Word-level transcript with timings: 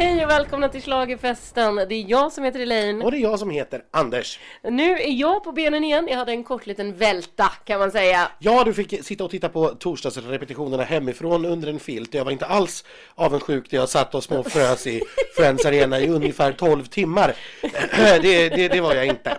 Hej 0.00 0.24
och 0.24 0.30
välkomna 0.30 0.68
till 0.68 0.82
Schlagerfesten. 0.82 1.76
Det 1.76 1.94
är 1.94 2.10
jag 2.10 2.32
som 2.32 2.44
heter 2.44 2.60
Elaine. 2.60 3.02
Och 3.02 3.10
det 3.10 3.16
är 3.16 3.20
jag 3.20 3.38
som 3.38 3.50
heter 3.50 3.82
Anders. 3.90 4.38
Nu 4.62 4.92
är 4.92 5.12
jag 5.12 5.44
på 5.44 5.52
benen 5.52 5.84
igen. 5.84 6.06
Jag 6.10 6.16
hade 6.16 6.32
en 6.32 6.44
kort 6.44 6.66
liten 6.66 6.96
välta 6.96 7.52
kan 7.64 7.80
man 7.80 7.90
säga. 7.90 8.30
Ja, 8.38 8.64
du 8.64 8.74
fick 8.74 9.04
sitta 9.04 9.24
och 9.24 9.30
titta 9.30 9.48
på 9.48 9.68
torsdagsrepetitionerna 9.68 10.82
hemifrån 10.82 11.44
under 11.44 11.68
en 11.68 11.78
filt. 11.78 12.14
Jag 12.14 12.24
var 12.24 12.32
inte 12.32 12.46
alls 12.46 12.84
avundsjuk 13.14 13.72
när 13.72 13.78
jag 13.78 13.88
satt 13.88 14.14
och 14.14 14.24
småfrös 14.24 14.86
i 14.86 15.00
Friends 15.36 15.66
Arena 15.66 16.00
i 16.00 16.08
ungefär 16.08 16.52
12 16.52 16.84
timmar. 16.84 17.34
Det, 18.22 18.48
det, 18.48 18.68
det 18.68 18.80
var 18.80 18.94
jag 18.94 19.06
inte. 19.06 19.36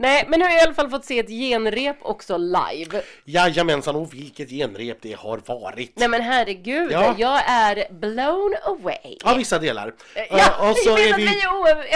Nej, 0.00 0.24
men 0.28 0.38
nu 0.38 0.44
har 0.44 0.52
jag 0.52 0.60
i 0.60 0.64
alla 0.64 0.74
fall 0.74 0.90
fått 0.90 1.04
se 1.04 1.18
ett 1.18 1.28
genrep 1.28 1.96
också 2.02 2.36
live. 2.36 3.02
Jajamensan, 3.24 3.96
och 3.96 4.14
vilket 4.14 4.50
genrep 4.50 4.98
det 5.02 5.12
har 5.16 5.40
varit. 5.46 5.92
Nej 5.96 6.08
men 6.08 6.20
herregud, 6.22 6.92
Ja. 6.92 7.14
jag 7.18 7.42
är 7.48 7.92
blown 7.92 8.54
away. 8.64 9.16
Ja, 9.24 9.34
vissa 9.34 9.58
delar. 9.58 9.94
Ja, 10.14 10.22
Eh, 10.62 10.70
och 10.70 10.76
så 10.76 10.94
vet 10.94 11.06
är 11.12 11.16
vi... 11.16 11.22
vi 11.26 11.40
är 11.40 11.48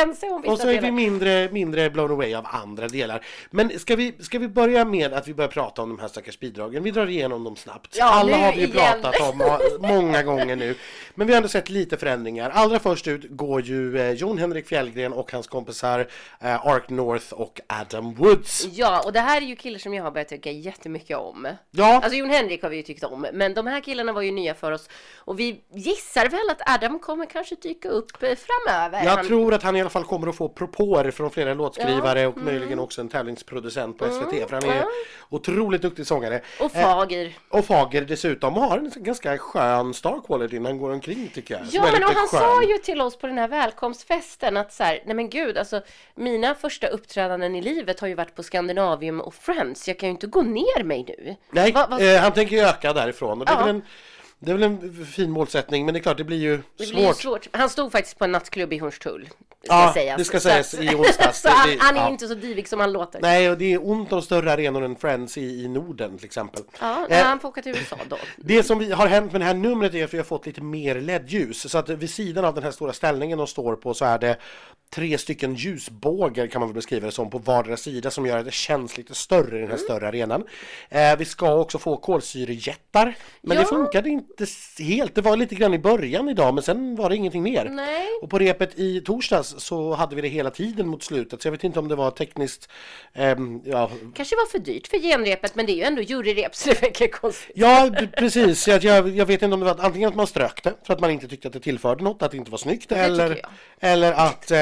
oense 0.05 0.27
om 0.27 0.43
vissa 0.43 0.53
Och 0.53 0.59
så 0.59 0.65
är 0.69 0.71
vi 0.73 0.77
delar. 0.77 0.91
mindre, 0.91 1.49
mindre 1.53 1.91
blown 1.91 2.11
away 2.11 2.35
av 2.35 2.47
andra 2.51 2.89
delar. 2.89 3.25
Men 3.51 3.79
ska 3.79 3.97
vi, 3.97 4.15
ska 4.21 4.39
vi 4.39 4.49
börja 4.49 4.85
med 4.85 5.13
att 5.13 5.29
vi 5.29 5.35
börjar 5.35 5.51
prata 5.51 5.83
om 5.83 5.89
de 5.89 5.99
här 5.99 6.09
stackars 6.09 6.39
bidragen? 6.39 6.83
Vi 6.83 6.91
drar 6.91 7.07
igenom 7.07 7.45
dem 7.45 7.57
snabbt. 7.57 7.97
Ja, 7.99 8.05
Alla 8.05 8.37
har 8.37 8.53
vi 8.53 8.59
igen. 8.65 8.71
pratat 8.73 9.21
om 9.31 9.39
må- 9.39 9.89
många 9.89 10.23
gånger 10.23 10.57
nu. 10.57 10.75
Men 11.15 11.27
vi 11.27 11.33
har 11.33 11.37
ändå 11.37 11.49
sett 11.49 11.71
lite 11.71 11.97
förändringar. 11.97 12.51
Allra 12.51 12.79
först 12.79 13.09
ut 13.09 13.27
går 13.31 13.63
ju 13.63 13.99
eh, 14.01 14.11
Jon 14.11 14.39
Henrik 14.39 14.67
Fjällgren 14.69 15.13
och 15.13 15.33
hans 15.33 15.47
kompisar 15.47 16.01
eh, 16.41 16.67
Ark 16.67 16.89
North 16.89 17.33
och 17.33 17.61
Adam 17.67 17.94
Woods. 18.01 18.67
Ja, 18.73 19.03
och 19.05 19.13
det 19.13 19.21
här 19.21 19.37
är 19.43 19.47
ju 19.47 19.57
killar 19.57 19.79
som 19.79 19.95
jag 19.95 20.05
har 20.05 20.11
börjat 20.11 20.29
tycka 20.29 20.51
jättemycket 20.51 21.17
om. 21.17 21.49
Ja. 21.71 21.95
Alltså 21.95 22.15
Jon 22.19 22.31
Henrik 22.31 22.63
har 22.63 22.71
vi 22.71 22.77
ju 22.77 22.83
tyckt 22.83 23.05
om, 23.05 23.27
men 23.33 23.55
de 23.55 23.67
här 23.67 23.81
killarna 23.81 24.13
var 24.13 24.23
ju 24.23 24.31
nya 24.31 24.55
för 24.55 24.73
oss. 24.73 24.89
Och 25.17 25.41
vi 25.41 25.61
gissar 25.75 26.29
väl 26.29 26.51
att 26.51 26.71
Adam 26.75 26.99
kommer 26.99 27.27
kanske 27.27 27.55
dyka 27.55 27.89
upp 27.89 28.23
eh, 28.23 28.31
framöver. 28.35 29.05
Jag 29.05 29.17
Han- 29.17 29.27
tror 29.27 29.55
att 29.55 29.63
han 29.63 29.77
i 29.77 29.81
alla 29.81 29.91
fall 29.91 30.05
kommer 30.05 30.29
att 30.29 30.37
få 30.37 30.49
propåer 30.49 31.11
från 31.11 31.31
flera 31.31 31.55
låtskrivare 31.55 32.21
Ja, 32.21 32.29
och 32.29 32.37
möjligen 32.39 32.79
också 32.79 33.01
en 33.01 33.09
tävlingsproducent 33.09 33.99
på 33.99 34.05
SVT. 34.05 34.49
För 34.49 34.53
han 34.53 34.63
är 34.63 34.67
Mm. 34.67 34.79
ja. 34.79 34.87
otroligt 35.29 35.83
duktig 35.83 36.07
sångare. 36.07 36.41
Och 36.61 36.77
Eh, 36.77 36.83
Fager. 36.83 37.33
Och 37.49 37.65
Fager 37.65 38.03
dessutom 38.03 38.57
och 38.57 38.63
har 38.63 38.79
en 38.79 38.93
ganska 38.97 39.39
skön 39.39 39.95
star 39.95 40.21
quality 40.27 40.59
när 40.59 40.71
han 40.71 40.79
går 40.79 40.91
omkring 40.93 41.31
tycker 41.35 41.55
jag. 41.55 41.63
Ja, 41.71 41.83
men 41.93 42.05
och 42.05 42.11
han 42.11 42.27
skön. 42.29 42.41
sa 42.41 42.63
ju 42.63 42.79
till 42.79 43.01
oss 43.01 43.17
på 43.17 43.27
den 43.27 43.39
här 43.39 43.49
välkomstfesten 43.49 44.57
att 44.57 44.73
så 44.73 44.83
här, 44.85 45.03
nej 45.07 45.15
men 45.17 45.31
gud, 45.31 45.59
alltså 45.59 45.83
mina 46.15 46.55
första 46.55 46.87
uppträdanden 46.87 47.55
i 47.55 47.63
livet 47.63 47.84
har 48.01 48.09
ju 48.09 48.15
varit 48.15 48.35
på 48.35 48.43
Scandinavium 48.43 49.21
och 49.21 49.35
Friends. 49.35 49.89
Jag 49.89 49.99
kan 49.99 50.07
ju 50.09 50.11
inte 50.11 50.27
gå 50.27 50.43
ner 50.43 50.85
mig 50.85 51.05
nu. 51.09 51.37
Nej, 51.51 51.73
Va- 51.73 51.87
va- 51.91 52.01
eh, 52.01 52.21
han 52.21 52.33
tänker 52.33 52.57
ju 52.57 52.63
öka 52.63 52.93
därifrån 52.93 53.41
och 53.41 53.47
det 53.47 53.53
är, 53.53 53.57
Ja. 53.57 53.67
väl 53.67 53.75
en, 53.75 53.83
det 54.45 54.51
är 54.53 54.57
väl 54.57 54.63
en 54.63 55.07
fin 55.07 55.31
målsättning 55.31 55.85
men 55.85 55.95
det 55.95 56.01
är 56.01 56.03
klart 56.03 56.17
det 56.19 56.25
blir 56.25 56.39
ju 56.39 56.63
det 56.77 56.85
svårt. 56.85 56.95
blir 56.95 57.07
ju 57.07 57.15
svårt. 57.15 57.49
Han 57.53 57.71
stod 57.71 57.93
faktiskt 57.93 58.19
på 58.19 58.25
en 58.25 58.33
nattklubb 58.33 58.73
i 58.73 58.79
Hornstull. 58.79 59.29
Ska 59.65 59.75
Ja, 59.75 59.91
sägas. 59.95 60.19
det 60.19 60.25
ska 60.25 60.41
sägas 60.41 60.75
i 60.75 60.89
onsdags. 60.95 61.41
så 61.43 61.49
Det- 61.49 61.55
han, 61.55 61.69
det- 61.71 61.77
han 61.81 61.97
är 61.97 62.01
ja. 62.01 62.09
inte 62.11 62.29
så 62.29 62.35
divig 62.35 62.69
som 62.69 62.81
han 62.81 62.93
låter. 62.93 63.21
Nej, 63.21 63.51
och 63.51 63.59
det 63.59 63.73
är 63.73 63.89
ont 63.91 64.13
om 64.13 64.23
större 64.23 64.53
arenor 64.53 64.83
än 64.85 64.97
Friends 64.97 65.39
i, 65.39 65.65
i 65.65 65.69
Norden 65.69 66.17
till 66.19 66.27
exempel. 66.27 66.63
Ja, 66.81 67.07
Eh, 67.11 67.25
han 67.25 67.41
får 67.41 67.49
åka 67.49 67.63
till 67.63 67.73
USA 67.77 67.97
då. 68.09 68.17
Det 68.37 68.63
som 68.63 68.79
vi 68.79 68.93
har 68.93 69.07
hänt 69.07 69.33
med 69.33 69.41
det 69.41 69.45
här 69.45 69.55
numret 69.55 69.95
är 69.95 70.05
att 70.05 70.15
vi 70.15 70.19
har 70.19 70.25
fått 70.25 70.47
lite 70.47 70.61
mer 70.61 70.95
LED-ljus. 71.01 71.71
Så 71.71 71.79
att 71.79 71.89
vid 71.89 72.11
sidan 72.11 72.45
av 72.45 72.55
den 72.55 72.63
här 72.65 72.71
stora 72.71 72.93
ställningen 72.93 73.39
de 73.39 73.47
står 73.47 73.77
på 73.77 73.95
så 73.95 74.05
är 74.05 74.19
det 74.19 74.37
tre 74.95 75.19
stycken 75.19 75.55
ljusbågar 75.55 76.47
kan 76.47 76.61
man 76.61 76.69
väl 76.69 76.75
beskriva 76.75 77.07
det 77.07 77.13
som 77.13 77.31
på 77.31 77.39
vardera 77.39 77.77
sida 77.77 78.11
som 78.11 78.27
gör 78.27 78.39
att 78.39 78.45
det 78.45 78.53
känns 78.53 78.97
lite 78.97 79.15
större 79.15 79.47
i 79.47 79.51
den 79.51 79.59
Mm. 79.59 79.71
här 79.71 79.77
större 79.77 80.09
arenan. 80.09 80.45
Eh, 80.89 81.17
vi 81.19 81.25
ska 81.25 81.55
också 81.55 81.79
få 81.79 81.97
kolsyrejättar. 81.97 83.15
Men 83.43 83.57
det 83.57 83.63
Ja. 83.63 83.69
funkade 83.69 84.09
inte 84.09 84.34
s- 84.41 84.77
helt. 84.79 85.15
Det 85.15 85.21
var 85.21 85.37
lite 85.37 85.55
grann 85.55 85.75
i 85.75 85.79
början 85.79 86.29
idag 86.29 86.55
men 86.55 86.63
sen 86.63 86.97
var 86.97 87.11
det 87.11 87.17
ingenting 87.17 87.43
mer. 87.43 87.65
Nej. 87.65 88.07
Och 88.23 88.31
på 88.31 88.39
repet 88.39 88.79
i 88.79 89.01
torsdags 89.01 89.55
så 89.59 89.95
hade 89.95 90.17
vi 90.17 90.23
det 90.23 90.29
hela 90.29 90.51
tiden 90.51 90.89
mot 90.89 91.03
slutet 91.03 91.43
så 91.43 91.49
jag 91.49 91.53
vet 91.53 91.65
inte 91.65 91.79
om 91.79 91.89
det 91.89 91.95
var 91.95 92.11
tekniskt 92.11 92.69
ehm, 93.13 93.61
ja, 93.65 93.91
Kanske 94.15 94.37
var 94.37 94.47
för 94.47 94.59
dyrt 94.59 94.87
för 94.87 94.99
genrepet, 94.99 95.55
men 95.55 95.67
det 95.67 95.73
är 95.73 95.77
ju 95.77 95.83
ändå 95.83 96.03
juryrep 96.03 96.55
så 96.55 96.69
det 96.69 96.83
verkar 96.83 97.07
konstigt. 97.07 97.53
Ja, 97.55 97.91
precis. 98.19 98.69
Jag, 98.69 98.85
jag, 98.85 99.09
jag 99.09 99.27
vet 99.27 99.43
inte 99.43 99.55
om 99.55 99.61
det 99.61 99.67
var 99.67 99.73
att 99.73 99.81
antingen 99.81 100.09
att 100.09 100.15
man 100.15 100.27
strök 100.27 100.63
det 100.65 100.75
för 100.87 100.95
att 100.95 101.01
man 101.01 101.11
inte 101.11 101.29
tyckte 101.29 101.49
att 101.49 101.55
det 101.55 101.61
tillförde 101.61 102.05
något, 102.05 102.23
att 102.23 102.31
det 102.31 102.37
inte 102.37 102.51
var 102.51 102.59
snyggt, 102.59 102.89
tycker 102.89 103.03
eller, 103.05 103.41
eller 103.81 104.13
att 104.13 104.51
eh, 104.51 104.57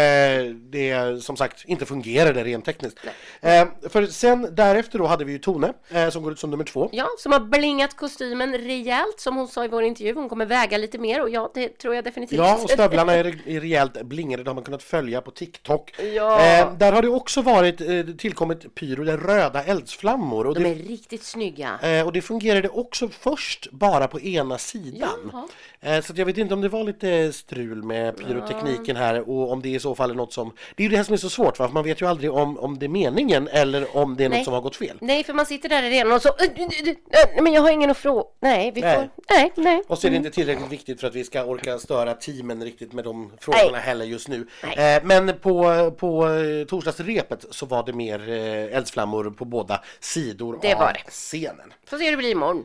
det 0.71 1.23
som 1.23 1.37
sagt 1.37 1.65
inte 1.65 1.87
fungerade 1.87 2.45
rent 2.45 2.65
tekniskt. 2.65 2.99
Eh, 3.41 3.67
för 3.89 4.07
sen 4.07 4.49
därefter 4.55 4.99
då 4.99 5.07
hade 5.07 5.25
vi 5.25 5.33
ju 5.33 5.39
Tone 5.39 5.73
eh, 5.91 6.11
som 6.11 6.23
går 6.23 6.33
ut 6.33 6.39
som 6.39 6.51
nummer 6.51 6.65
två. 6.65 6.89
Ja, 6.93 7.07
som 7.19 7.33
har 7.33 7.41
blingat 7.41 7.97
kostymen 7.97 8.59
rejält 8.59 9.21
som 9.21 9.37
hon 9.37 9.49
sa 9.49 9.62
i 9.65 9.69
vår 9.69 9.83
intervju. 9.83 10.15
Hon 10.15 10.29
kommer 10.29 10.47
väga 10.47 10.79
lite 10.79 10.99
mer 10.99 11.23
och 11.23 11.31
ja, 11.31 11.51
det 11.55 11.79
tror 11.79 11.95
jag 11.95 12.05
definitivt. 12.05 12.39
Ja, 12.39 12.59
och 12.63 12.71
stövlarna 12.71 13.13
är, 13.13 13.25
är 13.49 13.61
rejält 13.61 14.03
blingade. 14.03 14.43
De 14.43 14.49
har 14.49 14.55
man 14.55 14.65
kunnat 14.65 14.83
följa 14.83 15.21
på 15.21 15.31
TikTok. 15.31 15.95
Ja. 16.15 16.41
Eh, 16.41 16.75
där 16.75 16.93
har 16.93 17.03
det 17.03 17.09
också 17.09 17.43
varit 17.43 17.81
eh, 17.81 18.03
tillkommit 18.19 18.75
pyro, 18.75 19.05
det 19.05 19.17
röda 19.17 19.65
eldsflammor. 19.65 20.47
Och 20.47 20.55
De 20.55 20.63
det, 20.63 20.71
är 20.71 20.75
riktigt 20.75 21.23
snygga. 21.23 21.79
Eh, 21.83 22.07
och 22.07 22.13
det 22.13 22.23
fungerade 22.23 22.69
också 22.69 23.09
först 23.09 23.71
bara 23.71 24.09
på 24.09 24.21
ena 24.21 24.59
sidan. 24.59 25.31
Jaha. 25.33 25.49
Eh, 25.85 26.01
så 26.03 26.13
jag 26.17 26.27
vet 26.27 26.39
inte 26.39 26.55
om 26.55 26.61
det 26.61 26.69
var 26.69 26.85
lite 26.85 27.33
strul 27.33 27.83
med 27.83 28.17
pyrotekniken 28.17 28.97
här 28.97 29.29
och 29.31 29.53
om 29.53 29.63
det 29.63 29.69
i 29.69 29.81
så 29.81 29.95
fall 29.95 30.11
är 30.11 30.15
något 30.15 30.33
som... 30.33 30.53
Det 30.77 30.83
är 30.83 30.85
ju 30.85 30.91
det 30.91 30.97
här 30.97 31.05
som 31.05 31.13
är 31.13 31.17
så 31.19 31.31
svårt 31.31 31.59
va? 31.59 31.67
För 31.67 31.75
man 31.75 31.85
vet 31.85 32.01
ju 32.03 32.07
aldrig 32.09 32.33
om, 32.33 32.59
om 32.59 32.79
det 32.79 32.87
är 32.87 32.89
meningen 32.89 33.49
eller 33.49 33.97
om 33.97 34.17
det 34.17 34.25
är 34.25 34.29
Nej. 34.29 34.39
något 34.39 34.45
som 34.45 34.55
har 34.55 34.61
gått 34.61 34.77
fel. 34.77 34.99
Nej, 35.01 35.25
för 35.25 35.33
man 35.33 35.47
sitter 35.47 35.69
där 35.69 35.83
i 35.83 35.87
arenan 35.87 36.13
och 36.13 36.23
så... 36.23 36.29
"Äh, 36.29 36.63
äh, 36.63 36.89
äh, 37.37 37.43
Men 37.43 37.53
jag 37.53 37.63
har 37.63 37.71
ingen 37.71 37.91
att 37.91 37.97
fråga. 37.99 38.25
Nej, 38.41 38.73
vi 38.75 38.81
Nej. 38.81 38.95
får... 38.97 39.09
Nej, 39.35 39.53
nej. 39.57 39.83
Och 39.89 39.99
så 39.99 40.07
är 40.07 40.11
det 40.11 40.17
inte 40.17 40.31
tillräckligt 40.31 40.73
viktigt 40.73 41.01
för 41.01 41.07
att 41.07 41.15
vi 41.15 41.25
ska 41.25 41.45
orka 41.45 41.79
störa 41.79 42.15
teamen 42.15 42.65
riktigt 42.65 42.93
med 42.93 43.05
de 43.05 43.33
frågorna 43.41 43.71
Nej. 43.73 43.81
heller 43.81 44.05
just 44.05 44.29
nu. 44.29 44.47
Nej. 44.77 44.97
Eh, 44.97 45.03
men 45.05 45.39
på, 45.39 45.91
på 45.99 46.29
eh, 46.29 46.67
torsdagsrepet 46.67 47.45
så 47.51 47.67
var 47.67 47.83
det 47.87 47.93
mer 47.93 48.29
eldsflammor 48.29 49.31
på 49.31 49.45
båda 49.45 49.83
sidor 50.01 50.59
Det 50.63 50.73
av 50.75 50.81
var 50.81 50.93
det. 50.93 51.11
scenen. 51.11 51.73
Får 51.87 51.99
se 51.99 52.05
hur 52.05 52.11
det 52.11 52.17
blir 52.17 52.31
imorgon. 52.31 52.65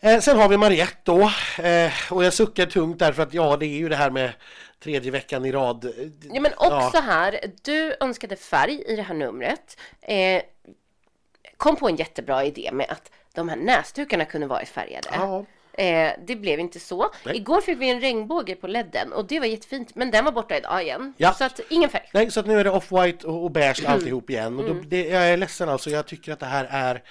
Eh, 0.00 0.20
sen 0.20 0.36
har 0.38 0.48
vi 0.48 0.56
Mariette 0.56 0.96
då. 1.02 1.20
Eh, 1.62 1.92
och 2.10 2.24
jag 2.24 2.32
suckar 2.32 2.66
tungt 2.66 2.98
därför 2.98 3.22
att 3.22 3.34
ja, 3.34 3.56
det 3.56 3.66
är 3.66 3.78
ju 3.78 3.88
det 3.88 3.96
här 3.96 4.10
med 4.10 4.32
tredje 4.82 5.10
veckan 5.10 5.44
i 5.44 5.52
rad. 5.52 5.84
Eh, 5.84 5.90
Ja, 6.32 6.40
men 6.40 6.52
också 6.56 7.00
här. 7.00 7.40
Du 7.62 7.96
önskade 8.00 8.36
färg 8.36 8.82
i 8.86 8.96
det 8.96 9.02
här 9.02 9.14
numret. 9.14 9.78
Eh, 10.00 10.42
kom 11.56 11.76
på 11.76 11.88
en 11.88 11.96
jättebra 11.96 12.44
idé 12.44 12.70
med 12.72 12.86
att 12.88 13.10
de 13.34 13.48
här 13.48 13.56
näsdukarna 13.56 14.24
kunde 14.24 14.46
varit 14.46 14.68
färgade. 14.68 15.08
Ja. 15.12 15.44
Eh, 15.82 16.12
det 16.26 16.36
blev 16.36 16.60
inte 16.60 16.80
så. 16.80 17.10
Nej. 17.24 17.36
Igår 17.36 17.60
fick 17.60 17.78
vi 17.80 17.90
en 17.90 18.00
regnbåge 18.00 18.54
på 18.54 18.66
ledden 18.66 19.12
och 19.12 19.26
det 19.26 19.40
var 19.40 19.46
jättefint. 19.46 19.94
Men 19.94 20.10
den 20.10 20.24
var 20.24 20.32
borta 20.32 20.56
idag 20.56 20.82
igen. 20.82 21.14
Ja. 21.16 21.32
Så 21.32 21.44
att 21.44 21.60
ingen 21.70 21.90
färg. 21.90 22.08
Nej, 22.12 22.30
så 22.30 22.40
att 22.40 22.46
nu 22.46 22.60
är 22.60 22.64
det 22.64 22.70
off-white 22.70 23.24
och, 23.24 23.44
och 23.44 23.50
beige 23.50 23.80
Mm. 23.80 23.92
alltihop 23.92 24.30
igen. 24.30 24.58
Och 24.58 24.64
då, 24.64 24.74
det, 24.86 25.08
jag 25.08 25.28
är 25.28 25.36
ledsen 25.36 25.68
alltså, 25.68 25.90
jag 25.90 26.06
tycker 26.06 26.32
att 26.32 26.40
det 26.40 26.46
här 26.46 26.68
är 26.70 27.02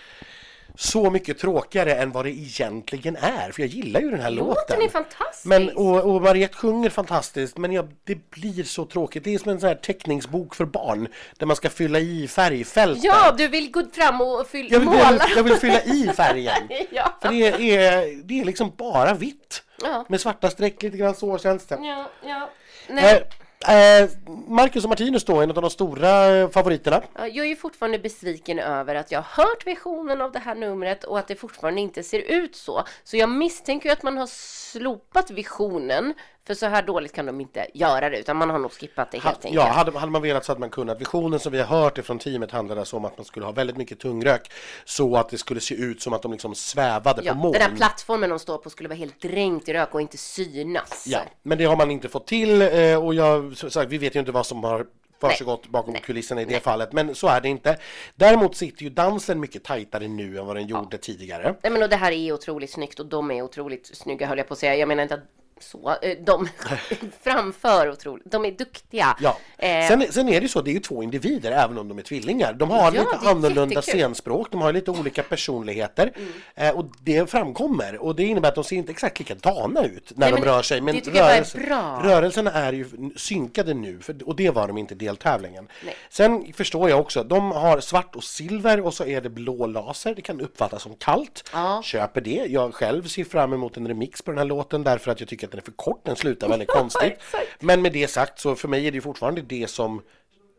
så 0.78 1.10
mycket 1.10 1.40
tråkigare 1.40 1.94
än 1.96 2.12
vad 2.12 2.26
det 2.26 2.32
egentligen 2.32 3.16
är. 3.16 3.52
För 3.52 3.62
jag 3.62 3.70
gillar 3.70 4.00
ju 4.00 4.12
den 4.12 4.20
här 4.20 4.32
låten. 4.32 4.56
Låten 4.56 4.82
är 4.82 4.90
fantastisk. 4.90 5.46
Men, 5.46 5.70
och, 5.70 6.16
och 6.16 6.22
Mariette 6.22 6.56
sjunger 6.56 6.90
fantastiskt 6.90 7.58
men 7.58 7.72
jag, 7.72 7.88
det 8.04 8.30
blir 8.30 8.64
så 8.64 8.86
tråkigt. 8.86 9.24
Det 9.24 9.34
är 9.34 9.38
som 9.40 9.52
en 9.52 9.60
sån 9.60 9.68
här 9.68 9.76
teckningsbok 9.76 10.56
för 10.56 10.66
barn 10.66 11.08
där 11.38 11.46
man 11.46 11.56
ska 11.56 11.70
fylla 11.70 12.00
i 12.00 12.28
färgfält. 12.28 13.04
Ja, 13.04 13.36
du 13.38 13.48
vill 13.48 13.72
gå 13.72 13.84
fram 13.94 14.22
och 14.22 14.48
fylla 14.48 14.70
jag, 14.72 14.80
vill, 14.80 14.90
måla. 14.90 15.02
jag, 15.02 15.12
vill, 15.12 15.36
jag 15.36 15.44
vill 15.44 15.56
fylla 15.56 15.82
i 15.84 16.12
färgen. 16.16 16.70
ja. 16.90 17.18
För 17.22 17.30
det 17.30 17.76
är, 17.76 18.24
det 18.24 18.40
är 18.40 18.46
liksom 18.46 18.72
bara 18.78 19.14
vitt. 19.14 19.64
Ja. 19.82 20.06
Med 20.10 20.22
svarta 20.22 20.50
streck 20.50 20.84
lite 20.84 20.98
grann 20.98 21.16
så 21.16 21.38
känns 21.38 21.66
det. 21.66 21.76
ja, 21.82 22.10
ja. 22.26 22.50
Nej. 22.90 23.06
Eh, 23.06 23.16
eh, 23.16 23.22
Eh, 23.60 24.10
Marcus 24.48 24.84
och 24.84 24.90
Martinus 24.90 25.26
då, 25.26 25.42
en 25.42 25.50
av 25.50 25.62
de 25.62 25.70
stora 25.70 26.38
eh, 26.38 26.50
favoriterna. 26.50 27.04
Jag 27.16 27.38
är 27.38 27.46
ju 27.46 27.56
fortfarande 27.56 28.00
besviken 28.00 28.60
över 28.60 28.96
att 28.96 29.12
jag 29.12 29.22
har 29.22 29.44
hört 29.44 29.68
visionen 29.68 30.22
av 30.22 30.32
det 30.32 30.40
här 30.40 30.56
numret 30.56 31.04
och 31.04 31.20
att 31.20 31.28
det 31.28 31.36
fortfarande 31.36 31.82
inte 31.82 32.04
ser 32.04 32.20
ut 32.20 32.56
så. 32.56 32.84
Så 33.04 33.18
jag 33.18 33.30
misstänker 33.30 33.90
ju 33.90 33.94
att 33.94 34.04
man 34.04 34.18
har 34.18 34.28
slopat 34.28 35.32
visionen, 35.32 36.14
för 36.48 36.54
så 36.54 36.66
här 36.66 36.82
dåligt 36.82 37.14
kan 37.14 37.26
de 37.26 37.42
inte 37.42 37.68
göra 37.74 38.10
det, 38.10 38.20
utan 38.20 38.38
man 38.38 38.50
har 38.50 38.60
nog 38.60 38.72
skippat 38.72 39.12
det 39.12 39.18
helt 39.18 39.26
Ha, 39.26 39.32
enkelt. 39.50 39.56
ja, 39.56 39.64
hade, 39.68 40.00
hade 40.00 40.12
man 40.12 40.22
velat 40.22 40.46
så 40.46 40.52
hade 40.52 40.60
man 40.60 40.70
kunnat. 40.70 41.02
Visionen 41.02 41.40
som 41.40 41.52
vi 41.52 41.60
har 41.62 41.66
hört 41.82 41.98
ifrån 41.98 42.20
teamet 42.20 42.52
handlade 42.52 42.82
alltså 42.82 42.96
om 42.98 43.06
att 43.06 43.18
man 43.18 43.26
skulle 43.26 43.46
ha 43.46 43.52
väldigt 43.54 43.78
mycket 43.78 44.00
tungrök 44.00 44.52
så 44.86 45.16
att 45.18 45.30
det 45.30 45.38
skulle 45.38 45.60
se 45.60 45.76
ut 45.76 46.02
som 46.02 46.14
att 46.14 46.22
de 46.22 46.32
liksom 46.32 46.56
svävade 46.56 47.22
Ja, 47.26 47.34
på 47.34 47.38
moln. 47.40 47.54
den 47.60 47.70
där 47.70 47.78
plattformen 47.78 48.30
de 48.30 48.40
står 48.40 48.58
på 48.58 48.70
skulle 48.70 48.90
vara 48.90 48.98
helt 48.98 49.22
dränkt 49.22 49.70
i 49.70 49.74
rök 49.74 49.94
och 49.94 50.02
inte 50.02 50.18
synas. 50.18 51.04
Ja, 51.08 51.20
men 51.44 51.58
det 51.58 51.66
har 51.66 51.76
man 51.76 51.92
inte 51.92 52.10
fått 52.10 52.28
till 52.28 52.62
eh, 52.62 53.06
och 53.06 53.14
jag, 53.16 53.58
som 53.58 53.72
sagt, 53.72 53.92
vi 53.92 53.98
vet 53.98 54.16
ju 54.16 54.20
inte 54.20 54.32
vad 54.32 54.46
som 54.46 54.64
har 54.64 54.86
försiggått 55.22 55.68
bakom 55.68 55.94
Nej. 55.94 56.02
kulisserna 56.06 56.42
i 56.42 56.46
det 56.46 56.60
fallet, 56.60 56.94
men 56.94 57.16
så 57.16 57.28
är 57.28 57.42
det 57.42 57.50
inte. 57.50 57.78
Däremot 58.16 58.56
sitter 58.56 58.84
ju 58.84 58.90
dansen 58.90 59.40
mycket 59.40 59.64
tajtare 59.64 60.08
nu 60.08 60.38
än 60.40 60.46
vad 60.46 60.56
den 60.56 60.68
gjorde 60.68 60.98
tidigare. 60.98 61.56
Nej 61.64 61.72
men 61.72 61.84
och 61.84 61.90
det 61.90 61.96
här 61.96 62.12
är 62.12 62.32
otroligt 62.32 62.72
snyggt 62.72 63.00
och 63.00 63.06
de 63.06 63.32
är 63.32 63.42
otroligt 63.42 63.98
snygga 63.98 64.28
höll 64.28 64.38
jag 64.38 64.48
på 64.48 64.54
att 64.54 64.60
säga. 64.60 64.76
Jag 64.76 64.88
menar 64.88 65.04
inte 65.04 65.16
att 65.16 65.24
så. 65.64 65.96
Eh, 66.02 66.18
de 66.26 66.48
framför 67.24 67.90
otroligt. 67.92 68.32
De 68.32 68.46
är 68.46 68.52
duktiga. 68.52 69.18
Ja. 69.22 69.38
Eh, 69.58 69.88
Sen, 69.88 70.06
sen 70.12 70.28
är 70.30 70.32
det 70.34 70.40
ju 70.44 70.48
så, 70.48 70.62
det 70.62 70.72
är 70.72 70.74
ju 70.74 70.80
två 70.80 71.04
individer 71.04 71.52
även 71.52 71.78
om 71.78 71.88
de 71.88 71.98
är 71.98 72.02
tvillingar. 72.02 72.54
De 72.54 72.70
har 72.70 72.78
Ja, 72.78 72.90
lite 72.90 73.30
annorlunda 73.30 73.76
jättekul. 73.76 74.00
scenspråk, 74.00 74.52
de 74.52 74.62
har 74.62 74.74
lite 74.74 74.92
olika 74.92 75.24
personligheter 75.30 76.12
Mm. 76.16 76.32
eh, 76.56 76.70
och 76.80 76.86
det 77.00 77.30
framkommer 77.30 77.98
och 78.02 78.16
det 78.16 78.24
innebär 78.24 78.50
att 78.50 78.56
de 78.56 78.64
ser 78.64 78.76
inte 78.76 78.92
exakt 78.92 79.20
likadana 79.20 79.84
ut 79.84 80.12
när 80.16 80.32
Nej, 80.32 80.40
de 80.42 80.46
rör 80.48 80.62
sig. 80.62 80.82
Men 80.82 80.96
rörelsen- 80.96 82.02
rörelserna 82.04 82.52
är 82.52 82.74
ju 82.74 82.86
synkade 83.16 83.74
nu 83.74 84.00
för, 84.00 84.28
och 84.28 84.36
det 84.36 84.50
var 84.50 84.68
de 84.68 84.78
inte 84.78 84.94
i 84.94 84.98
deltävlingen. 84.98 85.68
Nej. 85.86 85.96
Sen 86.10 86.54
förstår 86.54 86.90
jag 86.90 87.00
också, 87.00 87.24
de 87.24 87.52
har 87.52 87.80
svart 87.80 88.16
och 88.16 88.24
silver 88.24 88.82
och 88.86 88.94
så 88.94 89.06
är 89.06 89.22
det 89.22 89.30
blå 89.30 89.66
laser. 89.68 90.16
Det 90.16 90.22
kan 90.22 90.42
uppfattas 90.42 90.82
som 90.84 90.96
kallt. 90.96 91.50
Ja. 91.54 91.82
Köper 91.84 92.22
det. 92.22 92.46
Jag 92.50 92.74
själv 92.74 93.04
ser 93.08 93.24
fram 93.24 93.54
emot 93.54 93.78
en 93.78 93.88
remix 93.88 94.22
på 94.22 94.32
den 94.32 94.38
här 94.38 94.46
låten 94.46 94.84
därför 94.84 95.12
att 95.12 95.20
jag 95.20 95.30
tycker 95.30 95.47
att 95.48 95.52
den 95.52 95.60
är 95.60 95.66
för 95.66 95.72
kort. 95.72 96.06
Den 96.06 96.16
slutar 96.16 96.50
väldigt 96.50 96.70
konstigt. 96.80 97.20
Men 97.60 97.82
med 97.82 97.94
det 97.94 98.08
sagt 98.08 98.40
så 98.40 98.56
för 98.56 98.68
mig 98.68 98.88
är 98.88 98.92
det 98.92 99.02
fortfarande 99.02 99.42
det 99.42 99.70
som 99.70 100.02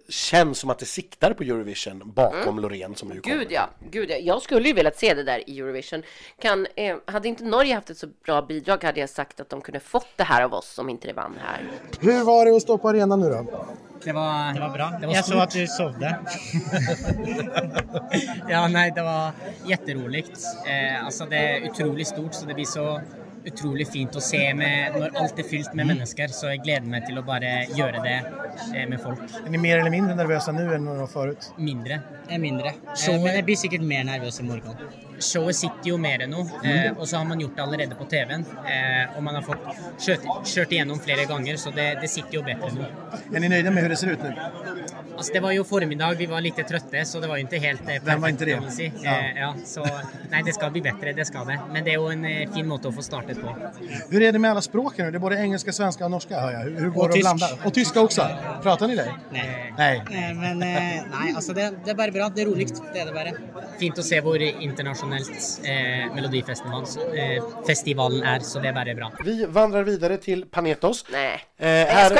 känns 0.08 0.58
som 0.58 0.70
att 0.70 0.78
det 0.78 0.86
siktar 0.86 1.32
på 1.32 1.42
Eurovision 1.42 2.02
bakom 2.04 2.58
Loreen 2.58 2.94
som 2.94 3.08
nu 3.08 3.20
kommer. 3.20 3.36
Gud 3.36 3.46
ja, 3.50 3.70
gud 3.90 4.10
ja. 4.10 4.16
Jag 4.16 4.42
skulle 4.42 4.68
ju 4.68 4.74
velat 4.74 4.98
se 4.98 5.14
det 5.14 5.22
där 5.22 5.50
i 5.50 5.58
Eurovision. 5.58 6.02
Kan, 6.40 6.66
eh, 6.76 6.96
hade 7.06 7.28
inte 7.28 7.44
Norge 7.44 7.74
haft 7.74 7.90
ett 7.90 7.98
så 7.98 8.06
bra 8.24 8.42
bidrag 8.42 8.84
hade 8.84 9.00
jag 9.00 9.10
sagt 9.10 9.40
att 9.40 9.48
de 9.48 9.60
kunde 9.60 9.80
fått 9.80 10.08
det 10.16 10.24
här 10.24 10.42
av 10.42 10.54
oss 10.54 10.78
om 10.78 10.88
inte 10.88 11.08
det 11.08 11.12
vann 11.12 11.38
här. 11.40 11.62
Hur 12.00 12.24
var 12.24 12.46
det 12.46 12.56
att 12.56 12.62
stå 12.62 12.78
på 12.78 12.88
arenan 12.88 13.20
nu 13.20 13.28
då? 13.28 13.66
Det 14.04 14.12
var, 14.12 14.54
Det 14.54 14.60
var 14.60 14.68
bra. 14.68 14.92
Det 15.00 15.06
var 15.06 15.14
jag 15.14 15.24
såg 15.24 15.38
att 15.38 15.50
du 15.50 15.66
sovde. 15.66 16.18
ja, 18.48 18.68
nej, 18.68 18.92
det 18.94 19.02
var 19.02 19.30
jätteroligt. 19.66 20.40
Eh, 20.66 21.04
alltså 21.04 21.24
det 21.24 21.36
är 21.36 21.70
otroligt 21.70 22.08
stort 22.08 22.34
så 22.34 22.46
det 22.46 22.54
blir 22.54 22.64
så 22.64 23.00
otroligt 23.52 23.92
fint 23.92 24.16
att 24.16 24.22
se 24.22 24.54
med, 24.54 24.92
när 24.98 25.10
allt 25.22 25.38
är 25.38 25.42
fyllt 25.42 25.74
med 25.74 25.86
människor 25.86 26.26
så 26.28 26.46
jag 26.46 26.58
gläder 26.64 26.86
mig 26.86 27.06
till 27.06 27.18
att 27.18 27.26
bara 27.26 27.64
göra 27.64 28.02
det 28.02 28.22
eh, 28.74 28.88
med 28.88 29.00
folk. 29.02 29.18
Är 29.46 29.50
ni 29.50 29.58
mer 29.58 29.78
eller 29.78 29.90
mindre 29.90 30.14
nervösa 30.14 30.52
nu 30.52 30.74
än 30.74 30.84
några 30.84 31.02
år 31.02 31.06
förut? 31.06 31.52
Mindre. 31.56 32.00
är 32.28 32.38
mindre. 32.38 32.66
Eh, 32.68 32.74
Showet- 32.94 33.22
men 33.24 33.34
jeg 33.34 33.44
blir 33.44 33.56
sikkert 33.56 33.80
mer 33.80 34.04
nervøs 34.04 34.40
i 34.40 34.42
morgen. 34.42 34.74
Showet 35.20 35.56
sitter 35.56 35.86
ju 35.86 35.98
mer 35.98 36.22
än 36.22 36.30
nu 36.30 36.70
eh, 36.70 36.92
och 36.98 37.08
så 37.08 37.16
har 37.16 37.24
man 37.24 37.40
gjort 37.40 37.56
det 37.56 37.62
allerede 37.62 37.94
på 37.94 38.04
TVn 38.04 38.44
eh, 38.66 39.16
och 39.16 39.22
man 39.22 39.34
har 39.34 39.42
fått 39.42 39.58
kört, 40.06 40.46
kört 40.46 40.72
igenom 40.72 40.98
flera 40.98 41.24
gånger 41.24 41.56
så 41.56 41.70
det, 41.70 41.98
det 42.02 42.08
sitter 42.08 42.32
ju 42.34 42.42
bättre 42.42 42.70
nu. 42.74 42.84
Är 43.36 43.40
ni 43.40 43.48
nöjda 43.48 43.70
med 43.70 43.82
hur 43.82 43.90
det 43.90 43.96
ser 43.96 44.06
ut 44.10 44.22
nu? 44.22 44.34
Alltså 45.18 45.32
det 45.32 45.40
var 45.40 45.52
ju 45.52 45.64
förmiddag, 45.64 46.14
vi 46.14 46.26
var 46.26 46.40
lite 46.40 46.62
trötta 46.62 47.04
så 47.04 47.20
det 47.20 47.26
var 47.28 47.36
ju 47.36 47.40
inte 47.42 47.56
helt 47.56 47.80
eh, 47.80 47.86
perfekt. 47.86 48.06
Vem 48.06 48.20
var 48.20 48.28
inte 48.28 48.44
det? 48.44 48.70
säga. 48.70 48.92
Ja. 49.02 49.10
Eh, 49.10 49.40
ja, 49.40 49.54
så 49.64 49.86
nej, 50.30 50.42
det 50.46 50.52
ska 50.52 50.70
bli 50.70 50.80
bättre, 50.82 51.12
det 51.12 51.24
ska 51.24 51.44
det. 51.44 51.60
Men 51.72 51.84
det 51.84 51.94
är 51.94 51.98
ju 52.00 52.12
en 52.12 52.24
eh, 52.24 52.52
fin 52.54 52.68
måte 52.68 52.88
att 52.88 52.94
få 52.94 53.02
startet 53.02 53.40
på. 53.42 53.56
Hur 54.10 54.22
är 54.22 54.32
det 54.32 54.38
med 54.38 54.50
alla 54.50 54.60
språken 54.60 55.04
nu? 55.04 55.10
Det 55.10 55.16
är 55.16 55.20
både 55.20 55.36
engelska, 55.36 55.72
svenska 55.72 56.04
och 56.04 56.10
norska 56.10 56.40
hör 56.40 56.52
jag. 56.52 56.60
Hur, 56.60 56.80
hur 56.80 56.88
går 56.90 57.02
Och 57.02 57.08
det 57.08 57.08
att 57.08 57.14
tysk. 57.14 57.24
blanda? 57.24 57.64
Och 57.64 57.74
tyska 57.74 58.00
också? 58.00 58.28
Pratar 58.62 58.88
ni 58.88 58.96
det? 58.96 59.14
Nei. 59.32 59.72
Nej. 59.78 59.96
Eh, 60.10 60.36
Men 60.36 60.62
eh, 60.62 61.02
nei, 61.20 61.32
altså 61.36 61.52
det, 61.52 61.72
det 61.84 61.90
er 61.90 61.94
bare 61.94 62.12
bra. 62.12 62.28
Det 62.34 62.42
er 62.42 62.46
roligt. 62.46 62.82
Det 62.92 63.00
er 63.00 63.06
det 63.06 63.12
bare. 63.14 63.32
Fint 63.80 63.98
att 63.98 64.04
se 64.04 64.20
hvor 64.20 64.42
internationellt 64.42 65.60
eh, 65.64 66.14
Melodifestivalen 66.14 66.86
eh, 67.14 67.42
festivalen 67.66 68.22
är, 68.22 68.40
så 68.40 68.58
det 68.58 68.68
är 68.68 68.72
bara 68.72 68.94
bra. 68.94 69.12
Vi 69.24 69.44
vandrar 69.46 69.82
vidare 69.82 70.16
till 70.16 70.44
Panetos. 70.46 71.04
Nej. 71.12 71.40
Eh, 71.58 71.66
här, 71.94 72.18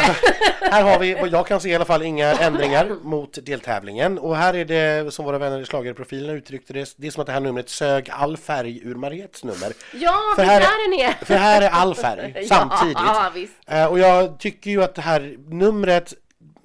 här 0.72 0.82
har 0.82 0.98
vi, 0.98 1.14
vad 1.14 1.28
jag 1.28 1.46
kan 1.46 1.60
se 1.60 1.68
i 1.68 1.74
alla 1.74 1.84
fall, 1.84 2.02
inga 2.02 2.32
ändringar 2.32 2.87
mot 3.02 3.38
deltävlingen. 3.46 4.18
Och 4.18 4.36
här 4.36 4.54
är 4.54 4.64
det, 4.64 5.14
som 5.14 5.24
våra 5.24 5.38
vänner 5.38 5.60
i 5.60 5.64
schlagerprofilerna 5.64 6.32
uttryckte 6.32 6.72
det, 6.72 6.94
det 6.96 7.06
är 7.06 7.10
som 7.10 7.20
att 7.20 7.26
det 7.26 7.32
här 7.32 7.40
numret 7.40 7.68
sög 7.68 8.10
all 8.10 8.36
färg 8.36 8.80
ur 8.84 8.94
Mariettes 8.94 9.44
nummer. 9.44 9.72
Ja, 9.94 10.18
För 10.36 10.42
här, 10.42 10.60
där 10.60 10.90
den 10.90 11.08
är. 11.08 11.24
för 11.24 11.34
här 11.34 11.62
är 11.62 11.70
all 11.70 11.94
färg 11.94 12.44
samtidigt. 12.48 12.98
Ja. 12.98 13.32
Eh, 13.66 13.86
och 13.86 13.98
jag 13.98 14.38
tycker 14.38 14.70
ju 14.70 14.82
att 14.82 14.94
det 14.94 15.02
här 15.02 15.36
numret 15.46 16.14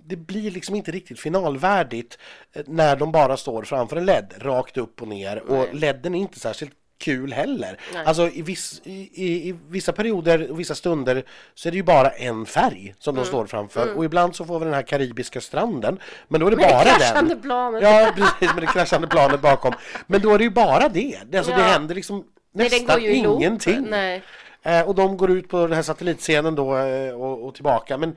det 0.05 0.15
blir 0.15 0.51
liksom 0.51 0.75
inte 0.75 0.91
riktigt 0.91 1.19
finalvärdigt 1.19 2.17
eh, 2.53 2.63
när 2.67 2.95
de 2.95 3.11
bara 3.11 3.37
står 3.37 3.63
framför 3.63 3.95
en 3.95 4.05
LED 4.05 4.33
rakt 4.37 4.77
upp 4.77 5.01
och 5.01 5.07
ner 5.07 5.39
och 5.39 5.73
LEDen 5.73 6.15
är 6.15 6.19
inte 6.19 6.39
särskilt 6.39 6.73
kul 6.97 7.33
heller. 7.33 7.79
Nej. 7.93 8.05
Alltså 8.05 8.29
i, 8.29 8.41
viss, 8.41 8.81
i, 8.83 9.09
i, 9.13 9.49
i 9.49 9.55
vissa 9.69 9.91
perioder 9.93 10.51
och 10.51 10.59
vissa 10.59 10.75
stunder 10.75 11.23
så 11.53 11.67
är 11.69 11.71
det 11.71 11.77
ju 11.77 11.83
bara 11.83 12.09
en 12.09 12.45
färg 12.45 12.95
som 12.99 13.15
Mm. 13.15 13.23
de 13.23 13.27
står 13.27 13.45
framför 13.45 13.93
och 13.97 14.05
ibland 14.05 14.35
så 14.35 14.45
får 14.45 14.59
vi 14.59 14.65
den 14.65 14.73
här 14.73 14.81
karibiska 14.81 15.41
stranden 15.41 15.99
men 16.27 16.39
då 16.41 16.47
är 16.47 16.51
det 16.51 16.57
Med 16.57 16.65
det 16.67 16.73
bara 16.73 16.83
kraschande 16.83 17.33
den. 17.33 17.41
planet. 17.41 17.83
Ja 17.83 18.11
precis 18.15 18.53
med 18.55 18.63
det 18.63 18.67
kraschande 18.67 19.07
planet 19.07 19.41
bakom. 19.41 19.73
Men 20.07 20.21
då 20.21 20.33
är 20.33 20.37
det 20.37 20.43
ju 20.43 20.49
bara 20.49 20.89
det. 20.89 21.19
det 21.25 21.37
Alltså 21.37 21.53
det 21.53 21.59
Ja. 21.61 21.65
händer 21.67 21.95
liksom 21.95 22.23
Nej, 22.53 22.69
nästan 22.69 23.01
ihop. 23.01 23.39
ingenting. 23.41 23.87
Nej. 23.89 24.21
Eh, 24.63 24.81
och 24.81 24.95
de 24.95 25.17
går 25.17 25.31
ut 25.31 25.49
på 25.49 25.61
den 25.67 25.73
här 25.75 25.81
satellitscenen 25.81 26.55
då 26.55 26.77
eh, 26.77 27.13
och, 27.13 27.47
och 27.47 27.55
tillbaka. 27.55 27.97
Men 27.97 28.15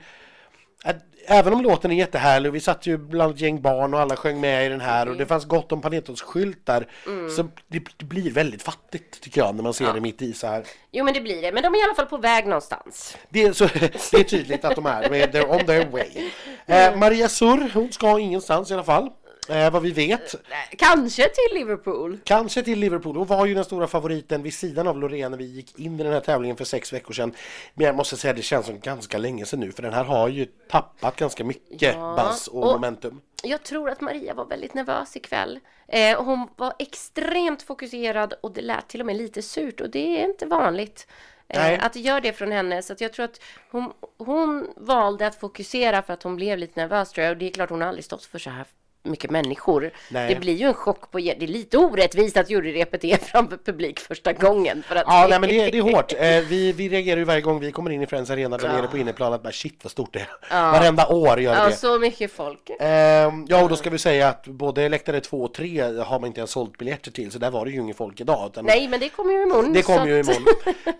även 1.27 1.53
om 1.53 1.61
låten 1.61 1.91
är 1.91 1.95
jättehärlig 1.95 2.49
och 2.49 2.55
vi 2.55 2.59
satt 2.59 2.85
ju 2.85 2.97
bland 2.97 3.33
ett 3.33 3.41
gäng 3.41 3.61
barn 3.61 3.93
och 3.93 3.99
alla 3.99 4.15
sjöng 4.15 4.39
med 4.39 4.65
i 4.65 4.69
den 4.69 4.81
här 4.81 5.09
och 5.09 5.15
det 5.17 5.25
fanns 5.25 5.45
gott 5.45 5.71
om 5.71 5.81
Panetos-skyltar 5.81 6.87
så 7.35 7.47
det, 7.67 7.83
det 7.97 8.05
blir 8.05 8.31
väldigt 8.31 8.63
fattigt 8.63 9.21
tycker 9.21 9.41
jag 9.41 9.55
när 9.55 9.63
man 9.63 9.73
ser 9.73 9.93
det 9.93 10.01
mitt 10.01 10.21
i 10.21 10.33
så 10.33 10.47
här. 10.47 10.63
Jo, 10.91 11.05
men 11.05 11.13
det 11.13 11.21
blir 11.21 11.41
det. 11.41 11.51
Men 11.51 11.63
de 11.63 11.73
är 11.73 11.79
i 11.79 11.83
alla 11.83 11.95
fall 11.95 12.05
på 12.05 12.17
väg 12.17 12.45
någonstans. 12.45 13.17
Det 13.29 13.43
är, 13.43 13.53
så, 13.53 13.65
det 14.11 14.13
är 14.13 14.23
tydligt 14.23 14.65
att 14.65 14.75
de 14.75 14.85
är, 14.85 15.09
de 15.09 15.39
är 15.39 15.51
on 15.51 15.65
their 15.65 15.85
way. 15.91 16.31
Eh, 16.65 16.97
Maria 16.97 17.29
Surr, 17.29 17.71
hon 17.73 17.91
ska 17.91 18.19
ingenstans 18.19 18.71
i 18.71 18.73
alla 18.73 18.83
fall. 18.83 19.09
Eh, 19.49 19.71
vad 19.71 19.81
vi 19.81 19.91
vet. 19.91 20.35
Nej, 20.49 20.69
Kanske 20.77 21.23
till 21.23 21.57
Liverpool. 21.59 22.17
Kanske 22.23 22.63
till 22.63 22.79
Liverpool. 22.79 23.15
Hon 23.15 23.27
var 23.27 23.45
ju 23.45 23.53
den 23.53 23.63
stora 23.65 23.87
favoriten 23.87 24.43
vid 24.43 24.53
sidan 24.53 24.87
av 24.87 24.99
Loreen 24.99 25.31
när 25.31 25.37
vi 25.37 25.45
gick 25.45 25.79
in 25.79 25.99
i 25.99 26.03
den 26.03 26.13
här 26.13 26.19
tävlingen 26.19 26.57
för 26.57 26.65
sex 26.65 26.93
veckor 26.93 27.13
sedan. 27.13 27.33
Men 27.73 27.85
jag 27.85 27.95
måste 27.95 28.17
säga 28.17 28.33
det 28.33 28.41
känns 28.41 28.65
som 28.65 28.79
ganska 28.79 29.17
länge 29.17 29.45
sedan 29.45 29.59
nu 29.59 29.71
för 29.71 29.83
den 29.83 29.93
här 29.93 30.03
har 30.03 30.27
ju 30.29 30.45
tappat 30.45 31.15
ganska 31.15 31.43
mycket 31.43 31.93
Ja, 31.95 32.15
buzz 32.29 32.47
och, 32.47 32.63
och- 32.63 32.71
momentum. 32.73 33.21
Jag 33.43 33.63
tror 33.63 33.89
att 33.89 34.01
Maria 34.01 34.33
var 34.33 34.45
väldigt 34.45 34.73
nervös 34.73 35.15
ikväll. 35.15 35.59
Eh, 35.87 36.23
hon 36.23 36.47
var 36.55 36.73
extremt 36.79 37.61
fokuserad 37.61 38.33
och 38.41 38.51
det 38.51 38.61
lät 38.61 38.87
till 38.87 38.99
och 38.99 39.05
med 39.05 39.15
lite 39.15 39.41
surt 39.41 39.81
och 39.81 39.89
det 39.89 40.21
är 40.21 40.25
inte 40.29 40.45
vanligt. 40.45 41.07
Nej. 41.47 41.73
Eh, 41.75 41.85
att 41.85 41.93
det 41.93 41.99
gör 41.99 42.21
det 42.21 42.33
från 42.33 42.51
henne. 42.51 42.81
Så 42.81 42.93
att 42.93 43.01
jag 43.01 43.13
tror 43.13 43.25
att 43.25 43.41
hon, 43.71 43.93
hon 44.17 44.67
valde 44.77 45.27
att 45.27 45.35
fokusera 45.39 46.01
för 46.01 46.13
att 46.13 46.23
hon 46.23 46.35
blev 46.35 46.57
lite 46.57 46.79
nervös 46.79 47.11
tror 47.11 47.23
jag. 47.25 47.31
Och 47.31 47.37
det 47.37 47.45
är 47.47 47.51
klart 47.51 47.69
hon 47.69 47.81
har 47.81 47.87
aldrig 47.87 48.05
stått 48.05 48.25
för 48.25 48.39
så 48.39 48.49
här 48.49 48.65
mycket 49.03 49.31
människor. 49.31 49.91
Nej. 50.11 50.33
Det 50.33 50.39
blir 50.39 50.53
ju 50.55 50.65
en 50.67 50.73
chock 50.73 51.11
på, 51.11 51.17
det 51.17 51.43
är 51.43 51.47
lite 51.47 51.77
orättvist 51.77 52.37
att 52.37 52.49
juryrepet 52.49 53.03
är 53.03 53.17
framför 53.21 53.57
publik 53.57 53.99
första 53.99 54.33
gången. 54.33 54.83
För 54.87 54.95
att 54.95 55.03
Ja, 55.07 55.27
nej, 55.29 55.39
men 55.39 55.49
det, 55.49 55.59
är- 55.59 55.71
det 55.71 55.77
är 55.77 55.81
hårt. 55.81 56.13
Eh, 56.17 56.39
vi, 56.49 56.71
vi 56.71 56.89
reagerar 56.89 57.17
ju 57.17 57.23
varje 57.23 57.41
gång 57.41 57.59
vi 57.59 57.71
kommer 57.71 57.91
in 57.91 58.01
i 58.01 58.07
Friends 58.07 58.29
Arena 58.29 58.57
där 58.57 58.69
nere 58.69 58.87
på 58.87 58.97
inneplan 58.97 59.33
att 59.33 59.43
bara 59.43 59.53
shit 59.53 59.79
vad 59.83 59.91
stort 59.91 60.13
det 60.13 60.19
är. 60.19 60.27
Ja. 60.49 60.71
Varenda 60.71 61.07
år 61.07 61.39
gör 61.39 61.55
det 61.55 61.59
Ja, 61.61 61.65
det. 61.67 61.75
så 61.75 61.99
mycket 61.99 62.31
folk. 62.31 62.69
Ehm, 62.79 63.45
ja, 63.49 63.63
och 63.63 63.69
då 63.69 63.75
ska 63.75 63.89
vi 63.89 63.97
säga 63.97 64.27
att 64.29 64.47
både 64.47 64.89
läktare 64.89 65.19
2 65.19 65.41
och 65.43 65.53
3 65.53 65.81
har 65.81 66.19
man 66.19 66.27
inte 66.27 66.39
ens 66.39 66.51
sålt 66.51 66.77
biljetter 66.77 67.11
till, 67.11 67.31
så 67.31 67.39
där 67.39 67.51
var 67.51 67.65
det 67.65 67.71
ju 67.71 67.79
inget 67.81 67.97
folk 67.97 68.21
idag. 68.21 68.49
Utan 68.51 68.65
Nej, 68.65 68.87
men 68.87 68.99
det 68.99 69.09
kommer 69.09 69.33
ju 69.33 69.43
imorgon. 69.43 69.73
Det 69.73 69.81
kommer 69.81 70.05
ju 70.07 70.19
imorgon. 70.19 70.45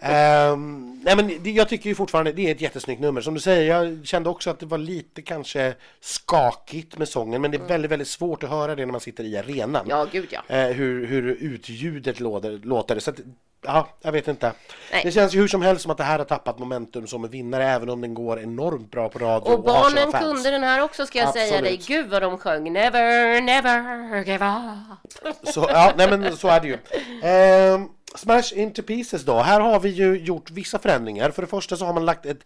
Ehm, 0.02 1.02
nej 1.06 1.16
men 1.16 1.44
det, 1.44 1.52
jag 1.52 1.70
tycker 1.70 1.90
ju 1.90 1.96
fortfarande 1.96 2.32
det 2.32 2.48
är 2.48 2.52
ett 2.52 2.62
jättesnyggt 2.62 3.02
nummer. 3.02 3.22
Som 3.22 3.34
du 3.34 3.40
säger, 3.40 3.76
jag 3.76 4.00
kände 4.08 4.30
också 4.30 4.50
att 4.50 4.60
det 4.60 4.66
var 4.66 4.78
lite 4.78 5.22
kanske 5.22 5.74
skakigt 6.02 6.98
med 6.98 7.08
sången. 7.10 7.42
Men 7.42 7.52
det 7.52 7.58
är 7.58 7.62
väldigt, 7.62 7.92
väldigt 7.98 8.08
svårt 8.08 8.44
att 8.44 8.50
höra 8.50 8.76
det 8.76 8.86
när 8.86 8.92
man 8.92 9.02
sitter 9.02 9.24
i 9.24 9.38
arenan. 9.38 9.86
Ja, 9.90 10.08
gud 10.12 10.28
ja. 10.30 10.56
Eh, 10.56 10.68
hur, 10.68 11.08
hur 11.08 11.24
utljudet 11.40 12.20
låter. 12.20 12.60
låter. 12.64 13.00
Så 13.00 13.10
att, 13.10 13.20
ja, 13.66 13.88
jag 14.02 14.12
vet 14.12 14.28
inte. 14.28 14.52
Nej. 14.92 15.02
Det 15.04 15.12
känns 15.12 15.36
ju 15.36 15.40
hur 15.40 15.48
som 15.48 15.62
helst 15.62 15.82
som 15.82 15.92
att 15.92 15.98
det 15.98 16.04
här 16.04 16.18
har 16.18 16.26
tappat 16.26 16.60
momentum 16.60 17.08
som 17.08 17.24
en 17.24 17.30
vinnare 17.30 17.66
även 17.66 17.90
om 17.90 18.02
den 18.02 18.14
går 18.14 18.40
enormt 18.40 18.92
bra 18.92 19.10
på 19.10 19.20
radio 19.20 19.54
Och 19.54 19.64
barnen 19.64 20.12
fans. 20.12 20.24
kunde 20.24 20.52
den 20.52 20.64
här 20.64 20.82
också 20.82 21.06
ska 21.06 21.20
jag 21.20 21.34
säga 21.34 21.58
Absolut. 21.58 21.88
dig. 21.88 21.98
Gud 21.98 22.10
vad 22.10 22.22
de 22.22 22.38
sjöng. 22.38 22.74
Never, 22.74 23.42
never 23.42 24.24
give 24.26 24.46
up. 24.46 25.48
Så, 25.54 25.66
ja, 25.70 25.94
nej 25.98 26.10
men 26.10 26.38
så 26.38 26.48
är 26.48 26.60
det 26.62 26.68
ju. 26.68 26.78
Ehm, 27.24 27.90
Smash 28.18 28.54
into 28.56 28.82
pieces 28.84 29.24
då. 29.26 29.38
Här 29.38 29.60
har 29.60 29.80
vi 29.80 29.90
ju 29.90 30.18
gjort 30.20 30.52
vissa 30.52 30.80
förändringar. 30.80 31.32
För 31.32 31.42
det 31.42 31.48
första 31.48 31.76
så 31.78 31.86
har 31.86 31.94
man 31.94 32.06
lagt 32.06 32.26
ett 32.26 32.40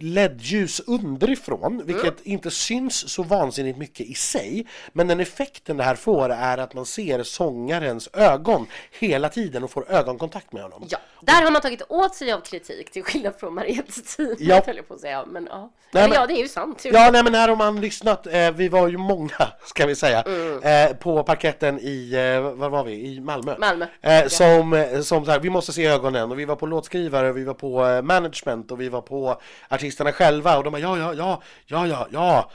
LED-ljus 0.00 0.80
underifrån, 0.86 1.82
vilket 1.86 2.20
inte 2.26 2.50
syns 2.50 3.08
så 3.10 3.22
vansinnigt 3.22 3.78
mycket 3.78 4.06
i 4.06 4.14
sig. 4.14 4.66
Men 4.92 5.08
den 5.08 5.20
effekten 5.20 5.76
det 5.76 5.84
här 5.84 5.94
får 5.94 6.30
är 6.32 6.58
att 6.58 6.74
man 6.74 6.86
ser 6.86 7.22
sångarens 7.22 8.08
ögon 8.12 8.66
hela 9.00 9.28
tiden 9.28 9.64
och 9.64 9.70
får 9.70 9.90
ögonkontakt 9.90 10.52
med 10.52 10.62
honom. 10.62 10.86
Ja, 10.90 10.98
där 11.20 11.42
har 11.42 11.50
man 11.50 11.62
tagit 11.62 11.82
åt 11.88 12.14
sig 12.14 12.32
av 12.32 12.40
kritik 12.40 12.90
till 12.90 13.02
skillnad 13.04 13.34
från 13.40 13.54
Mariettes 13.54 14.16
tid. 14.16 14.36
Ja. 14.38 14.62
höll 14.66 14.76
jag 14.76 14.88
på 14.88 14.94
att 14.94 15.00
säga. 15.00 15.24
Men 15.26 15.48
ja, 15.50 15.70
Nej, 15.92 16.08
men- 16.08 16.12
ja 16.20 16.26
det 16.26 16.32
är 16.34 16.42
ju 16.42 16.48
sant. 16.48 16.84
Ja, 16.84 17.10
nej 17.12 17.22
men 17.24 17.34
här 17.34 17.48
har 17.48 17.56
man 17.56 17.80
lyssnat. 17.80 18.26
Eh, 18.26 18.50
vi 18.50 18.68
var 18.68 18.88
ju 18.88 18.96
många, 18.98 19.48
ska 19.66 19.86
vi 19.86 19.94
säga, 19.96 20.22
Mm. 20.22 20.62
eh, 20.90 20.96
på 20.96 21.22
parketten 21.22 21.78
i, 21.80 22.12
eh, 22.14 22.40
var 22.40 22.68
var 22.70 22.84
vi? 22.84 22.92
I 23.14 23.20
Malmö. 23.20 23.54
Malmö. 23.58 23.86
Eh, 24.02 24.26
som, 24.28 24.72
eh, 24.92 25.00
som 25.00 25.24
så 25.24 25.30
här, 25.30 25.40
vi 25.40 25.50
måste 25.50 25.72
se 25.72 25.86
ögonen 25.86 26.30
och 26.30 26.38
vi 26.38 26.44
var 26.44 26.56
på 26.56 26.66
låtskrivare, 26.66 27.30
och 27.30 27.36
vi 27.36 27.44
var 27.44 27.54
på 27.54 27.86
eh, 27.86 28.02
management 28.02 28.70
och 28.70 28.80
vi 28.80 28.88
var 28.88 29.00
på 29.00 29.40
artisterna 29.68 30.12
själva 30.12 30.58
och 30.58 30.64
de 30.64 30.70
bara 30.70 30.78
ja, 30.78 30.98
ja, 30.98 31.14
ja, 31.14 31.42
ja, 31.66 31.86
ja, 31.86 32.06
ja. 32.10 32.50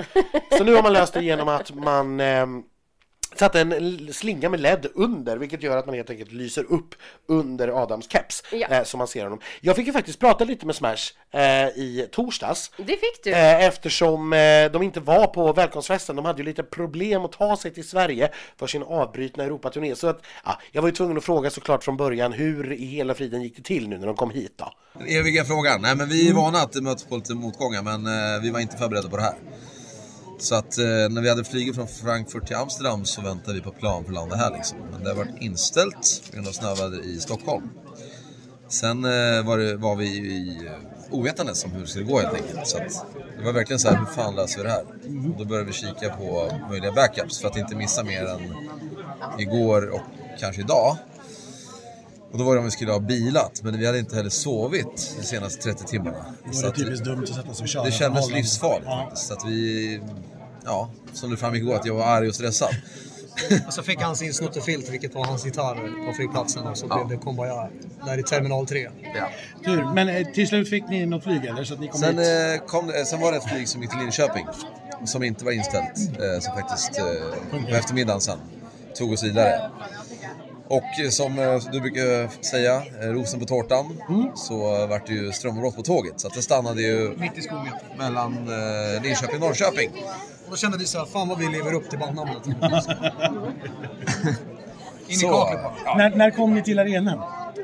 Så 0.58 0.64
nu 0.64 0.76
har 0.76 0.84
man 0.84 0.94
löst 0.94 1.14
det 1.14 1.24
genom 1.24 1.48
att 1.48 1.76
man 1.76 2.20
ehm, 2.20 2.64
satte 3.36 3.62
en 3.62 4.14
slinga 4.14 4.50
med 4.50 4.60
LED 4.60 4.88
under, 4.96 5.38
vilket 5.38 5.64
gör 5.64 5.78
att 5.78 5.86
man 5.86 5.96
helt 5.96 6.10
enkelt 6.10 6.32
lyser 6.32 6.64
upp 6.74 6.96
under 7.28 7.84
Adams 7.84 8.10
keps, 8.12 8.44
Ja. 8.52 8.68
eh, 8.68 8.84
så 8.84 8.98
man 8.98 9.08
ser 9.08 9.24
honom. 9.24 9.40
Jag 9.62 9.76
fick 9.76 9.88
ju 9.88 9.94
faktiskt 9.94 10.20
prata 10.20 10.44
lite 10.46 10.66
med 10.66 10.76
Smash 10.76 11.12
eh, 11.32 11.42
i 11.68 12.08
torsdags. 12.12 12.72
Det 12.78 12.84
fick 12.98 13.24
du. 13.24 13.32
Eh, 13.32 13.64
eftersom 13.66 14.34
eh, 14.34 14.72
de 14.72 14.84
inte 14.84 15.00
var 15.00 15.28
på 15.28 15.54
välkomstfesten. 15.54 16.16
De 16.16 16.26
hade 16.26 16.40
ju 16.40 16.46
lite 16.46 16.64
problem 16.64 17.26
att 17.26 17.32
ta 17.32 17.58
sig 17.58 17.74
till 17.74 17.88
Sverige 17.90 18.30
för 18.58 18.68
sin 18.68 18.84
avbrutna 18.84 19.44
Europaturné. 19.44 19.96
Så 19.96 20.08
att, 20.08 20.22
ja, 20.46 20.60
jag 20.72 20.82
var 20.82 20.90
ju 20.90 20.96
tvungen 20.96 21.18
att 21.18 21.24
fråga 21.24 21.50
såklart 21.50 21.84
från 21.84 21.98
början 21.98 22.34
hur 22.34 22.74
i 22.74 22.86
hela 22.86 23.14
friden 23.14 23.42
gick 23.42 23.56
det 23.56 23.64
till 23.64 23.88
nu 23.90 23.98
när 23.98 24.08
de 24.08 24.16
kom 24.16 24.30
hit 24.30 24.54
då? 24.56 24.72
Den 24.94 25.08
eviga 25.08 25.46
frågan. 25.46 25.82
Nej, 25.82 25.96
men 25.96 26.10
vi 26.10 26.30
är 26.30 26.34
vana 26.34 26.58
att 26.60 26.76
möta 26.76 27.10
på 27.10 27.16
lite 27.16 27.34
motgångar, 27.34 27.82
men 27.84 28.06
eh, 28.06 28.42
vi 28.42 28.50
var 28.50 28.60
inte 28.60 28.78
förberedda 28.78 29.10
på 29.10 29.18
det 29.18 29.24
här. 29.24 29.36
Så 30.44 30.56
att 30.56 30.78
eh, 30.78 30.86
när 30.86 31.22
vi 31.22 31.30
hade 31.30 31.44
flugit 31.44 31.76
från 31.76 31.88
Frankfurt 31.88 32.48
till 32.48 32.56
Amsterdam 32.56 33.06
så 33.06 33.22
väntade 33.22 33.54
vi 33.54 33.62
på 33.62 33.72
plan 33.72 34.04
för 34.04 34.12
att 34.12 34.16
landa 34.16 34.36
här 34.36 34.52
liksom. 34.52 34.78
Men 34.92 35.04
det 35.04 35.10
har 35.10 35.16
varit 35.16 35.42
inställt 35.42 36.22
på 36.30 36.36
grund 36.36 36.48
av 36.48 36.52
snöväder 36.52 37.06
i 37.06 37.20
Stockholm. 37.20 37.70
Sen 38.68 39.06
eh, 39.06 39.46
var, 39.46 39.58
det, 39.58 39.76
var 39.76 39.96
vi 39.96 40.06
i 40.06 40.66
eh, 40.66 41.16
ovetandes 41.16 41.66
om 41.66 41.72
hur 41.72 41.82
det 41.82 41.88
skulle 41.88 42.06
gå 42.06 42.20
helt 42.20 42.34
enkelt. 42.34 42.68
Så 42.68 42.78
att 42.78 43.06
det 43.38 43.46
var 43.46 43.54
verkligen 43.54 43.80
så 43.80 43.90
här, 43.90 43.98
hur 43.98 44.06
fan 44.06 44.36
löser 44.36 44.58
vi 44.58 44.64
det 44.64 44.70
här? 44.70 44.84
Och 45.32 45.38
då 45.38 45.46
började 45.46 45.68
vi 45.68 45.74
kika 45.74 46.10
på 46.10 46.52
möjliga 46.70 46.92
backups 46.92 47.40
för 47.40 47.48
att 47.48 47.58
inte 47.58 47.76
missa 47.76 48.04
mer 48.04 48.26
än 48.26 48.54
igår 49.40 49.90
och 49.90 50.02
kanske 50.40 50.62
idag. 50.62 50.98
Och 52.34 52.40
då 52.40 52.46
var 52.46 52.54
det 52.54 52.60
om 52.60 52.66
vi 52.66 52.72
skulle 52.72 52.92
ha 52.92 53.00
bilat, 53.00 53.62
men 53.64 53.80
vi 53.80 53.86
hade 53.86 54.00
inte 54.00 54.16
heller 54.16 54.30
sovit 54.30 55.16
de 55.20 55.26
senaste 55.26 55.64
30 55.64 55.84
timmarna. 55.84 56.26
Då 56.52 56.60
är 56.60 56.64
det 56.64 56.72
typiskt 56.72 57.06
dumt 57.06 57.24
att 57.24 57.36
sätta 57.36 57.54
sig 57.54 57.64
och 57.64 57.70
köra. 57.70 57.84
det 57.84 57.92
kändes 57.92 58.32
livsfarligt 58.32 58.86
Ja. 58.86 59.04
faktiskt. 59.04 59.28
Så 59.28 59.34
att 59.34 59.46
vi, 59.46 60.02
ja, 60.66 60.90
som 61.14 61.32
det 61.32 61.38
framgick 61.38 61.62
igår, 61.64 61.76
att 61.76 61.86
jag 61.86 61.94
var 61.96 62.06
arg 62.06 62.28
och 62.28 62.36
stressad. 62.36 62.70
Och 63.68 63.74
så 63.74 63.84
fick 63.84 64.02
han 64.02 64.16
sin 64.16 64.34
snuttefilt, 64.34 64.90
vilket 64.90 65.16
var 65.16 65.26
hans 65.26 65.46
gitarr 65.46 66.06
på 66.08 66.14
flygplatsen. 66.14 66.64
Och 66.68 66.78
så 66.78 66.88
blev 66.88 67.08
det 67.08 67.18
Kumbaya 67.26 67.70
där 68.06 68.18
i 68.18 68.24
terminal 68.24 68.68
3. 68.68 68.90
Tur. 69.66 69.94
Men 69.94 70.10
eh, 70.10 70.28
till 70.34 70.48
slut 70.48 70.70
fick 70.70 70.90
ni 70.90 71.06
något 71.06 71.24
flyg 71.24 71.46
eller? 71.46 71.64
Så 71.64 71.74
att 71.74 71.80
ni 71.80 71.88
kom 71.88 72.00
Sen, 72.00 72.18
hit? 72.18 72.28
eh, 72.62 72.66
kom, 72.68 72.88
det- 72.88 73.06
sen 73.06 73.20
var 73.20 73.32
det 73.32 73.38
ett 73.38 73.50
flyg 73.50 73.68
som 73.68 73.82
gick 73.82 73.92
till 73.92 74.00
Linköping, 74.00 74.46
som 75.06 75.24
inte 75.24 75.46
var 75.46 75.52
inställt, 75.52 75.98
eh, 75.98 76.40
som 76.40 76.54
faktiskt 76.54 77.00
eh, 77.00 77.06
på 77.70 77.76
eftermiddagen 77.76 78.22
sen 78.22 78.38
tog 78.98 79.12
oss 79.14 79.24
vidare. 79.24 79.70
Och 80.68 80.84
som 81.14 81.40
eh, 81.40 81.60
du 81.72 81.82
brukar 81.82 82.44
säga, 82.46 82.84
eh, 83.02 83.08
rosen 83.08 83.40
på 83.40 83.46
tårtan, 83.46 83.98
så 84.36 84.82
eh, 84.82 84.88
vart 84.88 85.08
det 85.08 85.14
ju 85.14 85.32
strömavbrott 85.32 85.76
på 85.76 85.82
tåget. 85.82 86.20
Så 86.20 86.28
att 86.28 86.34
det 86.34 86.42
stannade 86.42 86.82
ju 86.82 87.16
Mitt 87.18 87.38
i 87.38 87.42
skogen. 87.42 87.74
mellan 87.98 88.34
eh, 88.34 89.04
Linköping 89.04 89.36
och 89.36 89.42
Norrköping. 89.42 89.92
Då 90.54 90.58
kände 90.58 90.78
vi 90.78 90.86
så 90.86 90.98
här, 90.98 91.06
fan 91.06 91.28
vad 91.30 91.38
vi 91.40 91.48
lever 91.50 91.74
upp 91.74 91.90
till 91.90 92.00
bandnamnet. 92.00 92.48
In 92.48 92.54
i 95.20 95.22
kaklet 95.22 95.64
bara. 95.64 95.74
ja. 95.86 95.96
När, 95.98 96.10
när 96.16 96.32
kom 96.32 96.54
ni 96.56 96.64
till 96.64 96.80
arenan? 96.80 97.20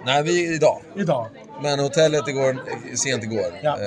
Nej, 0.05 0.23
vi 0.23 0.55
idag. 0.55 0.81
Idag? 0.95 1.27
Men 1.61 1.79
hotellet 1.79 2.27
igår, 2.27 2.57
sent 2.95 3.23
igår. 3.23 3.59
Ja. 3.63 3.69
Eh, 3.73 3.79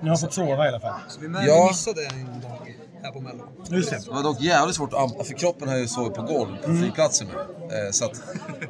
Ni 0.00 0.08
har 0.08 0.16
fått 0.16 0.34
sova 0.34 0.64
i 0.64 0.68
alla 0.68 0.80
fall? 0.80 0.94
Så 1.08 1.20
vi 1.20 1.28
med, 1.28 1.44
Ja. 1.46 1.66
missade 1.70 2.04
en 2.06 2.40
dag 2.40 2.76
här 3.02 3.12
på 3.12 3.20
Mello. 3.20 3.42
Just 3.70 3.90
det. 3.90 4.04
Det 4.04 4.10
var 4.10 4.22
dock 4.22 4.40
jävligt 4.40 4.76
svårt 4.76 4.92
att 4.92 4.98
anpassa, 5.00 5.24
för 5.24 5.34
kroppen 5.34 5.68
har 5.68 5.76
ju 5.76 5.86
sovit 5.88 6.14
på 6.14 6.22
golv 6.22 6.56
på 6.64 6.74
flygplatsen 6.76 7.26
nu. 7.28 7.34
Eh, 7.76 7.90
Så 7.90 8.04
att 8.04 8.22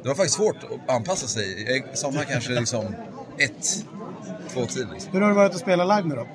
det 0.03 0.07
var 0.07 0.15
faktiskt 0.15 0.35
svårt 0.37 0.55
att 0.87 0.95
anpassa 0.95 1.27
sig. 1.27 1.71
Jag 1.71 1.97
somnade 1.97 2.25
kanske 2.25 2.51
liksom 2.51 2.85
ett, 3.37 3.85
två 4.53 4.65
tid 4.65 4.87
liksom. 4.93 5.11
Hur 5.13 5.21
har 5.21 5.27
det 5.29 5.35
varit 5.35 5.53
att 5.55 5.59
spela 5.61 5.95
live 5.95 6.07
nu 6.09 6.15
då? 6.15 6.27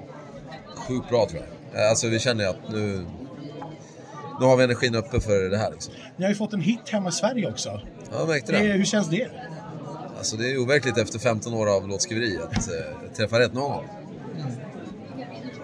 Sjukt 0.76 1.08
bra 1.08 1.26
tror 1.26 1.40
jag. 1.40 1.61
Eh, 1.74 1.88
Alltså 1.90 2.08
vi 2.08 2.18
känner 2.18 2.44
ju 2.44 2.50
att 2.50 2.68
nu, 2.72 3.06
nu 4.40 4.46
har 4.46 4.56
vi 4.56 4.64
energin 4.64 4.94
uppe 4.94 5.20
för 5.20 5.50
det 5.50 5.58
här 5.58 5.70
liksom. 5.70 5.94
Ni 6.16 6.24
har 6.24 6.30
ju 6.30 6.36
fått 6.36 6.52
en 6.52 6.60
hit 6.60 6.88
hemma 6.88 7.08
i 7.08 7.12
Sverige 7.12 7.50
också. 7.50 7.68
Ja, 8.10 8.18
jag 8.18 8.28
märkte 8.28 8.52
Det, 8.52 8.58
det. 8.58 8.64
hur 8.72 8.84
känns 8.84 9.08
det? 9.08 9.28
Alltså 10.18 10.36
det 10.36 10.50
är 10.50 10.58
overkligt 10.58 10.98
efter 10.98 11.18
15 11.18 11.54
år 11.54 11.76
av 11.76 11.88
låtskriveri 11.88 12.38
att 12.44 12.68
eh, 12.68 13.12
träffa 13.16 13.38
rätt 13.40 13.52
någon 13.54 13.70
gång. 13.72 13.88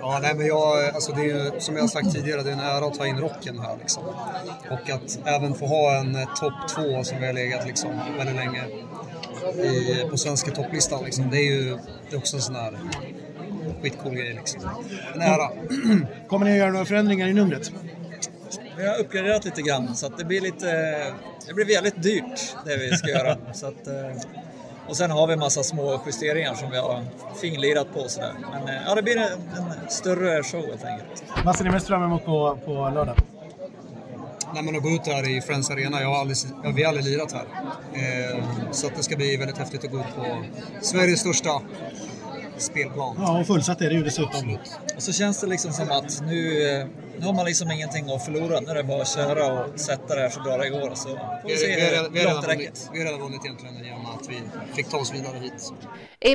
Ja, 0.00 0.18
nej, 0.22 0.34
men 0.34 0.46
jag, 0.46 0.84
alltså 0.94 1.12
det 1.12 1.20
är 1.20 1.24
ju, 1.24 1.60
som 1.60 1.74
jag 1.74 1.82
har 1.82 1.88
sagt 1.88 2.12
tidigare, 2.14 2.42
det 2.42 2.48
är 2.50 2.52
en 2.52 2.60
ära 2.60 2.86
att 2.86 2.94
ta 2.94 3.06
in 3.06 3.18
rocken 3.18 3.58
här. 3.58 3.76
Liksom. 3.80 4.02
Och 4.70 4.90
att 4.90 5.18
även 5.24 5.54
få 5.54 5.66
ha 5.66 5.96
en 6.00 6.14
eh, 6.16 6.34
topp 6.40 6.52
två 6.74 7.04
som 7.04 7.18
vi 7.20 7.26
har 7.26 7.32
legat 7.32 7.66
liksom, 7.66 7.90
väldigt 8.18 8.36
länge 8.36 8.64
i, 9.64 10.04
på 10.10 10.16
svenska 10.16 10.50
topplistan. 10.50 11.04
Liksom. 11.04 11.30
Det 11.30 11.36
är 11.36 11.52
ju 11.52 11.78
det 12.10 12.16
är 12.16 12.18
också 12.18 12.36
en 12.36 12.42
sån 12.42 12.54
här 12.54 12.78
skitcool 13.82 14.14
grej. 14.14 14.34
Liksom. 14.34 14.60
En 15.14 15.20
ära. 15.20 15.50
Kommer 16.28 16.46
ni 16.46 16.52
att 16.52 16.58
göra 16.58 16.70
några 16.70 16.84
förändringar 16.84 17.28
i 17.28 17.32
numret? 17.32 17.72
Vi 18.76 18.86
har 18.86 18.98
uppgraderat 18.98 19.44
lite 19.44 19.62
grann 19.62 19.96
så 19.96 20.06
att 20.06 20.18
det 20.18 20.24
blir 20.24 20.40
lite... 20.40 20.66
Det 21.46 21.54
blir 21.54 21.64
väldigt 21.64 22.02
dyrt 22.02 22.56
det 22.64 22.76
vi 22.76 22.96
ska 22.96 23.08
göra. 23.08 23.36
Så 23.52 23.66
att, 23.66 23.86
eh, 23.86 24.22
och 24.88 24.96
sen 24.96 25.10
har 25.10 25.26
vi 25.26 25.32
en 25.32 25.38
massa 25.38 25.62
små 25.62 26.00
justeringar 26.06 26.54
som 26.54 26.70
vi 26.70 26.76
har 26.76 27.04
finlirat 27.40 27.94
på 27.94 28.08
sådär. 28.08 28.32
Men 28.52 28.68
eh, 28.68 28.82
ja, 28.86 28.94
det 28.94 29.02
blir 29.02 29.16
en, 29.16 29.22
en 29.22 29.90
större 29.90 30.42
show 30.42 30.66
helt 30.66 30.84
enkelt. 30.84 31.24
Vad 31.44 31.56
ser 31.56 31.64
ni 31.64 31.70
mest 31.70 31.86
fram 31.86 32.02
emot 32.02 32.24
på, 32.24 32.58
på 32.64 32.72
lördag? 32.72 33.16
Nej, 34.54 34.62
men 34.62 34.76
att 34.76 34.82
gå 34.82 34.88
ut 34.88 35.06
här 35.06 35.28
i 35.36 35.40
Friends 35.40 35.70
Arena, 35.70 36.00
jag 36.00 36.08
har 36.08 36.20
aldrig, 36.20 36.36
jag, 36.64 36.72
vi 36.72 36.82
har 36.82 36.88
aldrig 36.88 37.06
lirat 37.06 37.32
här. 37.32 37.46
Eh, 37.92 38.44
så 38.72 38.86
att 38.86 38.96
det 38.96 39.02
ska 39.02 39.16
bli 39.16 39.36
väldigt 39.36 39.58
häftigt 39.58 39.84
att 39.84 39.90
gå 39.90 39.98
ut 39.98 40.14
på 40.16 40.44
Sveriges 40.80 41.20
största 41.20 41.50
spelplan. 42.62 43.16
Ja, 43.18 43.40
och 43.40 43.46
fullsatt 43.46 43.80
är 43.80 43.88
det 43.88 43.94
ju 43.94 44.04
dessutom. 44.04 44.58
Och 44.96 45.02
så 45.02 45.12
känns 45.12 45.40
det 45.40 45.46
liksom 45.46 45.72
som 45.72 45.90
att 45.90 46.22
nu, 46.26 46.68
eh, 46.70 46.86
nu 47.20 47.26
har 47.26 47.32
man 47.34 47.46
liksom 47.46 47.70
ingenting 47.70 48.10
att 48.10 48.24
förlora. 48.24 48.60
Nu 48.60 48.70
är 48.70 48.74
det 48.74 48.82
bara 48.84 49.02
att 49.02 49.08
köra 49.08 49.52
och 49.52 49.80
sätta 49.80 50.14
det 50.14 50.20
här 50.20 50.28
så 50.28 50.40
bra 50.40 50.56
det 50.56 50.68
går. 50.68 50.94
Så 50.94 51.08
får 51.08 51.48
Vi 51.48 51.48
vi 51.48 51.52
vi, 51.52 51.56
se 51.58 51.66
vi, 51.66 51.80
hur 51.80 51.96
har 51.96 52.02
långt 52.02 52.14
redan 52.16 52.42
det 52.42 52.48
räcker. 52.48 52.72
vi 52.92 52.98
har 52.98 53.04
redan 53.06 53.20
vunnit 53.20 53.40
egentligen 53.44 53.84
genom 53.84 54.06
att 54.06 54.28
vi 54.28 54.36
fick 54.76 54.88
ta 54.88 54.96
oss 54.98 55.14
vidare 55.14 55.38
hit. 55.42 55.72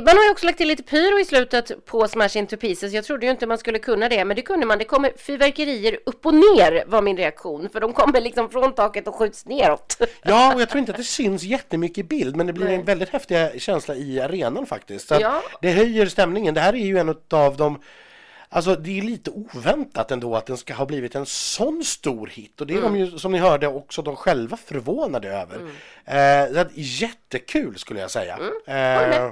Man 0.06 0.18
har 0.18 0.24
ju 0.24 0.32
också 0.32 0.46
lagt 0.46 0.58
till 0.58 0.68
lite 0.68 0.84
pyro 0.84 1.20
i 1.20 1.26
slutet 1.26 1.86
på 1.86 2.08
Smash 2.08 2.38
Into 2.38 2.58
Pieces. 2.58 2.94
Jag 2.94 3.04
trodde 3.06 3.26
ju 3.26 3.32
inte 3.32 3.48
man 3.48 3.58
skulle 3.58 3.80
kunna 3.80 4.10
det, 4.10 4.26
men 4.26 4.36
det 4.36 4.42
kunde 4.42 4.66
man. 4.66 4.78
Det 4.78 4.86
kommer 4.86 5.12
fyrverkerier 5.18 6.00
upp 6.06 6.26
och 6.26 6.34
ner 6.34 6.84
var 6.88 7.02
min 7.02 7.18
reaktion, 7.18 7.70
för 7.70 7.80
de 7.80 7.94
kommer 7.94 8.22
liksom 8.22 8.50
från 8.50 8.76
taket 8.76 9.08
och 9.08 9.16
skjuts 9.16 9.46
neråt. 9.46 9.98
Ja, 10.24 10.54
och 10.56 10.62
jag 10.62 10.70
tror 10.70 10.80
inte 10.80 10.92
att 10.92 10.98
det 10.98 11.04
syns 11.04 11.44
jättemycket 11.44 11.98
i 11.98 12.04
bild, 12.04 12.36
men 12.36 12.48
det 12.48 12.54
blir 12.54 12.68
en 12.70 12.84
väldigt 12.84 13.10
häftig 13.10 13.62
känsla 13.62 13.96
i 13.96 14.22
arenan 14.22 14.66
faktiskt. 14.66 15.08
Så 15.08 15.18
Ja. 15.22 15.44
Det 15.62 15.72
höjer 15.72 16.06
stämningen. 16.06 16.54
Det 16.54 16.62
här 16.62 16.74
är 16.74 16.78
ju 16.78 16.98
en 16.98 17.16
av 17.32 17.58
de 17.58 17.80
Alltså 18.54 18.76
det 18.76 18.98
är 18.98 19.02
lite 19.02 19.32
oväntat 19.32 20.12
ändå 20.12 20.36
att 20.36 20.46
den 20.46 20.58
ska 20.58 20.74
ha 20.74 20.86
blivit 20.86 21.16
en 21.16 21.26
sån 21.26 21.84
stor 21.84 22.28
hit 22.28 22.62
och 22.62 22.68
det 22.68 22.74
är 22.74 22.82
de 22.82 22.98
ju 22.98 23.20
som 23.20 23.32
ni 23.32 23.38
hörde 23.38 23.68
också 23.68 24.02
de 24.02 24.16
själva 24.16 24.58
förvånade 24.58 25.28
över. 25.28 25.58
Eh, 26.06 26.54
så 26.54 26.60
att, 26.60 26.72
jättekul 26.74 27.78
skulle 27.80 28.00
jag 28.00 28.12
säga. 28.12 28.40
håller 29.04 29.20
Eh. 29.28 29.32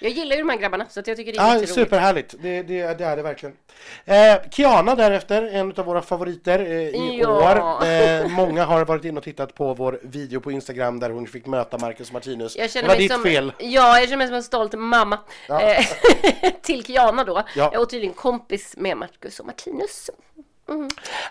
Jag 0.00 0.10
gillar 0.10 0.36
ju 0.36 0.42
de 0.42 0.48
här 0.48 0.56
grabbarna, 0.56 0.86
så 0.88 1.02
jag 1.06 1.16
tycker 1.16 1.32
det 1.32 1.38
är 1.38 1.42
Ja, 1.42 1.46
jätteroligt. 1.48 1.74
superhärligt. 1.74 2.34
Det, 2.42 2.62
det, 2.62 2.94
det 2.98 3.04
är 3.04 3.16
det 3.16 3.22
verkligen. 3.22 3.56
Eh, 4.04 4.36
Kiana 4.50 4.94
därefter, 4.94 5.42
en 5.42 5.72
av 5.76 5.84
våra 5.84 6.02
favoriter 6.02 6.58
eh, 6.58 6.66
i 6.70 7.18
Ja. 7.22 7.28
år. 7.28 7.86
Eh, 7.86 8.28
många 8.28 8.64
har 8.64 8.84
varit 8.84 9.04
inne 9.04 9.18
och 9.18 9.24
tittat 9.24 9.54
på 9.54 9.74
vår 9.74 10.00
video 10.02 10.40
på 10.40 10.52
Instagram 10.52 11.00
där 11.00 11.10
hon 11.10 11.26
fick 11.26 11.46
möta 11.46 11.78
Marcus 11.78 12.12
Martinus. 12.12 12.56
Jag 12.56 12.64
det 12.64 12.72
känner 12.72 12.88
var 12.88 12.94
mig 12.94 13.02
ditt 13.02 13.12
som, 13.12 13.22
fel. 13.22 13.52
Ja, 13.58 13.98
jag 13.98 14.02
känner 14.08 14.16
mig 14.16 14.26
som 14.26 14.36
en 14.36 14.42
stolt 14.42 14.72
mamma. 14.78 15.18
Ja. 15.48 15.60
Eh, 15.62 15.84
till 16.62 16.84
Kiana 16.84 17.24
då. 17.24 17.42
Ja. 17.56 17.78
Och 17.78 17.90
tydligen 17.90 18.14
kompis 18.14 18.74
med 18.76 18.96
Marcus 18.96 19.40
och 19.40 19.46
Martinus. 19.46 20.10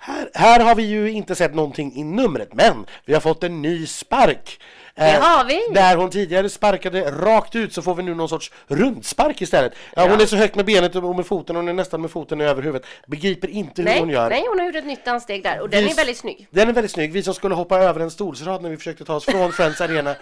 Här, 0.01 0.29
här 0.33 0.59
har 0.59 0.75
vi 0.75 0.83
ju 0.83 1.12
inte 1.12 1.36
sett 1.36 1.55
någonting 1.55 1.93
i 1.95 2.03
numret, 2.03 2.53
men 2.53 2.86
vi 3.05 3.13
har 3.13 3.21
fått 3.21 3.43
en 3.43 3.62
ny 3.62 3.88
spark. 3.88 4.59
Eh, 4.98 5.06
Det 5.06 5.18
har 5.20 5.46
vi. 5.46 5.62
Där 5.74 5.96
hon 5.96 6.10
tidigare 6.10 6.50
sparkade 6.50 7.12
rakt 7.12 7.56
ut 7.56 7.74
så 7.74 7.82
får 7.82 7.96
vi 7.96 8.04
nu 8.04 8.16
någon 8.16 8.30
sorts 8.30 8.51
rundspark 8.68 9.42
istället. 9.42 9.74
Ja, 9.96 10.01
Hon 10.01 10.12
Ja. 10.12 10.22
är 10.22 10.25
så 10.25 10.36
högt 10.36 10.56
med 10.56 10.66
benet 10.66 10.96
och 10.96 11.16
med 11.16 11.25
foten, 11.25 11.56
hon 11.56 11.68
är 11.68 11.74
nästan 11.74 12.01
med 12.01 12.12
foten 12.12 12.42
över 12.42 12.62
huvudet. 12.63 12.88
Begriper 13.08 13.48
inte 13.48 13.82
hur 13.82 13.89
Nej, 13.89 14.00
hon 14.00 14.10
gör. 14.10 14.30
nej, 14.30 14.46
hon 14.50 14.60
har 14.60 14.66
gjort 14.66 14.75
ett 14.75 14.86
nytt 14.86 15.06
danssteg 15.06 15.44
där 15.44 15.60
och 15.62 15.70
den 15.70 15.84
Vi- 15.84 15.92
är 15.92 15.96
väldigt 15.96 16.18
snygg. 16.18 16.48
Den 16.51 16.70
är 16.70 16.74
väldigt 16.74 16.92
snygg. 16.92 17.12
Vi 17.13 17.24
som 17.24 17.34
skulle 17.34 17.56
hoppa 17.56 17.77
över 17.80 18.00
en 18.00 18.12
stolsrad 18.12 18.62
när 18.62 18.70
vi 18.70 18.77
försökte 18.77 19.06
ta 19.06 19.16
oss 19.16 19.25
från 19.25 19.51
Friends 19.51 19.82
Arena 19.82 20.16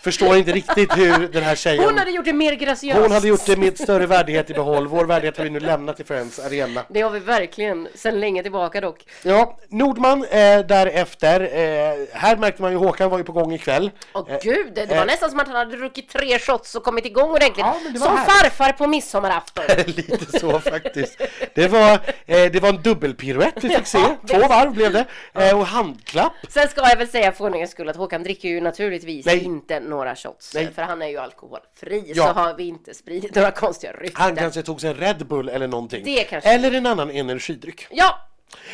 förstår 0.00 0.36
inte 0.36 0.52
riktigt 0.52 0.96
hur 0.96 1.28
den 1.28 1.42
här 1.42 1.54
tjejen... 1.54 1.84
Hon 1.84 1.98
hade 1.98 2.10
gjort 2.10 2.24
det 2.24 2.32
mer 2.32 2.52
graciöst. 2.54 3.00
hon 3.00 3.10
hade 3.12 3.28
gjort 3.28 3.46
det 3.46 3.56
med 3.56 3.78
större 3.78 4.06
värdighet 4.06 4.50
i 4.50 4.54
behåll. 4.54 4.88
Vår 4.88 5.04
värdighet 5.04 5.36
har 5.36 5.44
vi 5.44 5.50
nu 5.50 5.60
lämnat 5.60 6.00
i 6.00 6.04
Friends 6.04 6.38
Arena. 6.38 6.82
Det 6.88 7.00
har 7.00 7.10
vi 7.10 7.18
verkligen, 7.18 7.88
sen 7.94 8.20
länge 8.20 8.42
tillbaka 8.42 8.80
dock. 8.80 9.04
Ja, 9.22 9.58
Nordman 9.68 10.24
eh, 10.24 10.58
därefter. 10.58 11.40
Eh, 11.40 12.18
här 12.18 12.36
märkte 12.36 12.62
man 12.62 12.70
ju 12.70 12.76
Håkan 12.76 13.10
var 13.10 13.18
ju 13.18 13.24
på 13.24 13.32
gång 13.32 13.52
ikväll. 13.52 13.90
Åh 14.14 14.26
Eh, 14.28 14.38
gud, 14.42 14.72
det, 14.74 14.86
var 14.86 14.96
eh, 14.96 15.04
nästan 15.04 15.30
som 15.30 15.40
att 15.40 15.46
han 15.46 15.56
hade 15.56 15.76
druckit 15.76 16.08
tre 16.08 16.38
shots 16.38 16.74
och 16.74 16.84
kommit 16.84 17.06
igång 17.06 17.30
ordentligt. 17.30 17.66
Ja, 17.66 17.80
som 17.98 18.16
härligt. 18.16 18.32
farfar 18.32 18.72
på 18.72 18.86
midsommarafton. 18.86 19.64
Lite 19.86 20.38
så 20.38 20.60
faktiskt. 20.60 21.20
Det 21.54 21.68
var, 21.68 21.92
eh, 22.26 22.44
det 22.52 22.62
var 22.62 22.68
en 22.68 22.82
dubbelpiruett 22.82 23.54
vi 23.64 23.68
fick 23.68 23.86
se. 23.86 23.98
Två 24.30 24.38
varv 24.48 24.72
blev 24.72 24.92
det. 24.92 25.04
Eh, 25.34 25.58
och 25.58 25.66
handklapp. 25.66 26.32
Sen 26.48 26.68
ska 26.68 26.88
jag 26.88 26.96
väl 26.96 27.08
säga 27.08 27.32
för 27.32 27.44
ordningens 27.44 27.70
skull 27.70 27.88
att 27.88 27.96
Håkan 27.96 28.22
dricker 28.22 28.48
ju 28.48 28.60
naturligtvis 28.60 29.26
Nej. 29.26 29.44
inte 29.44 29.80
några 29.86 30.16
shots. 30.16 30.54
Nej. 30.54 30.72
För 30.74 30.82
han 30.82 31.02
är 31.02 31.08
ju 31.08 31.18
alkoholfri. 31.18 32.04
Ja. 32.06 32.26
Så 32.26 32.32
har 32.32 32.54
vi 32.54 32.64
inte 32.64 32.94
spridit 32.94 33.34
några 33.34 33.50
konstiga 33.50 33.92
rykten. 33.92 34.22
Han 34.22 34.36
kanske 34.36 34.62
tog 34.62 34.80
sig 34.80 34.90
en 34.90 34.96
Red 34.96 35.26
Bull 35.26 35.48
eller 35.48 35.66
någonting. 35.66 36.04
Det 36.04 36.24
kanske. 36.24 36.50
Eller 36.50 36.72
en 36.72 36.86
annan 36.86 37.10
energidryck. 37.10 37.86
Ja, 37.90 38.18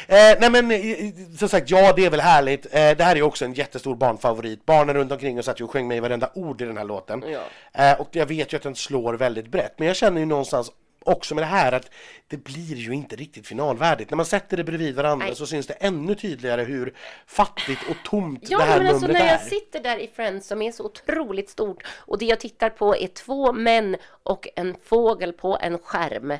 Eh, 0.06 0.36
nej 0.40 0.50
men 0.50 0.70
eh, 0.70 1.36
som 1.38 1.48
sagt, 1.48 1.70
ja 1.70 1.92
det 1.96 2.04
är 2.04 2.10
väl 2.10 2.20
härligt. 2.20 2.66
Eh, 2.66 2.70
det 2.70 3.04
här 3.04 3.16
är 3.16 3.22
också 3.22 3.44
en 3.44 3.54
jättestor 3.54 3.94
barnfavorit. 3.94 4.66
Barnen 4.66 4.94
runt 4.94 5.12
omkring 5.12 5.38
och 5.38 5.44
satt 5.44 5.60
ju 5.60 5.64
och 5.64 5.70
sjöng 5.70 5.88
med 5.88 5.96
i 5.96 6.00
varenda 6.00 6.30
ord 6.34 6.62
i 6.62 6.64
den 6.64 6.76
här 6.76 6.84
låten. 6.84 7.24
Ja. 7.26 7.40
Eh, 7.84 8.00
och 8.00 8.08
jag 8.12 8.26
vet 8.26 8.52
ju 8.52 8.56
att 8.56 8.62
den 8.62 8.74
slår 8.74 9.14
väldigt 9.14 9.48
brett. 9.48 9.74
Men 9.78 9.88
jag 9.88 9.96
känner 9.96 10.20
ju 10.20 10.26
någonstans 10.26 10.72
också 11.04 11.34
med 11.34 11.42
det 11.42 11.48
här 11.48 11.72
att 11.72 11.90
det 12.28 12.36
blir 12.36 12.76
ju 12.76 12.92
inte 12.92 13.16
riktigt 13.16 13.46
finalvärdigt. 13.46 14.10
När 14.10 14.16
man 14.16 14.26
sätter 14.26 14.56
det 14.56 14.64
bredvid 14.64 14.94
varandra 14.94 15.26
Nej. 15.26 15.34
så 15.36 15.46
syns 15.46 15.66
det 15.66 15.74
ännu 15.74 16.14
tydligare 16.14 16.62
hur 16.62 16.94
fattigt 17.26 17.80
och 17.90 17.96
tomt 18.04 18.40
Ja, 18.50 18.58
det 18.58 18.64
här 18.64 18.78
men 18.78 18.86
alltså 18.86 19.06
numret 19.06 19.22
när 19.22 19.32
jag 19.32 19.40
är. 19.42 19.48
sitter 19.48 19.80
där 19.82 19.96
i 19.98 20.08
Friends 20.08 20.46
som 20.46 20.62
är 20.62 20.72
så 20.72 20.84
otroligt 20.84 21.50
stort 21.50 21.82
och 21.96 22.18
det 22.18 22.24
jag 22.24 22.40
tittar 22.40 22.70
på 22.70 22.96
är 22.96 23.08
två 23.08 23.52
män 23.52 23.96
och 24.22 24.48
en 24.56 24.76
fågel 24.84 25.32
på 25.32 25.58
en 25.60 25.78
skärm 25.78 26.34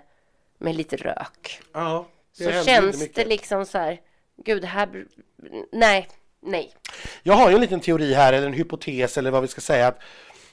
med 0.58 0.74
lite 0.76 0.96
rök. 0.96 1.60
Ja, 1.72 2.06
det 2.38 2.44
Så 2.44 2.64
känns 2.64 3.08
det 3.12 3.24
liksom 3.24 3.66
så 3.66 3.78
här, 3.78 4.00
gud, 4.44 4.64
här, 4.64 5.04
nej, 5.72 6.08
nej. 6.42 6.72
Jag 7.22 7.34
har 7.34 7.48
ju 7.48 7.54
en 7.54 7.60
liten 7.60 7.80
teori 7.80 8.14
här, 8.14 8.32
eller 8.32 8.46
en 8.46 8.52
hypotes, 8.52 9.18
eller 9.18 9.30
vad 9.30 9.42
vi 9.42 9.48
ska 9.48 9.60
säga. 9.60 9.86
att 9.88 9.98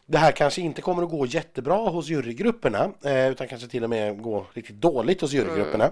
det 0.10 0.18
här 0.18 0.32
kanske 0.32 0.62
inte 0.62 0.82
kommer 0.82 1.04
att 1.04 1.10
gå 1.10 1.26
jättebra 1.26 1.90
hos 1.90 2.08
jurygrupperna, 2.08 2.92
eh, 3.04 3.30
utan 3.30 3.48
kanske 3.48 3.68
till 3.68 3.84
och 3.84 3.90
med 3.90 4.22
gå 4.22 4.46
riktigt 4.54 4.82
dåligt 4.82 5.22
hos 5.22 5.32
jurygrupperna. 5.34 5.92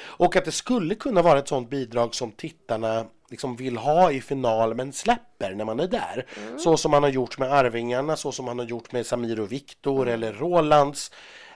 Och 0.00 0.36
att 0.36 0.44
det 0.44 0.52
skulle 0.52 0.94
kunna 0.94 1.22
vara 1.22 1.38
ett 1.38 1.48
sånt 1.48 1.70
bidrag 1.70 2.14
som 2.14 2.32
tittarna 2.32 3.06
liksom 3.30 3.56
vill 3.56 3.76
ha 3.76 4.12
i 4.12 4.20
final 4.20 4.74
men 4.74 4.92
släpper 4.92 5.54
när 5.54 5.64
man 5.64 5.80
är 5.80 5.88
där. 5.88 6.26
Så 6.58 6.76
som 6.76 6.90
man 6.90 7.02
har 7.02 7.10
gjort 7.10 7.38
med 7.38 7.52
Arvingarna, 7.52 8.16
så 8.16 8.32
som 8.32 8.44
man 8.44 8.58
har 8.58 8.66
gjort 8.66 8.92
med 8.92 9.06
Samir 9.06 9.40
och 9.40 9.52
Viktor 9.52 10.08
eller 10.08 10.32
Rolands. 10.32 11.10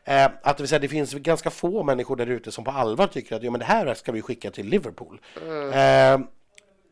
Eh, 0.05 0.29
att 0.43 0.59
det, 0.59 0.67
säga, 0.67 0.79
det 0.79 0.89
finns 0.89 1.15
ganska 1.15 1.51
få 1.51 1.83
människor 1.83 2.17
där 2.17 2.27
ute 2.27 2.53
som 2.53 2.65
på 2.65 2.71
allvar 2.71 3.07
tycker 3.07 3.37
att 3.37 3.43
ja, 3.43 3.51
men 3.51 3.61
det 3.61 3.67
här 3.67 3.95
ska 3.95 4.13
vi 4.13 4.23
skicka 4.23 4.51
till 4.51 4.67
Liverpool. 4.67 5.21
Eh, 5.37 6.21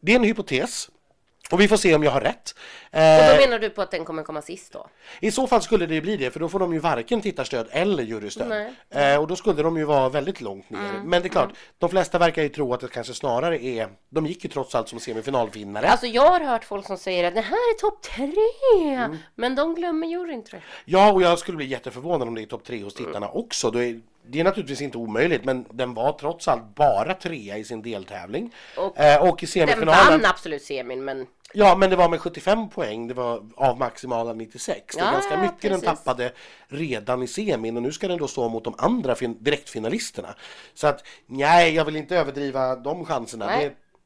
det 0.02 0.12
är 0.12 0.16
en 0.16 0.24
hypotes. 0.24 0.90
Och 1.50 1.60
vi 1.60 1.68
får 1.68 1.76
se 1.76 1.94
om 1.94 2.02
jag 2.02 2.10
har 2.10 2.20
rätt. 2.20 2.54
Och 2.92 2.98
Eh, 2.98 3.34
då 3.34 3.40
menar 3.40 3.58
du 3.58 3.70
på 3.70 3.82
att 3.82 3.90
den 3.90 4.04
kommer 4.04 4.22
komma 4.22 4.42
sist 4.42 4.72
då? 4.72 4.86
I 5.20 5.30
så 5.30 5.46
fall 5.46 5.62
skulle 5.62 5.86
det 5.86 5.94
ju 5.94 6.00
bli 6.00 6.16
det, 6.16 6.30
för 6.30 6.40
då 6.40 6.48
får 6.48 6.58
de 6.58 6.72
ju 6.72 6.78
varken 6.78 7.20
tittarstöd 7.20 7.68
eller 7.70 8.02
jurystöd. 8.02 8.48
Nej. 8.48 9.12
Eh, 9.14 9.20
och 9.20 9.26
då 9.26 9.36
skulle 9.36 9.62
de 9.62 9.76
ju 9.76 9.84
vara 9.84 10.08
väldigt 10.08 10.40
långt 10.40 10.70
ner. 10.70 10.78
Mm, 10.90 11.02
Men 11.10 11.22
det 11.22 11.28
är 11.28 11.30
klart, 11.30 11.50
de 11.78 11.90
flesta 11.90 12.18
verkar 12.18 12.42
ju 12.42 12.48
tro 12.48 12.74
att 12.74 12.80
det 12.80 12.88
kanske 12.88 13.14
snarare 13.14 13.64
är... 13.64 13.88
De 14.08 14.26
gick 14.26 14.44
ju 14.44 14.50
trots 14.50 14.74
allt 14.74 14.88
som 14.88 15.00
semifinalvinnare. 15.00 15.88
Alltså 15.88 16.06
jag 16.06 16.26
har 16.30 16.40
hört 16.40 16.64
folk 16.64 16.86
som 16.86 16.96
säger 16.98 17.24
att 17.24 17.34
det 17.34 17.40
här 17.40 17.52
är 17.74 17.78
topp 17.78 18.02
tre, 18.02 18.34
Mm. 18.94 19.16
men 19.34 19.54
de 19.54 19.74
glömmer 19.74 20.06
juryn 20.06 20.44
tror 20.44 20.62
jag. 20.84 21.00
Ja, 21.00 21.12
och 21.12 21.22
jag 21.22 21.38
skulle 21.38 21.56
bli 21.56 21.66
jätteförvånad 21.66 22.28
om 22.28 22.34
det 22.34 22.42
är 22.42 22.46
topp 22.46 22.64
tre 22.64 22.82
hos 22.82 22.94
tittarna 22.94 23.28
också. 23.28 23.70
Då 23.70 23.82
är, 23.82 24.00
det 24.30 24.40
är 24.40 24.44
naturligtvis 24.44 24.80
inte 24.80 24.98
omöjligt, 24.98 25.44
men 25.44 25.64
den 25.70 25.94
var 25.94 26.12
trots 26.12 26.48
allt 26.48 26.74
bara 26.74 27.14
trea 27.14 27.58
i 27.58 27.64
sin 27.64 27.82
deltävling. 27.82 28.54
Och 28.76 28.98
eh, 28.98 29.28
och 29.28 29.42
i 29.42 29.46
Den 29.46 29.52
semifinalen... 29.52 30.20
vann 30.20 30.24
absolut 30.30 30.62
semin, 30.62 31.04
men 31.04 31.26
Ja, 31.52 31.76
men 31.76 31.90
det 31.90 31.96
var 31.96 32.08
med 32.08 32.20
75 32.20 32.68
poäng, 32.70 33.08
det 33.08 33.14
var 33.14 33.42
av 33.56 33.78
maximala 33.78 34.32
96. 34.32 34.96
Det 34.96 35.00
är 35.00 35.04
Ja, 35.06 35.12
ganska 35.12 35.36
mycket 35.36 35.60
den 35.62 35.80
precis. 35.80 35.84
tappade 36.04 36.32
redan 36.68 37.22
i 37.22 37.26
semin 37.26 37.76
och 37.76 37.82
nu 37.82 37.92
ska 37.92 38.08
den 38.08 38.18
då 38.18 38.28
stå 38.28 38.48
mot 38.48 38.64
de 38.64 38.74
andra 38.78 39.14
fin- 39.14 39.36
direktfinalisterna. 39.40 40.34
Så 40.74 40.86
att 40.86 41.04
nej, 41.26 41.74
jag 41.74 41.84
vill 41.84 41.96
inte 41.96 42.16
överdriva 42.16 42.76
de 42.76 43.04
chanserna. 43.04 43.46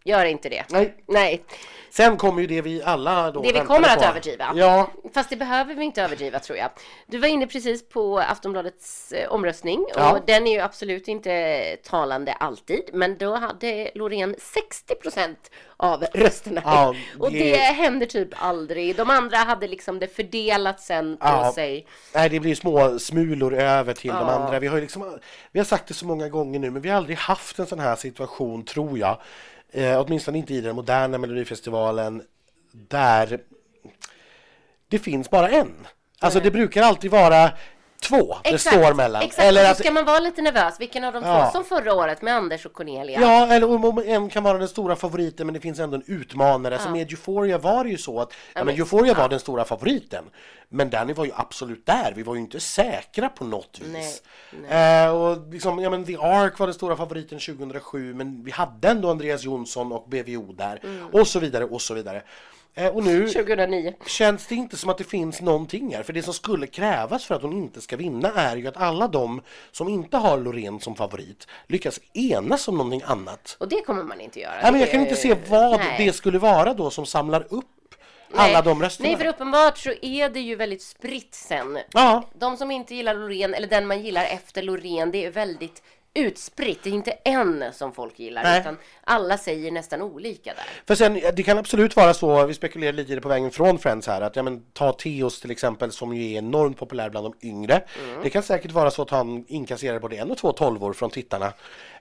Det, 0.04 0.10
gör 0.10 0.24
inte 0.24 0.48
det. 0.48 0.64
nej. 0.70 0.94
Nej, 1.08 1.44
Sen 1.90 2.16
kommer 2.16 2.40
ju 2.40 2.46
det 2.46 2.60
vi 2.62 2.82
alla 2.82 3.30
då 3.30 3.42
det 3.42 3.52
vi 3.52 3.60
kommer 3.60 3.88
att 3.88 3.98
på. 3.98 4.04
överdriva. 4.04 4.52
Ja, 4.54 4.90
Fast 5.14 5.30
det 5.30 5.36
behöver 5.36 5.74
vi 5.74 5.84
inte 5.84 6.02
överdriva 6.02 6.38
tror 6.38 6.58
jag. 6.58 6.70
Du 7.06 7.18
var 7.18 7.28
inne 7.28 7.46
precis 7.46 7.88
på 7.88 8.18
Aftonbladets 8.18 9.12
eh, 9.12 9.30
omröstning 9.32 9.84
Ja. 9.96 10.12
och 10.12 10.18
den 10.26 10.46
är 10.46 10.52
ju 10.52 10.60
absolut 10.60 11.08
inte 11.08 11.76
talande 11.84 12.32
alltid. 12.32 12.80
Men 12.92 13.18
då 13.18 13.34
hade 13.36 13.90
Loreen 13.94 14.34
60% 14.34 15.34
av 15.76 16.04
rösterna. 16.14 16.62
Ja, 16.64 16.94
Och 17.18 17.32
det- 17.32 17.50
det 17.50 17.56
händer 17.56 18.06
typ 18.06 18.28
aldrig. 18.36 18.96
De 18.96 19.10
andra 19.10 19.36
hade 19.36 19.68
liksom 19.68 19.98
det 19.98 20.06
fördelat 20.16 20.80
sen 20.80 21.16
på 21.16 21.26
Ja. 21.26 21.52
sig. 21.54 21.86
nej 22.14 22.28
det 22.28 22.40
blir 22.40 22.54
små 22.54 22.98
smulor 22.98 23.54
över 23.54 23.92
till 23.94 24.10
de 24.10 24.28
andra. 24.28 24.58
Vi 24.58 24.66
har 24.66 24.80
liksom, 24.80 25.18
vi 25.52 25.60
har 25.60 25.64
sagt 25.64 25.88
det 25.88 25.94
så 25.94 26.06
många 26.06 26.28
gånger 26.28 26.58
nu, 26.58 26.70
men 26.70 26.82
vi 26.82 26.88
har 26.88 26.96
aldrig 26.96 27.16
haft 27.16 27.58
en 27.58 27.66
sån 27.66 27.78
här 27.78 27.96
situation, 27.96 28.64
tror 28.64 28.98
jag. 28.98 29.18
Eh, 29.76 30.00
åtminstone 30.00 30.38
inte 30.38 30.54
i 30.54 30.60
den 30.60 30.76
moderna 30.76 31.18
Melodifestivalen, 31.18 32.22
där 32.72 33.40
det 34.88 34.98
finns 34.98 35.30
bara 35.30 35.48
en. 35.48 35.86
Alltså 36.18 36.40
det 36.40 36.50
brukar 36.50 36.82
alltid 36.82 37.10
vara 37.10 37.50
två 38.08 38.36
det 38.44 38.58
står 38.58 38.94
mellan. 38.94 39.22
Exakt, 39.22 39.48
Eller 39.48 39.70
att, 39.70 39.78
ska 39.78 39.90
man 39.90 40.04
vara 40.04 40.18
lite 40.18 40.42
nervös. 40.42 40.80
Vilken 40.80 41.04
av 41.04 41.12
de 41.12 41.22
två? 41.22 41.28
Ja. 41.28 41.50
Som 41.52 41.64
förra 41.64 41.94
året 41.94 42.22
med 42.22 42.34
Anders 42.34 42.66
och 42.66 42.72
Cornelia. 42.72 43.20
Ja, 43.20 43.46
eller 43.46 43.84
om, 43.84 44.02
en 44.06 44.30
kan 44.30 44.42
vara 44.42 44.58
den 44.58 44.68
stora 44.68 44.96
favoriten 44.96 45.46
men 45.46 45.54
det 45.54 45.60
finns 45.60 45.78
ändå 45.78 45.96
en 45.96 46.02
utmanare. 46.06 46.78
Så 46.78 46.90
med 46.90 47.10
Euphoria 47.10 47.58
var 47.58 47.84
det 47.84 47.90
ju 47.90 47.98
så 47.98 48.20
att 48.20 48.32
ja, 48.54 48.64
men 48.64 48.74
Euphoria 48.74 49.14
var 49.14 49.28
den 49.28 49.40
stora 49.40 49.64
favoriten. 49.64 50.24
Men 50.68 50.90
Danny 50.90 51.12
var 51.12 51.24
ju 51.24 51.32
absolut 51.34 51.86
där. 51.86 52.12
Vi 52.16 52.22
var 52.22 52.34
ju 52.34 52.40
inte 52.40 52.60
säkra 52.60 53.28
på 53.28 53.44
något 53.44 53.80
vis. 53.82 54.22
Eh, 54.70 55.08
och 55.08 55.52
liksom, 55.52 55.78
ja, 55.78 55.90
men 55.90 56.04
The 56.04 56.16
Ark 56.16 56.58
var 56.58 56.66
den 56.66 56.74
stora 56.74 56.96
favoriten 56.96 57.38
2007 57.38 58.14
men 58.14 58.44
vi 58.44 58.50
hade 58.50 58.88
ändå 58.88 59.10
Andreas 59.10 59.44
Jonsson 59.44 59.92
och 59.92 60.08
BVO 60.08 60.52
där. 60.52 60.80
Och 61.12 61.26
så 61.26 61.38
vidare 61.38 61.64
och 61.64 61.82
så 61.82 61.94
vidare. 61.94 62.22
Eh, 62.74 62.86
och 62.96 63.04
nu 63.04 63.28
2009. 63.28 63.94
känns 64.06 64.46
det 64.46 64.54
inte 64.54 64.76
som 64.76 64.90
att 64.90 64.98
det 64.98 65.04
finns 65.04 65.40
någonting 65.40 65.94
här. 65.94 66.02
För 66.02 66.12
det 66.12 66.22
som 66.22 66.34
skulle 66.34 66.66
krävas 66.66 67.24
för 67.24 67.34
att 67.34 67.42
hon 67.42 67.52
inte 67.52 67.80
ska 67.80 67.96
vinna 67.96 68.32
är 68.36 68.56
ju 68.56 68.66
att 68.68 68.76
alla 68.76 69.08
de 69.08 69.42
som 69.72 69.88
inte 69.88 70.16
har 70.16 70.38
Loreen 70.38 70.80
som 70.80 70.94
favorit 70.96 71.46
lyckas 71.66 72.00
enas 72.12 72.68
om 72.68 72.76
någonting 72.76 73.02
annat. 73.04 73.56
Och 73.60 73.68
det 73.68 73.80
kommer 73.80 74.02
man 74.02 74.20
inte 74.20 74.40
göra. 74.40 74.52
Nej, 74.62 74.72
men 74.72 74.80
jag 74.80 74.90
kan 74.90 75.00
inte 75.00 75.16
se 75.16 75.36
vad 75.48 75.78
Nej. 75.80 75.94
det 76.06 76.12
skulle 76.12 76.38
vara 76.38 76.74
då 76.74 76.90
som 76.90 77.06
samlar 77.06 77.46
upp 77.50 77.64
alla 78.36 78.62
de 78.62 78.82
rösterna. 78.82 79.08
Nej, 79.08 79.18
för 79.18 79.26
uppenbart 79.26 79.78
så 79.78 79.92
är 80.02 80.28
det 80.28 80.40
ju 80.40 80.56
väldigt 80.56 80.82
spritt 80.82 81.34
sen. 81.34 81.78
Ja, 81.92 82.22
De 82.38 82.56
som 82.56 82.70
inte 82.70 82.94
gillar 82.94 83.14
Loreen, 83.14 83.54
eller 83.54 83.68
den 83.68 83.86
man 83.86 84.02
gillar 84.02 84.24
efter 84.24 84.62
Loreen, 84.62 85.10
det 85.10 85.24
är 85.24 85.30
väldigt 85.30 85.82
utspritt. 86.14 86.82
Det 86.82 86.90
är 86.90 86.94
inte 86.94 87.10
en 87.10 87.64
som 87.72 87.92
folk 87.92 88.18
gillar, 88.18 88.42
Nej. 88.42 88.60
utan 88.60 88.76
alla 89.04 89.38
säger 89.38 89.70
nästan 89.70 90.02
olika 90.02 90.54
där. 90.54 90.64
för 90.86 90.94
sen 90.94 91.20
det 91.36 91.42
kan 91.42 91.58
absolut 91.58 91.96
vara 91.96 92.14
så, 92.14 92.46
vi 92.46 92.54
spekulerar 92.54 92.92
lite 92.92 93.12
i 93.12 93.14
det 93.14 93.20
på 93.20 93.28
vägen 93.28 93.50
från 93.50 93.78
Friends 93.78 94.06
här, 94.06 94.20
att 94.20 94.36
ja, 94.36 94.42
men, 94.42 94.62
ta 94.72 94.92
Theos 94.92 95.40
till 95.40 95.50
exempel 95.50 95.92
som 95.92 96.16
ju 96.16 96.32
är 96.32 96.38
enormt 96.38 96.78
populär 96.78 97.10
bland 97.10 97.26
de 97.26 97.48
yngre. 97.48 97.82
Mm. 98.04 98.22
Det 98.22 98.30
kan 98.30 98.42
säkert 98.42 98.70
vara 98.70 98.90
så 98.90 99.02
att 99.02 99.10
han 99.10 99.44
inkasserar 99.48 99.98
både 99.98 100.16
en 100.16 100.30
och 100.30 100.38
två 100.38 100.52
tolvor 100.52 100.92
från 100.92 101.10
tittarna. 101.10 101.52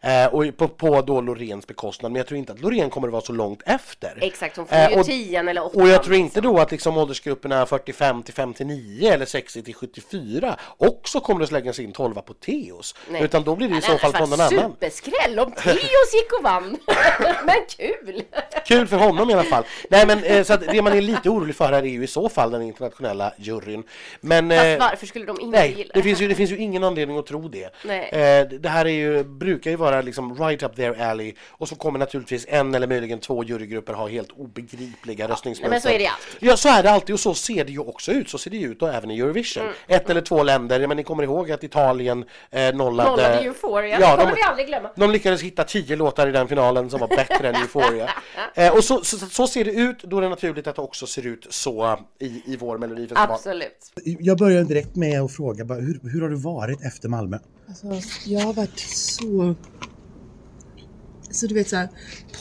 Eh, 0.04 0.26
och 0.34 0.58
på, 0.58 0.68
på 0.68 1.02
då 1.02 1.22
Loreens 1.22 1.68
bekostnad, 1.68 2.12
men 2.12 2.20
jag 2.20 2.28
tror 2.28 2.38
inte 2.38 2.52
att 2.54 2.60
Loreen 2.62 2.90
kommer 2.90 3.08
att 3.08 3.12
vara 3.12 3.22
så 3.24 3.34
långt 3.34 3.62
efter. 3.66 4.18
Exakt, 4.22 4.58
hon 4.58 4.66
får 4.68 4.76
Eh, 4.76 4.90
ju 4.92 5.00
och- 5.00 5.06
10 5.06 5.40
eller 5.50 5.66
8. 5.66 5.80
Och 5.82 5.88
jag 5.88 6.04
tror 6.04 6.16
inte 6.16 6.42
då 6.42 6.58
att 6.60 6.72
liksom 6.72 6.98
åldersgrupperna 6.98 7.66
45 7.66 8.24
till 8.24 8.34
59 8.34 9.12
eller 9.12 9.26
60 9.26 9.64
till 9.64 9.74
74 9.76 10.56
också 10.78 11.20
kommer 11.20 11.44
att 11.44 11.50
slänga 11.50 11.74
sin 11.74 11.92
12 11.92 12.14
på 12.14 12.34
Teos. 12.34 12.96
Nej. 13.10 13.24
Utan 13.24 13.44
då 13.44 13.56
blir 13.56 13.70
det 13.70 13.78
i 13.78 13.82
så 13.82 13.98
fall 13.98 14.14
från 14.14 14.30
någon 14.30 14.42
annan. 14.42 14.72
Superskräll 14.72 15.40
om 15.40 15.52
Theos 15.52 16.14
gick 16.14 16.34
och 16.40 16.44
vann! 16.44 16.78
men 17.46 17.56
kul! 17.78 18.24
Kul 18.68 18.88
för 18.88 18.98
honom 18.98 19.30
i 19.30 19.34
alla 19.34 19.44
fall. 19.44 19.64
Nej 19.90 20.08
men 20.08 20.46
så 20.46 20.54
att 20.54 20.62
det 20.72 20.82
man 20.82 20.94
är 20.94 21.02
lite 21.02 21.30
orolig 21.30 21.56
för 21.56 21.66
här 21.66 21.74
är 21.74 21.84
ju 21.88 22.04
i 22.04 22.08
så 22.08 22.30
fall 22.30 22.52
den 22.52 22.62
internationella 22.62 23.34
juryn. 23.38 23.84
Men 24.22 24.50
Fast 24.50 24.64
eh, 24.66 24.78
varför 24.80 25.06
skulle 25.06 25.26
de 25.26 25.40
inte 25.42 25.58
Nej, 25.60 25.74
gilla 25.78 25.92
det 25.94 26.02
finns, 26.02 26.22
ju, 26.22 26.28
det 26.28 26.36
finns 26.36 26.52
ju 26.52 26.58
ingen 26.58 26.84
anledning 26.84 27.18
att 27.18 27.26
tro 27.26 27.48
det. 27.48 27.70
Nej. 27.86 28.10
Eh, 28.10 28.48
det 28.60 28.70
här 28.70 28.86
är 28.86 28.90
ju, 28.90 29.24
brukar 29.24 29.72
ju 29.72 29.78
vara 29.78 29.93
liksom 30.02 30.36
right 30.36 30.64
up 30.64 30.76
their 30.76 31.02
alley 31.02 31.34
och 31.50 31.68
så 31.70 31.76
kommer 31.76 32.00
naturligtvis 32.00 32.46
en 32.50 32.76
eller 32.76 32.88
möjligen 32.88 33.20
två 33.20 33.44
jurygrupper 33.44 33.94
ha 33.94 34.08
helt 34.08 34.32
obegripliga 34.32 35.28
röstningsmönster. 35.28 35.62
nej, 35.62 35.70
men 35.70 35.82
så 35.82 35.90
är 35.90 36.00
det 36.00 36.08
alltid. 36.08 36.50
Ja, 36.50 36.58
så 36.58 36.70
är 36.70 36.84
det 36.84 36.92
alltid 36.92 37.14
och 37.14 37.20
så 37.20 37.34
ser 37.34 37.66
det 37.66 37.72
ju 37.72 37.80
också 37.80 38.12
ut. 38.12 38.30
Så 38.30 38.38
ser 38.38 38.52
det 38.52 38.58
ju 38.58 38.72
ut 38.72 38.82
och 38.82 38.94
även 38.94 39.12
i 39.12 39.20
Eurovision. 39.20 39.64
Mm. 39.64 39.76
Ett 39.88 40.10
eller 40.10 40.22
två 40.22 40.44
länder, 40.44 40.88
men 40.88 40.98
ni 40.98 41.04
kommer 41.04 41.24
ihåg 41.24 41.52
att 41.52 41.64
Italien 41.64 42.26
eh, 42.52 42.76
nollade... 42.76 43.10
Nollade 43.10 43.40
Euphoria, 43.40 44.00
Ja, 44.00 44.12
det 44.12 44.18
kommer 44.18 44.32
de- 44.32 44.36
vi 44.36 44.42
aldrig 44.42 44.68
glömma. 44.68 44.90
de 44.96 45.12
lyckades 45.12 45.42
hitta 45.42 45.64
tio 45.64 45.96
låtar 45.96 46.28
i 46.28 46.32
den 46.32 46.48
finalen 46.48 46.90
som 46.90 47.00
var 47.00 47.08
bättre 47.08 47.50
än 47.50 47.56
Euphoria. 47.56 48.10
Eh, 48.56 48.76
och 48.76 48.84
så, 48.84 49.04
så, 49.04 49.18
så 49.18 49.48
ser 49.48 49.66
det 49.66 49.72
ut, 49.72 50.04
då 50.04 50.18
är 50.18 50.22
det 50.22 50.30
naturligt 50.30 50.68
att 50.68 50.76
det 50.76 50.82
också 50.82 51.08
ser 51.08 51.28
ut 51.28 51.48
så 51.50 52.00
i, 52.20 52.26
i 52.46 52.58
vår 52.60 52.78
melodifestival. 52.78 53.32
Absolut. 53.32 53.92
Jag 54.04 54.38
börjar 54.38 54.64
direkt 54.64 54.96
med 54.96 55.22
att 55.22 55.32
fråga, 55.36 55.64
hur, 55.64 56.00
hur 56.10 56.22
har 56.22 56.30
du 56.30 56.36
varit 56.36 56.86
efter 56.86 57.10
Malmö? 57.10 57.38
Alltså, 57.68 58.02
jag 58.26 58.40
har 58.40 58.54
varit 58.54 58.80
så... 58.80 59.56
Så 61.32 61.48
du 61.48 61.54
vet 61.54 61.70
så 61.70 61.76
här, 61.76 61.90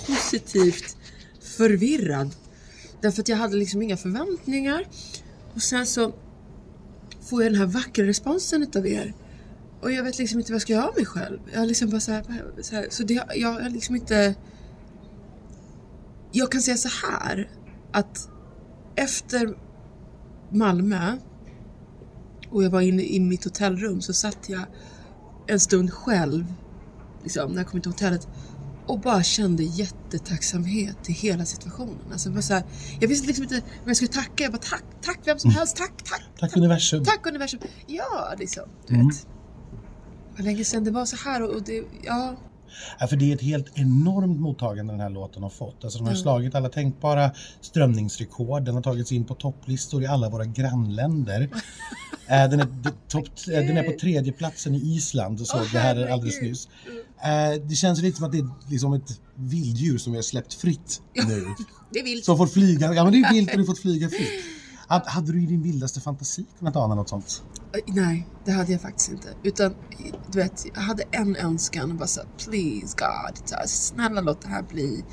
positivt 0.07 0.97
förvirrad. 1.41 2.35
Därför 3.01 3.23
att 3.23 3.29
jag 3.29 3.37
hade 3.37 3.57
liksom 3.57 3.83
inga 3.83 3.97
förväntningar. 3.97 4.87
Och 5.55 5.63
sen 5.63 5.87
så 5.87 6.15
får 7.21 7.43
jag 7.43 7.53
den 7.53 7.61
här 7.61 7.67
vackra 7.67 8.07
responsen 8.07 8.63
utav 8.63 8.87
er. 8.87 9.15
Och 9.81 9.93
jag 9.93 10.05
vet 10.05 10.19
liksom 10.19 10.39
inte 10.39 10.53
vad 10.53 10.55
jag 10.55 10.63
ska 10.63 10.73
göra 10.73 10.89
av 10.89 10.95
mig 10.97 11.07
själv. 11.07 11.39
Jag 11.53 11.59
har 11.59 11.67
liksom 11.67 11.91
bara 11.91 12.01
så 12.01 12.13
här, 12.13 12.25
så, 12.61 12.75
här, 12.75 12.87
så 12.91 13.03
det, 13.03 13.25
jag 13.35 13.53
har 13.53 13.71
liksom 13.71 13.95
inte... 13.95 14.35
Jag 16.33 16.53
kan 16.53 16.63
säga 16.63 16.77
så 16.77 16.89
här 17.07 17.51
att 17.93 18.29
efter 18.97 19.59
Malmö 20.51 21.17
och 22.51 22.65
jag 22.65 22.71
var 22.71 22.81
inne 22.81 23.03
i 23.03 23.21
mitt 23.21 23.45
hotellrum 23.45 24.01
så 24.01 24.13
satt 24.13 24.49
jag 24.49 24.63
en 25.53 25.61
stund 25.61 25.93
själv, 25.93 26.45
liksom, 27.23 27.53
när 27.53 27.59
jag 27.63 27.67
kom 27.71 27.81
till 27.81 27.91
hotellet 27.93 28.29
och 28.87 29.01
bara 29.01 29.23
kände 29.23 29.63
jättetacksamhet 29.63 30.97
till 31.05 31.15
hela 31.15 31.45
situationen. 31.45 31.99
Alltså 32.13 32.31
bara 32.31 32.43
så 32.43 32.55
här, 32.55 32.65
jag 33.01 33.09
visste 33.09 33.27
liksom 33.27 33.43
inte 33.45 33.55
vad 33.55 33.89
jag 33.89 33.97
skulle 33.97 34.13
tacka. 34.13 34.43
Jag 34.43 34.53
bara 34.53 34.59
tack, 34.59 34.85
tack 35.03 35.19
vem 35.25 35.39
som 35.39 35.51
helst, 35.51 35.77
tack, 35.77 35.93
tack. 36.05 36.23
Tack 36.41 36.57
universum. 36.57 37.05
Tack 37.05 37.27
universum. 37.27 37.61
Ja, 37.87 38.35
liksom. 38.39 38.63
Du 38.87 38.95
Mm. 38.95 39.09
vet. 39.09 39.27
Vad 40.37 40.45
länge 40.45 40.65
sedan 40.65 40.85
det 40.85 40.91
var 40.91 41.05
så 41.05 41.17
här 41.17 41.43
och, 41.43 41.55
och 41.55 41.63
det, 41.63 41.85
ja. 42.03 42.37
Ja, 43.01 43.07
för 43.07 43.17
det 43.17 43.31
är 43.31 43.35
ett 43.35 43.43
helt 43.43 43.67
enormt 43.79 44.41
mottagande 44.41 44.93
den 44.93 45.01
här 45.01 45.11
låten 45.11 45.43
har 45.43 45.51
fått. 45.51 45.85
Alltså, 45.85 45.99
den 45.99 46.07
har 46.07 46.15
Ja. 46.15 46.21
slagit 46.23 46.55
alla 46.55 46.69
tänkbara 46.69 47.31
strömningsrekord. 47.61 48.63
Den 48.63 48.75
har 48.75 48.83
tagits 48.83 49.13
in 49.13 49.25
på 49.25 49.35
topplistor 49.35 50.03
i 50.03 50.07
alla 50.07 50.29
våra 50.29 50.45
grannländer. 50.45 51.49
Eh, 52.29 52.51
den, 52.51 52.61
är, 52.61 52.67
topp, 53.09 53.25
eh, 53.49 53.53
den 53.67 53.77
är 53.77 53.83
på 53.83 53.99
tredje 54.01 54.33
platsen 54.33 54.75
i 54.75 54.79
Island, 54.97 55.41
och 55.41 55.47
såg 55.47 55.61
Åh, 55.61 55.73
det 55.73 55.79
här 55.79 55.91
alldeles 56.07 56.35
herregud. 56.35 56.51
nyss. 56.51 56.69
Eh, 57.25 57.69
det 57.69 57.75
känns 57.75 58.03
lite 58.03 58.17
som 58.17 58.27
att 58.27 58.33
det 58.33 58.39
är 58.39 58.49
liksom 58.71 58.93
ett 58.93 59.21
vilddjur 59.35 59.99
som 59.99 60.13
vi 60.13 60.19
har 60.19 60.23
släppt 60.23 60.55
fritt 60.55 61.01
nu. 61.15 61.45
Det 61.93 62.03
vill. 62.03 62.23
Som 62.25 62.37
får 62.37 62.47
flyga. 62.47 62.95
Ja 62.95 63.05
men 63.05 63.13
det 63.13 63.19
är 63.19 63.33
vilt 63.33 63.51
och 63.53 63.59
du 63.59 63.65
fått 63.65 63.79
flyga 63.79 64.09
fritt. 64.09 64.29
Hade- 65.01 65.33
du 65.33 65.43
i 65.43 65.47
din 65.47 65.63
vildaste 65.63 66.01
fantasi 66.01 66.45
kunnat 66.59 66.77
ana 66.77 66.95
något 66.95 67.09
sånt? 67.09 67.43
Nej, 67.87 68.27
det 68.45 68.53
hade 68.53 68.73
jag 68.73 68.81
faktiskt 68.81 69.11
inte. 69.11 69.29
Utan, 69.43 69.75
du 70.33 70.39
vet, 70.39 70.65
jag 70.75 70.81
hade 70.81 71.03
en 71.11 71.37
önskan 71.37 71.91
och 71.91 71.97
bara 71.97 72.07
så 72.07 72.21
please 72.39 72.97
God, 72.99 73.69
snälla 73.69 74.21
låt 74.21 74.43
det 74.43 74.49
här 74.49 74.63
bli, 74.63 75.05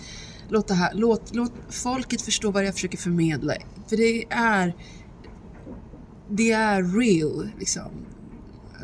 låt 0.49 0.67
det 0.67 0.73
här, 0.73 0.93
låt, 0.93 1.35
låt 1.35 1.53
folket 1.69 2.21
förstå 2.21 2.51
vad 2.51 2.65
jag 2.65 2.73
försöker 2.73 2.97
förmedla. 2.97 3.53
För 3.87 3.97
det 3.97 4.25
är, 4.29 4.75
det 6.29 6.51
är 6.51 6.83
real, 6.99 7.49
liksom. 7.59 7.91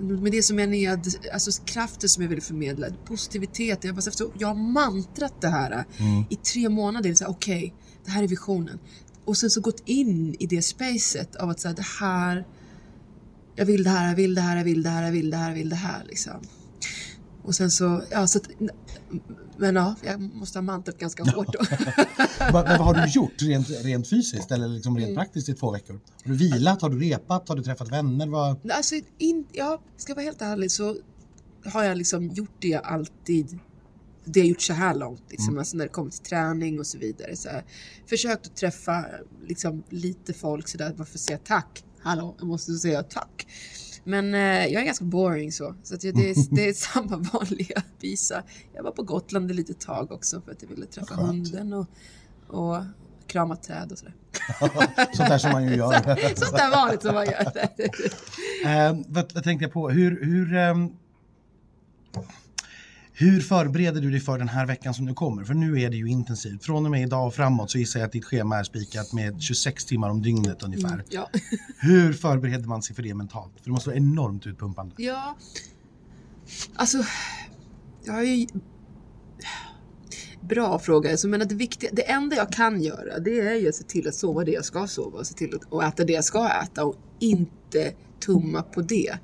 Med 0.01 0.31
det 0.31 0.43
som 0.43 0.60
jag 0.60 0.69
med, 0.69 1.08
alltså 1.34 1.63
kraften 1.65 2.10
som 2.10 2.23
jag 2.23 2.29
vill 2.29 2.41
förmedla, 2.41 2.88
positivitet. 3.05 3.84
Jag, 3.84 3.95
bara, 3.95 4.01
så 4.01 4.31
jag 4.38 4.47
har 4.47 4.55
mantrat 4.55 5.41
det 5.41 5.47
här 5.47 5.86
i 6.29 6.36
tre 6.36 6.69
månader. 6.69 7.15
Okej, 7.27 7.73
det 8.05 8.12
här 8.12 8.23
är 8.23 8.27
visionen. 8.27 8.79
Och 9.25 9.38
sen 9.38 9.49
så 9.49 9.61
gått 9.61 9.83
in 9.85 10.35
i 10.39 10.45
det 10.45 10.61
spacet 10.61 11.35
av 11.35 11.49
att 11.49 11.59
säga 11.59 11.73
det 11.73 11.85
här 11.99 12.45
jag 13.55 13.65
vill 13.65 13.83
det 13.83 13.89
här, 13.89 14.07
jag 14.07 14.15
vill 14.15 14.35
det 14.35 14.41
här, 14.41 14.57
jag 14.57 14.63
vill 14.63 14.83
det 14.83 14.89
här, 14.89 15.03
jag 15.03 15.11
vill 15.11 15.29
det 15.29 15.38
här, 15.38 15.49
jag 15.49 15.55
vill 15.55 15.69
det 15.69 15.75
här 15.75 16.03
liksom. 16.07 16.41
Och 17.43 17.55
sen 17.55 17.71
så, 17.71 18.01
ja 18.11 18.27
så 18.27 18.38
att, 18.38 18.49
men 19.57 19.75
ja, 19.75 19.95
jag 20.03 20.21
måste 20.21 20.57
ha 20.57 20.63
mantrat 20.63 20.97
ganska 20.97 21.23
hårt 21.23 21.53
då. 21.53 21.59
men 22.39 22.53
vad 22.53 22.67
har 22.67 22.93
du 22.93 23.11
gjort 23.11 23.41
rent, 23.41 23.69
rent 23.69 24.09
fysiskt 24.09 24.51
eller 24.51 24.67
liksom 24.67 24.97
rent 24.97 25.15
praktiskt 25.15 25.49
i 25.49 25.53
två 25.53 25.71
veckor? 25.71 25.93
Har 25.93 26.31
du 26.31 26.38
vilat? 26.38 26.81
Har 26.81 26.89
du 26.89 26.99
repat? 26.99 27.49
Har 27.49 27.55
du 27.55 27.63
träffat 27.63 27.91
vänner? 27.91 28.27
Vad... 28.27 28.71
Alltså, 28.71 28.95
in, 29.17 29.45
ja, 29.51 29.81
ska 29.97 30.11
jag 30.11 30.15
vara 30.15 30.25
helt 30.25 30.41
ärlig 30.41 30.71
så 30.71 30.97
har 31.65 31.83
jag 31.83 31.97
liksom 31.97 32.29
gjort 32.29 32.55
det 32.59 32.67
jag 32.67 32.85
alltid 32.85 33.59
det 34.25 34.39
jag 34.39 34.47
gjort 34.47 34.61
så 34.61 34.73
här 34.73 34.95
långt, 34.95 35.23
liksom, 35.29 35.57
alltså 35.57 35.77
när 35.77 35.85
det 35.85 35.91
kommer 35.91 36.11
till 36.11 36.23
träning 36.23 36.79
och 36.79 36.88
så 36.88 36.97
vidare. 36.97 37.35
Så 37.35 37.49
här, 37.49 37.63
försökt 38.05 38.45
att 38.45 38.55
träffa 38.55 39.05
liksom, 39.47 39.83
lite 39.89 40.33
folk 40.33 40.67
sådär, 40.67 40.93
bara 40.97 41.05
för 41.05 41.17
att 41.17 41.19
säga 41.19 41.39
tack. 41.43 41.83
Hallå, 42.01 42.35
jag 42.38 42.47
måste 42.47 42.73
säga 42.73 43.03
tack. 43.03 43.47
Men 44.03 44.33
eh, 44.33 44.39
jag 44.41 44.81
är 44.81 44.85
ganska 44.85 45.05
boring 45.05 45.51
så. 45.51 45.75
Så 45.83 45.95
att 45.95 46.03
jag, 46.03 46.15
det, 46.15 46.29
är, 46.29 46.55
det 46.55 46.69
är 46.69 46.73
samma 46.93 47.17
vanliga 47.17 47.83
visa. 47.99 48.43
Jag 48.73 48.83
var 48.83 48.91
på 48.91 49.03
Gotland 49.03 49.51
ett 49.51 49.55
litet 49.55 49.79
tag 49.79 50.11
också 50.11 50.41
för 50.41 50.51
att 50.51 50.61
jag 50.61 50.69
ville 50.69 50.85
träffa 50.85 51.15
Skönt. 51.15 51.29
hunden 51.29 51.73
och, 51.73 51.88
och 52.47 52.83
krama 53.27 53.55
träd 53.55 53.91
och 53.91 53.97
sådär. 53.97 54.15
Sånt 55.15 55.29
där 55.29 55.38
som 55.38 55.51
man 55.51 55.67
ju 55.67 55.75
gör. 55.75 55.93
Sånt 56.35 56.57
där 56.57 56.71
vanligt 56.71 57.01
som 57.01 57.15
man 57.15 57.25
gör. 57.25 57.57
Eh, 58.65 58.97
vad, 59.07 59.33
vad 59.33 59.43
tänkte 59.43 59.65
jag 59.65 59.73
på? 59.73 59.89
Hur, 59.89 60.25
hur, 60.25 60.55
ehm, 60.55 60.89
hur 63.17 63.41
förbereder 63.41 64.01
du 64.01 64.12
dig 64.12 64.19
för 64.19 64.38
den 64.38 64.49
här 64.49 64.65
veckan 64.65 64.93
som 64.93 65.06
nu 65.06 65.13
kommer? 65.13 65.43
För 65.43 65.54
nu 65.54 65.82
är 65.82 65.89
det 65.89 65.97
ju 65.97 66.10
intensivt. 66.10 66.63
Från 66.63 66.86
och 66.86 66.91
med 66.91 67.01
idag 67.01 67.28
och 67.28 67.34
framåt 67.34 67.71
så 67.71 67.78
gissar 67.78 67.99
jag 67.99 68.08
att 68.08 68.12
ditt 68.12 68.25
schema 68.25 68.58
är 68.58 68.63
spikat 68.63 69.13
med 69.13 69.41
26 69.41 69.86
timmar 69.86 70.10
om 70.10 70.21
dygnet 70.21 70.63
ungefär. 70.63 71.04
ja. 71.10 71.30
Hur 71.80 72.13
förbereder 72.13 72.67
man 72.67 72.82
sig 72.82 72.95
för 72.95 73.04
det 73.04 73.13
mentalt? 73.13 73.54
För 73.58 73.65
det 73.65 73.71
måste 73.71 73.89
vara 73.89 73.97
enormt 73.97 74.47
utpumpande. 74.47 74.95
Ja, 74.97 75.38
alltså, 76.75 77.04
jag 78.06 78.19
är 78.19 78.36
ju... 78.36 78.47
Bra 80.41 80.80
fråga. 80.80 81.12
Alltså, 81.12 81.28
men 81.28 81.47
det, 81.47 81.56
viktiga, 81.56 81.89
det 81.93 82.12
enda 82.12 82.36
jag 82.36 82.51
kan 82.51 82.82
göra 82.82 83.19
det 83.19 83.39
är 83.39 83.56
ju 83.56 83.69
att 83.69 83.75
se 83.75 83.84
till 83.84 84.08
att 84.08 84.15
sova 84.15 84.43
det 84.43 84.51
jag 84.51 84.65
ska 84.65 84.88
sova 84.88 85.19
och 85.19 85.28
se 85.28 85.34
till 85.34 85.56
att 85.56 85.63
och 85.63 85.84
äta 85.84 86.04
det 86.04 86.13
jag 86.13 86.23
ska 86.23 86.49
äta 86.49 86.86
och 86.86 86.95
inte 87.19 87.93
tumma 88.25 88.62
på 88.62 88.82
det. 88.82 89.17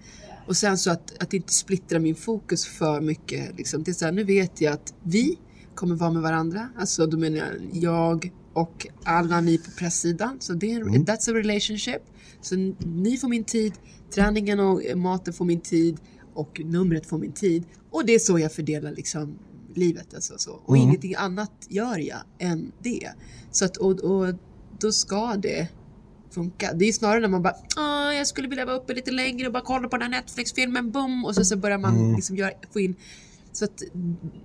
Och 0.52 0.58
sen 0.58 0.78
så 0.78 0.92
att, 0.92 1.24
att 1.24 1.34
inte 1.34 1.54
splittra 1.54 2.00
min 2.00 2.16
fokus 2.16 2.66
för 2.66 3.02
mycket. 3.02 3.58
Liksom. 3.58 3.84
Det 3.84 3.92
är 3.92 3.94
så 3.94 4.06
här, 4.06 4.12
nu 4.12 4.24
vet 4.24 4.62
jag 4.62 4.74
att 4.74 4.94
vi 5.04 5.40
kommer 5.76 5.96
vara 5.96 6.12
med 6.12 6.22
varandra. 6.22 6.70
Alltså 6.78 7.06
då 7.08 7.18
menar 7.18 7.38
jag 7.38 7.56
jag 7.74 8.32
och 8.54 8.88
alla 9.04 9.42
ni 9.42 9.58
på 9.58 9.72
presssidan. 9.72 10.38
Så 10.40 10.54
det 10.54 10.72
är, 10.72 10.82
Mm. 10.82 11.06
that's 11.06 11.32
a 11.32 11.34
relationship. 11.34 12.02
Så 12.42 12.56
ni 12.86 13.18
får 13.18 13.28
min 13.28 13.44
tid, 13.44 13.74
träningen 14.14 14.60
och 14.60 14.82
maten 14.96 15.34
får 15.34 15.46
min 15.46 15.62
tid 15.62 15.98
och 16.34 16.62
numret 16.66 17.06
får 17.06 17.18
min 17.18 17.32
tid. 17.34 17.64
Och 17.92 18.06
det 18.06 18.14
är 18.16 18.20
så 18.20 18.40
jag 18.40 18.52
fördelar 18.54 18.92
liksom 18.92 19.38
livet. 19.76 20.14
Alltså, 20.14 20.34
så. 20.38 20.52
Och 20.52 20.76
Mm. 20.78 20.88
ingenting 20.88 21.16
annat 21.16 21.52
gör 21.70 21.98
jag 21.98 22.20
än 22.40 22.72
det. 22.84 23.10
Så 23.52 23.66
att, 23.66 23.78
och, 23.78 24.00
och 24.00 24.36
då 24.80 24.92
ska 24.92 25.36
det 25.36 25.68
funka. 26.32 26.74
Det 26.74 26.86
är 26.86 26.94
snarare 26.94 27.20
när 27.20 27.28
man 27.28 27.42
bara, 27.42 27.56
ah, 27.76 28.12
jag 28.12 28.28
skulle 28.28 28.48
vilja 28.48 28.66
vara 28.66 28.76
uppe 28.76 28.94
lite 28.94 29.12
längre 29.12 29.48
och 29.48 29.54
bara 29.54 29.64
kolla 29.64 29.88
på 29.88 29.98
den 29.98 30.14
här 30.14 30.22
Netflix-filmen, 30.22 30.92
boom! 30.92 31.26
Och 31.26 31.36
så, 31.36 31.46
så 31.46 31.56
börjar 31.58 31.78
man 31.78 31.96
Mm. 31.98 32.16
liksom 32.16 32.36
göra, 32.36 32.52
få 32.74 32.80
in... 32.80 32.96
Så 33.54 33.66
att 33.66 33.82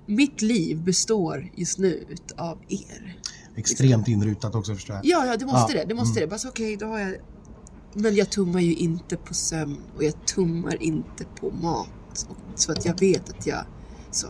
mitt 0.07 0.43
liv 0.43 0.79
består 0.83 1.51
just 1.57 1.79
nu 1.79 2.05
utav 2.11 2.59
er. 2.69 3.19
Extremt 3.57 4.09
inrutat 4.09 4.55
också 4.55 4.75
förstår 4.75 4.97
jag. 4.97 5.05
Ja, 5.05 5.27
ja, 5.27 5.37
det 5.37 5.47
måste 5.47 5.73
Ja, 5.73 5.79
det. 5.83 5.89
Det 5.89 5.95
måste 5.95 6.21
det. 6.21 6.27
Bara 6.27 6.39
så, 6.39 6.49
okej, 6.49 6.77
då 6.77 6.87
har 6.87 6.99
jag... 6.99 7.15
Men 7.93 8.15
jag 8.15 8.31
tummar 8.31 8.61
ju 8.61 8.75
inte 8.75 9.17
på 9.17 9.35
sömn 9.35 9.77
och 9.97 10.05
jag 10.05 10.27
tummar 10.27 10.83
inte 10.83 11.25
på 11.41 11.51
mat. 11.51 12.27
Så 12.55 12.73
att 12.73 12.85
jag 12.85 13.01
vet 13.01 13.31
att 13.31 13.47
jag... 13.47 13.65
Så. 14.11 14.27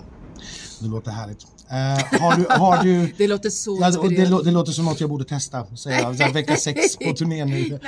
Det 0.81 0.87
låter 0.89 1.11
härligt. 1.11 1.47
Eh, 1.69 2.21
har, 2.21 2.37
du, 2.37 2.47
har 2.49 2.83
du... 2.83 3.13
Det 3.19 3.29
låter 3.29 3.51
så 3.51 3.79
Ja, 3.81 3.99
och 4.01 4.09
det, 4.09 4.27
lå- 4.27 4.43
det 4.45 4.51
låter 4.51 4.73
som 4.73 4.85
något 4.85 5.01
jag 5.01 5.11
borde 5.11 5.25
testa. 5.25 5.77
Säger 5.77 6.01
jag. 6.03 6.13
Här, 6.15 6.33
Vecka 6.33 6.57
sex 6.57 6.97
på 7.07 7.13
turné 7.13 7.45
nu. 7.45 7.81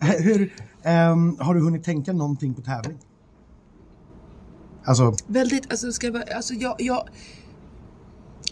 Hur, 0.18 0.54
ehm, 0.82 1.36
har 1.40 1.54
du 1.54 1.60
hunnit 1.60 1.84
tänka 1.84 2.12
någonting 2.12 2.54
på 2.54 2.62
tävling? 2.62 2.98
Alltså, 4.84 5.14
Väldigt, 5.26 5.70
alltså 5.70 5.92
ska 5.92 6.06
jag 6.06 6.30
alltså 6.30 6.54
jag, 6.54 6.74
jag, 6.78 7.08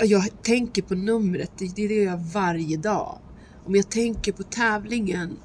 jag 0.01 0.29
tänker 0.43 0.83
på 0.83 0.95
numret, 0.95 1.51
det, 1.59 1.77
det 1.77 1.83
gör 1.83 2.05
jag 2.05 2.19
varje 2.19 2.77
dag. 2.77 3.19
Om 3.65 3.75
jag 3.75 3.91
tänker 3.91 4.33
på 4.33 4.43
tävlingen, 4.43 5.37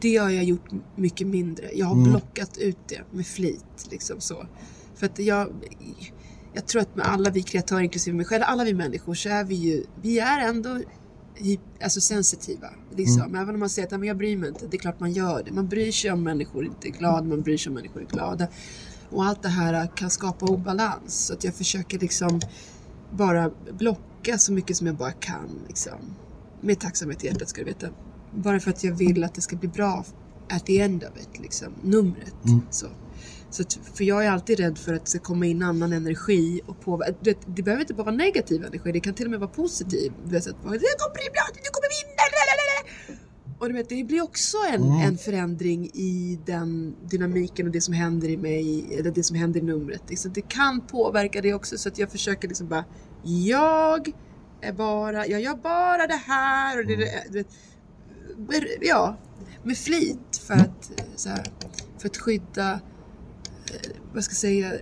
det 0.00 0.16
har 0.16 0.30
jag 0.30 0.44
gjort 0.44 0.70
mycket 0.96 1.26
mindre. 1.26 1.70
Jag 1.74 1.86
har 1.86 1.94
Mm. 1.94 2.10
blockat 2.10 2.56
ut 2.58 2.78
det 2.88 3.00
med 3.10 3.26
flit. 3.26 3.64
Liksom 3.90 4.20
så. 4.20 4.46
För 4.94 5.06
att 5.06 5.18
jag, 5.18 5.48
jag 6.56 6.66
tror 6.66 6.82
att 6.82 6.96
med 6.96 7.06
alla 7.06 7.30
vi 7.30 7.42
kreatörer, 7.42 7.80
inklusive 7.80 8.16
mig 8.16 8.26
själv, 8.26 8.42
alla 8.46 8.64
vi 8.64 8.74
människor, 8.74 9.14
så 9.14 9.28
är 9.28 9.44
vi 9.44 9.54
ju, 9.54 9.84
vi 10.02 10.18
är 10.18 10.38
ändå 10.48 10.80
alltså 11.82 12.00
sensitiva. 12.00 12.68
Liksom. 12.96 13.22
Mm. 13.22 13.42
Även 13.42 13.54
om 13.54 13.60
man 13.60 13.68
säger 13.68 13.86
att 13.86 13.92
"Ja, 13.92 13.98
men 13.98 14.08
jag 14.08 14.16
bryr 14.16 14.36
mig 14.36 14.48
inte, 14.48 14.66
det 14.66 14.76
är 14.76 14.78
klart 14.78 15.00
man 15.00 15.12
gör 15.12 15.42
det. 15.44 15.52
Man 15.52 15.68
bryr 15.68 15.92
sig 15.92 16.12
om 16.12 16.22
människor 16.22 16.64
inte 16.64 16.88
är 16.88 16.90
glada, 16.90 17.22
man 17.22 17.42
bryr 17.42 17.58
sig 17.58 17.70
om 17.70 17.74
människor 17.74 18.02
är 18.02 18.06
glada. 18.06 18.48
Och 19.10 19.24
allt 19.24 19.42
det 19.42 19.48
här 19.48 19.90
kan 19.96 20.10
skapa 20.10 20.46
obalans. 20.46 21.26
Så 21.26 21.32
att 21.32 21.44
jag 21.44 21.54
försöker 21.54 21.98
liksom 21.98 22.40
bara 23.12 23.50
blocka 23.78 24.38
så 24.38 24.52
mycket 24.52 24.76
som 24.76 24.86
jag 24.86 24.96
bara 24.96 25.12
kan. 25.12 25.60
Liksom. 25.68 25.98
Med 26.60 26.80
tacksamhet 26.80 27.24
i 27.24 27.26
hjärtat 27.26 27.48
ska 27.48 27.60
du 27.60 27.64
veta. 27.64 27.86
Bara 28.34 28.60
för 28.60 28.70
att 28.70 28.84
jag 28.84 28.92
vill 28.92 29.24
att 29.24 29.34
det 29.34 29.40
ska 29.40 29.56
bli 29.56 29.68
bra 29.68 30.04
at 30.50 30.66
the 30.66 30.80
end 30.80 31.04
of 31.04 31.20
it, 31.22 31.40
liksom. 31.40 31.68
Numret. 31.82 32.44
Mm. 32.44 32.60
Så. 32.70 32.86
Så 33.50 33.62
att, 33.62 33.78
för 33.94 34.04
jag 34.04 34.24
är 34.24 34.30
alltid 34.30 34.60
rädd 34.60 34.78
för 34.78 34.94
att 34.94 35.04
det 35.04 35.10
ska 35.10 35.18
komma 35.18 35.46
in 35.46 35.62
annan 35.62 35.92
energi 35.92 36.60
och 36.66 36.80
påverka. 36.80 37.14
Det, 37.20 37.38
det 37.46 37.62
behöver 37.62 37.80
inte 37.80 37.94
bara 37.94 38.04
vara 38.04 38.14
negativ 38.16 38.64
energi, 38.64 38.92
det 38.92 39.00
kan 39.00 39.14
till 39.14 39.24
och 39.26 39.30
med 39.30 39.40
vara 39.40 39.50
positiv. 39.50 40.12
Du 40.24 40.30
vet, 40.30 40.46
att, 40.46 40.62
det 40.62 40.68
kommer 40.68 41.14
bli 41.14 41.30
bra, 41.32 41.42
du 41.54 41.70
kommer 41.70 41.88
vinna! 41.96 42.22
lalalala." 42.36 43.22
Och 43.58 43.68
du 43.68 43.74
vet, 43.74 43.88
det 43.88 44.04
blir 44.04 44.22
också 44.22 44.56
en, 44.72 44.82
Mm. 44.82 45.00
en 45.08 45.18
förändring 45.18 45.86
i 45.94 46.38
den 46.46 46.96
dynamiken 47.10 47.66
och 47.66 47.72
det 47.72 47.80
som 47.80 47.94
händer 47.94 48.28
i 48.28 48.36
mig, 48.36 48.86
eller 48.98 49.10
det 49.10 49.22
som 49.22 49.36
händer 49.36 49.60
i 49.60 49.62
numret. 49.62 50.02
Liksom, 50.08 50.32
det 50.32 50.48
kan 50.48 50.80
påverka 50.80 51.40
det 51.40 51.54
också, 51.54 51.78
så 51.78 51.88
att 51.88 51.98
jag 51.98 52.10
försöker 52.10 52.48
liksom 52.48 52.68
bara, 52.68 52.84
jag 53.22 54.12
är 54.60 54.72
bara, 54.72 55.26
jag 55.26 55.40
gör 55.40 55.54
bara 55.54 56.06
det 56.06 56.20
här 56.26 56.78
och 56.78 56.86
det, 56.86 56.96
du 57.30 57.38
vet, 57.38 57.48
ja, 58.80 59.16
med 59.62 59.78
flit 59.78 60.40
för 60.46 60.54
att, 60.54 60.90
eh, 61.00 61.06
så 61.16 61.28
här, 61.28 61.46
för 61.98 62.08
att 62.08 62.16
skydda, 62.16 62.80
vad 64.14 64.24
ska 64.24 64.32
jag 64.32 64.38
säga, 64.38 64.72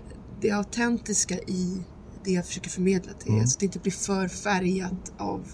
det 0.41 0.51
autentiska 0.51 1.35
i 1.39 1.83
det 2.25 2.31
jag 2.31 2.47
försöker 2.47 2.71
förmedla 2.71 3.13
till 3.13 3.29
er. 3.29 3.35
Mm. 3.35 3.47
Så 3.47 3.55
att 3.55 3.61
det 3.61 3.67
inte 3.67 3.79
blir 3.79 3.93
för 3.93 4.29
färgat 4.29 5.13
av 5.19 5.47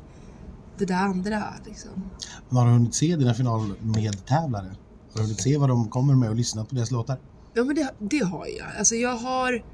det 0.79 0.85
där 0.85 0.95
andra. 0.95 1.55
Liksom. 1.67 2.11
har 2.51 2.67
du 2.67 2.73
hunnit 2.73 2.95
se 2.95 3.17
dina 3.17 3.35
finalmedtävlare? 3.35 4.77
Har 5.13 5.15
du 5.15 5.23
hunnit 5.23 5.43
se 5.43 5.57
vad 5.57 5.69
de 5.69 5.89
kommer 5.89 6.15
med 6.15 6.29
och 6.29 6.37
lyssnat 6.37 6.69
på 6.69 6.75
deras 6.75 6.91
låtar? 6.91 7.19
Ja 7.55 7.65
men 7.65 7.77
det, 7.77 7.95
det 7.99 8.25
har 8.25 8.47
jag. 8.47 8.69
Alltså 8.79 8.95
jag 8.95 9.17
har 9.17 9.65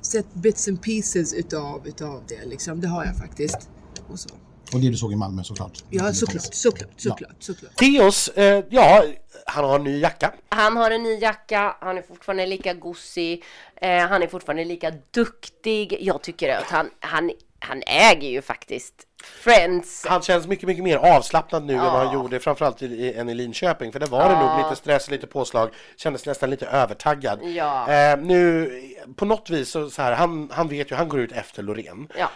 sett 0.00 0.34
bits 0.34 0.68
and 0.68 0.82
pieces 0.82 1.34
utav, 1.34 1.86
utav 1.86 2.22
det 2.28 2.46
liksom. 2.46 2.80
Det 2.80 2.88
har 2.88 3.04
jag 3.04 3.16
faktiskt. 3.16 3.68
Och 4.08 4.20
så. 4.20 4.28
Och 4.72 4.80
det 4.80 4.90
du 4.90 4.96
såg 4.96 5.12
i 5.12 5.16
Malmö 5.16 5.44
såklart. 5.44 5.84
Ja, 5.90 6.12
såklart, 6.12 6.54
såklart, 6.54 7.00
såklart, 7.00 7.36
såklart. 7.38 7.76
Theos, 7.76 8.28
eh, 8.28 8.64
ja, 8.70 9.04
han 9.46 9.64
har 9.64 9.76
en 9.78 9.84
ny 9.84 10.00
jacka. 10.00 10.32
Han 10.48 10.76
har 10.76 10.90
en 10.90 11.02
ny 11.02 11.18
jacka, 11.18 11.76
han 11.80 11.98
är 11.98 12.02
fortfarande 12.02 12.46
lika 12.46 12.74
gosig, 12.74 13.44
eh, 13.76 13.98
han 14.06 14.22
är 14.22 14.26
fortfarande 14.26 14.64
lika 14.64 14.92
duktig. 15.10 15.96
Jag 16.00 16.22
tycker 16.22 16.56
att 16.56 16.64
han, 16.70 16.90
han, 17.00 17.30
han 17.60 17.82
äger 17.86 18.28
ju 18.28 18.42
faktiskt 18.42 18.94
Friends. 19.24 20.06
Han 20.08 20.22
känns 20.22 20.46
mycket, 20.46 20.66
mycket 20.66 20.84
mer 20.84 20.96
avslappnad 20.96 21.64
nu 21.64 21.72
än 21.72 21.78
vad 21.78 21.92
han 21.92 22.06
Ja. 22.06 22.14
gjorde, 22.14 22.40
framförallt 22.40 22.82
i, 22.82 22.86
i, 22.86 23.14
än 23.14 23.28
i 23.28 23.34
Linköping. 23.34 23.92
För 23.92 24.00
det 24.00 24.06
var 24.06 24.28
det 24.28 24.40
nog 24.40 24.58
lite 24.64 24.76
stress, 24.76 25.10
lite 25.10 25.26
påslag, 25.26 25.70
kändes 25.96 26.26
nästan 26.26 26.50
lite 26.50 26.66
övertaggad. 26.66 27.40
Ja. 27.42 27.90
Eh, 27.92 28.18
nu, 28.18 28.70
på 29.16 29.24
något 29.24 29.50
vis 29.50 29.70
så, 29.70 29.90
så 29.90 30.02
här, 30.02 30.12
han, 30.12 30.50
han 30.52 30.68
vet 30.68 30.90
ju, 30.90 30.94
han 30.94 31.08
går 31.08 31.20
ut 31.20 31.32
efter 31.32 31.62
Loreen. 31.62 32.08
Ja. 32.18 32.30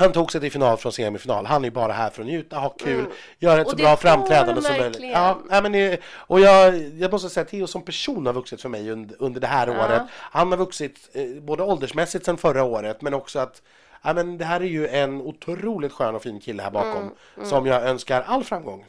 Han 0.00 0.12
tog 0.12 0.32
sig 0.32 0.40
till 0.40 0.52
final 0.52 0.76
från 0.76 0.92
semifinal. 0.92 1.46
Han 1.46 1.64
är 1.64 1.70
bara 1.70 1.92
här 1.92 2.10
för 2.10 2.22
att 2.22 2.26
njuta, 2.26 2.56
ha 2.56 2.68
kul, 2.68 3.06
göra 3.38 3.60
ett 3.60 3.66
Mm. 3.66 3.70
Så 3.70 3.76
bra 3.76 3.96
framträdande 3.96 4.62
som 4.62 4.76
möjligt. 4.76 5.02
Ja, 5.12 5.38
men 5.48 5.72
det, 5.72 6.00
och 6.14 6.40
jag, 6.40 6.74
jag 6.98 7.12
måste 7.12 7.30
säga 7.30 7.42
att 7.42 7.50
Theo 7.50 7.66
som 7.66 7.82
person 7.82 8.26
har 8.26 8.32
vuxit 8.32 8.62
för 8.62 8.68
mig 8.68 8.90
under, 8.90 9.16
under 9.18 9.40
det 9.40 9.46
här 9.46 9.70
året. 9.70 10.02
Han 10.12 10.50
har 10.50 10.58
vuxit 10.58 11.10
eh, 11.12 11.42
både 11.42 11.62
åldersmässigt 11.62 12.24
sedan 12.24 12.36
förra 12.36 12.64
året 12.64 13.02
men 13.02 13.14
också 13.14 13.38
att 13.38 13.62
Ja, 14.02 14.12
men 14.12 14.38
det 14.38 14.44
här 14.44 14.60
är 14.60 14.64
ju 14.64 14.88
en 14.88 15.20
otroligt 15.20 15.92
skön 15.92 16.14
och 16.14 16.22
fin 16.22 16.40
kille 16.40 16.62
här 16.62 16.70
bakom 16.70 17.10
Mm, 17.36 17.48
som 17.48 17.66
jag 17.66 17.82
önskar 17.82 18.22
all 18.26 18.44
framgång. 18.44 18.84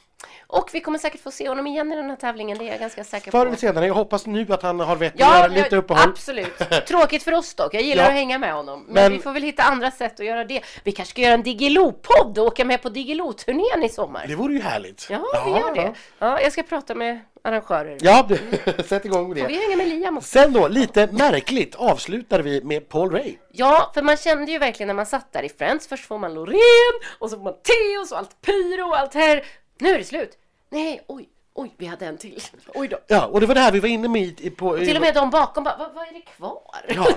Och 0.48 0.70
vi 0.74 0.82
kommer 0.82 1.00
säkert 1.00 1.22
få 1.22 1.32
se 1.32 1.50
honom 1.50 1.68
igen 1.68 1.92
i 1.92 1.96
den 1.96 2.10
här 2.10 2.16
tävlingen, 2.16 2.58
det 2.58 2.64
är 2.68 2.72
jag 2.72 2.80
ganska 2.80 3.04
säker 3.04 3.32
Förr 3.32 3.40
på. 3.42 3.48
eller 3.48 3.58
senare, 3.58 3.86
jag 3.88 3.94
hoppas 3.94 4.26
nu 4.26 4.48
att 4.50 4.62
han 4.64 4.80
har 4.80 4.96
vett 4.96 5.14
att 5.14 5.20
Ja, 5.20 5.38
göra 5.38 5.48
lite 5.48 5.76
uppehåll. 5.78 6.10
absolut. 6.10 6.58
Tråkigt 6.88 7.24
för 7.24 7.32
oss 7.34 7.54
dock. 7.56 7.74
Jag 7.74 7.82
gillar 7.82 8.04
Ja. 8.04 8.10
att 8.10 8.16
hänga 8.16 8.38
med 8.38 8.54
honom. 8.54 8.84
Men, 8.86 8.94
Men- 8.94 9.12
vi 9.12 9.20
får 9.20 9.32
väl 9.32 9.44
hitta 9.44 9.64
andra 9.64 9.92
sätt 9.92 10.20
att 10.20 10.26
göra 10.26 10.44
det. 10.46 10.62
Vi 10.84 10.92
kanske 10.92 11.12
ska 11.12 11.22
göra 11.22 11.34
en 11.34 11.44
Diggiloo-podd 11.44 12.38
och 12.38 12.46
åka 12.46 12.66
med 12.66 12.82
på 12.82 12.90
Diggiloo-turnén 12.90 13.84
i 13.86 13.90
sommar. 13.90 14.26
Det 14.28 14.36
vore 14.36 14.54
ju 14.54 14.62
härligt. 14.62 15.08
Ja, 15.10 15.24
vi 15.46 15.52
gör 15.52 15.76
det. 15.76 15.94
Ja, 16.20 16.42
jag 16.42 16.52
ska 16.52 16.64
prata 16.64 16.96
med 16.96 17.20
arrangörer. 17.44 17.98
Ja, 18.02 18.28
sätt 18.86 19.06
igång 19.06 19.30
med 19.30 19.38
Får 19.38 19.48
det. 19.48 19.54
vi 19.54 19.62
hänga 19.66 19.78
med 19.78 19.88
Liam 19.88 20.18
också? 20.18 20.30
Sen 20.30 20.54
då, 20.54 20.68
lite 20.68 21.08
märkligt 21.12 21.76
avslutade 21.76 22.44
vi 22.44 22.64
med 22.64 22.90
Paul 22.90 23.12
Ray. 23.12 23.36
Ja, 23.52 23.92
för 23.94 24.02
man 24.02 24.18
kände 24.18 24.52
ju 24.52 24.58
verkligen 24.58 24.88
när 24.88 24.94
man 24.94 25.06
satt 25.06 25.34
där 25.34 25.44
i 25.44 25.50
Friends. 25.50 25.88
Först 25.88 26.06
får 26.06 26.18
man 26.18 26.34
Loreen 26.34 26.94
och 27.20 27.30
så 27.30 27.38
får 27.38 27.44
man 27.44 27.54
Theos 27.54 28.12
och 28.12 28.18
allt 28.18 28.42
pyro 28.42 28.88
och 28.88 29.00
allt 29.00 29.14
här. 29.14 29.44
Nu 29.82 29.90
är 29.94 29.98
det 29.98 30.04
slut. 30.04 30.38
Nej, 30.70 31.02
oj, 31.08 31.30
oj, 31.54 31.74
vi 31.78 31.86
hade 31.86 32.06
en 32.06 32.18
till. 32.18 32.42
Oj 32.74 32.88
då. 32.88 32.98
Ja, 33.08 33.26
och 33.26 33.40
det 33.42 33.46
var 33.46 33.56
det 33.56 33.62
här 33.62 33.72
vi 33.72 33.80
var 33.80 33.90
inne 33.90 34.08
med 34.08 34.58
på... 34.58 34.78
i- 34.80 34.86
Till 34.86 34.96
och 34.96 35.02
med 35.02 35.14
de 35.16 35.30
bakom 35.30 35.64
bara, 35.64 35.76
vad, 35.78 35.94
vad 35.94 36.08
är 36.08 36.14
det 36.14 36.22
kvar? 36.22 36.62
Ja. 36.88 37.08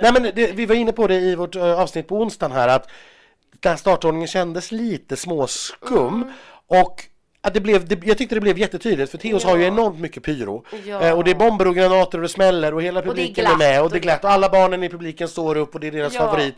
Nej, 0.00 0.12
men 0.12 0.22
det, 0.22 0.52
vi 0.52 0.66
var 0.66 0.74
inne 0.74 0.92
på 0.92 1.06
det 1.06 1.14
i 1.14 1.34
vårt 1.34 1.56
eh, 1.56 1.80
avsnitt 1.80 2.08
på 2.08 2.16
onsdagen 2.16 2.52
här 2.56 2.68
att 2.68 2.88
den 3.60 3.70
här 3.70 3.76
startordningen 3.76 4.28
kändes 4.28 4.72
lite 4.72 5.16
småskum 5.16 5.98
Mm. 6.22 6.32
och 6.66 7.04
att 7.40 7.54
det 7.54 7.60
blev, 7.60 7.88
det, 7.88 8.04
jag 8.06 8.18
tyckte 8.18 8.34
det 8.34 8.40
blev 8.40 8.58
jättetydligt 8.58 9.10
för 9.10 9.18
Theos 9.18 9.44
har 9.44 9.56
ju 9.56 9.64
enormt 9.64 9.98
mycket 10.00 10.22
pyro 10.22 10.64
Ja. 10.86 11.00
eh, 11.00 11.12
och 11.18 11.24
det 11.24 11.30
är 11.30 11.34
bomber 11.34 11.66
och 11.68 11.74
granater 11.74 12.18
och 12.18 12.22
det 12.22 12.28
smäller 12.28 12.74
och 12.74 12.82
hela 12.82 13.00
är 13.00 13.04
publiken 13.04 13.44
är, 13.44 13.48
glatt 13.48 13.58
med 13.58 13.78
och 13.80 13.84
och 13.86 13.90
det 13.92 13.98
är 13.98 14.00
glatt 14.00 14.24
och 14.24 14.30
alla 14.30 14.48
barnen 14.48 14.82
i 14.82 14.88
publiken 14.88 15.28
står 15.28 15.56
upp 15.56 15.74
och 15.74 15.80
det 15.80 15.86
är 15.86 15.90
deras 15.90 16.14
Ja. 16.14 16.20
favorit 16.20 16.54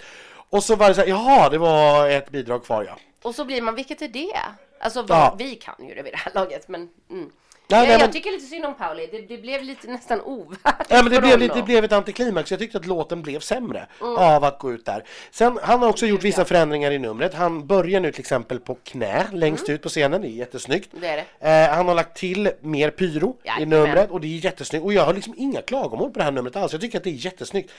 och 0.50 0.64
så 0.64 0.76
var 0.76 0.88
det 0.88 0.94
så 0.94 1.00
här, 1.00 1.08
jaha 1.08 1.48
det 1.48 1.58
var 1.58 2.08
ett 2.08 2.30
bidrag 2.30 2.64
kvar 2.64 2.84
ja. 2.84 2.96
Och 3.22 3.34
så 3.34 3.44
blir 3.44 3.62
man, 3.62 3.74
vilket 3.74 4.02
är 4.02 4.08
det? 4.08 4.36
Alltså, 4.80 4.98
Ja. 5.08 5.28
vad, 5.30 5.38
vi 5.38 5.54
kan 5.54 5.74
ju 5.88 5.94
det 5.94 6.02
vid 6.02 6.12
det 6.12 6.16
här 6.18 6.32
laget, 6.34 6.68
men... 6.68 6.88
Mm. 7.10 7.30
Nej, 7.70 7.80
jag, 7.80 7.86
nej, 7.86 7.92
jag 7.92 8.00
men- 8.00 8.12
tycker 8.12 8.30
lite 8.30 8.44
synd 8.46 8.64
om 8.64 8.74
Pauli. 8.74 9.06
Det, 9.12 9.20
det 9.20 9.38
blev 9.38 9.62
lite 9.62 9.86
nästan 9.88 10.20
ovärdigt 10.20 10.86
Ja, 10.88 11.02
men 11.02 11.12
det, 11.12 11.20
blev, 11.20 11.38
lite, 11.38 11.54
det 11.54 11.62
blev 11.62 11.84
ett 11.84 11.92
antiklimax. 11.92 12.50
Jag 12.50 12.60
tyckte 12.60 12.78
att 12.78 12.86
låten 12.86 13.22
blev 13.22 13.40
sämre 13.40 13.86
Mm. 14.00 14.16
av 14.16 14.44
att 14.44 14.58
gå 14.58 14.72
ut 14.72 14.84
där. 14.84 15.04
Sen, 15.30 15.58
han 15.62 15.80
har 15.82 15.88
också 15.88 16.06
gjort 16.06 16.22
vissa 16.24 16.44
förändringar 16.44 16.90
i 16.90 16.98
numret. 16.98 17.34
Han 17.34 17.66
börjar 17.66 18.00
nu 18.00 18.12
till 18.12 18.20
exempel 18.20 18.60
på 18.60 18.74
knä 18.74 19.26
längst 19.32 19.68
ut 19.68 19.82
på 19.82 19.88
scenen. 19.88 20.22
Det 20.22 20.28
är 20.28 20.30
jättesnyggt. 20.30 20.92
Mm. 20.92 21.02
Det 21.02 21.24
är. 21.40 21.68
Eh, 21.70 21.74
han 21.76 21.88
har 21.88 21.94
lagt 21.94 22.16
till 22.16 22.50
mer 22.60 22.90
pyro 22.90 23.36
i 23.44 23.46
Jajamän. 23.48 23.68
numret 23.68 24.10
och 24.10 24.20
det 24.20 24.26
är 24.26 24.44
jättesnyggt. 24.44 24.84
Och 24.84 24.92
jag 24.92 25.02
har 25.04 25.14
liksom 25.14 25.34
inga 25.36 25.62
klagomål 25.62 26.10
på 26.10 26.18
det 26.18 26.24
här 26.24 26.32
numret 26.32 26.56
alls. 26.56 26.72
Jag 26.72 26.80
tycker 26.80 26.98
att 26.98 27.04
det 27.04 27.10
är 27.10 27.24
jättesnyggt. 27.24 27.70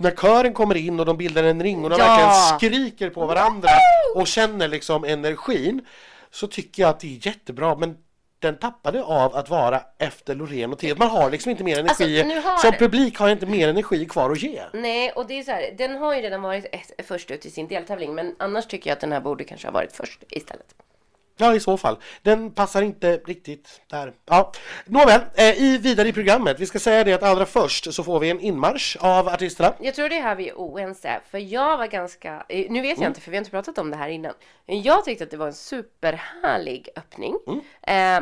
När 0.00 0.10
kören 0.10 0.52
kommer 0.54 0.76
in 0.76 1.00
och 1.00 1.06
de 1.06 1.16
bildar 1.16 1.44
en 1.44 1.62
ring 1.62 1.84
och 1.84 1.90
de 1.90 1.96
Ja. 1.98 2.04
verkligen 2.06 2.58
skriker 2.58 3.10
på 3.10 3.26
varandra 3.26 3.68
och 4.14 4.26
känner 4.26 4.68
liksom 4.68 5.04
energin 5.04 5.86
så 6.30 6.46
tycker 6.46 6.82
jag 6.82 6.90
att 6.90 7.00
det 7.00 7.06
är 7.16 7.26
jättebra. 7.26 7.74
Men 7.76 7.96
den 8.38 8.58
tappade 8.58 9.02
av 9.02 9.36
att 9.36 9.50
vara 9.50 9.80
efter 9.98 10.34
Loreen 10.34 10.72
och 10.72 10.78
Theo. 10.78 10.94
Man 10.98 11.08
har 11.10 11.30
liksom 11.30 11.50
inte 11.50 11.64
mer 11.64 11.78
energi. 11.78 12.20
Alltså, 12.22 12.48
har- 12.48 12.58
Som 12.58 12.72
publik 12.72 13.18
har 13.18 13.28
jag 13.28 13.34
inte 13.34 13.46
mer 13.46 13.68
energi 13.68 14.04
kvar 14.06 14.30
att 14.30 14.42
ge. 14.42 14.62
Nej, 14.72 15.10
och 15.10 15.26
det 15.26 15.38
är 15.38 15.42
så 15.42 15.50
här, 15.50 15.74
den 15.78 15.96
har 15.96 16.14
ju 16.14 16.20
redan 16.22 16.42
varit 16.42 16.64
ett, 16.72 17.06
först 17.06 17.30
ut 17.30 17.46
i 17.46 17.50
sin 17.50 17.68
deltävling, 17.68 18.14
men 18.14 18.36
annars 18.38 18.66
tycker 18.66 18.90
jag 18.90 18.94
att 18.94 19.00
den 19.00 19.12
här 19.12 19.20
borde 19.20 19.44
kanske 19.44 19.66
ha 19.66 19.72
varit 19.72 19.92
först 19.92 20.24
istället. 20.30 20.74
Ja, 21.40 21.54
i 21.54 21.60
så 21.60 21.76
fall. 21.76 21.96
Den 22.22 22.50
passar 22.50 22.82
inte 22.82 23.16
riktigt 23.16 23.80
där. 23.86 24.12
Ja. 24.26 24.52
Nåväl, 24.84 25.20
eh, 25.34 25.62
i, 25.62 25.78
vidare 25.78 26.08
i 26.08 26.12
programmet. 26.12 26.60
Vi 26.60 26.66
ska 26.66 26.78
säga 26.78 27.04
det 27.04 27.12
att 27.12 27.22
allra 27.22 27.46
först 27.46 27.94
så 27.94 28.04
får 28.04 28.20
vi 28.20 28.30
en 28.30 28.40
inmarsch 28.40 28.96
av 29.00 29.28
artisterna. 29.28 29.74
Jag 29.80 29.94
tror 29.94 30.08
det 30.08 30.16
är 30.16 30.22
här 30.22 30.34
vi 30.34 30.48
är 30.48 30.54
oense, 30.54 31.20
för 31.30 31.38
jag 31.38 31.76
var 31.78 31.86
ganska, 31.86 32.44
eh, 32.48 32.66
nu 32.70 32.80
vet 32.80 32.90
jag 32.90 32.98
Mm. 32.98 33.08
inte 33.10 33.20
för 33.20 33.30
vi 33.30 33.36
har 33.36 33.40
inte 33.40 33.50
pratat 33.50 33.78
om 33.78 33.90
det 33.90 33.96
här 33.96 34.08
innan, 34.08 34.32
jag 34.66 35.04
tyckte 35.04 35.24
att 35.24 35.30
det 35.30 35.36
var 35.36 35.46
en 35.46 35.52
superhärlig 35.52 36.88
öppning. 36.96 37.36
Mm. 37.46 37.60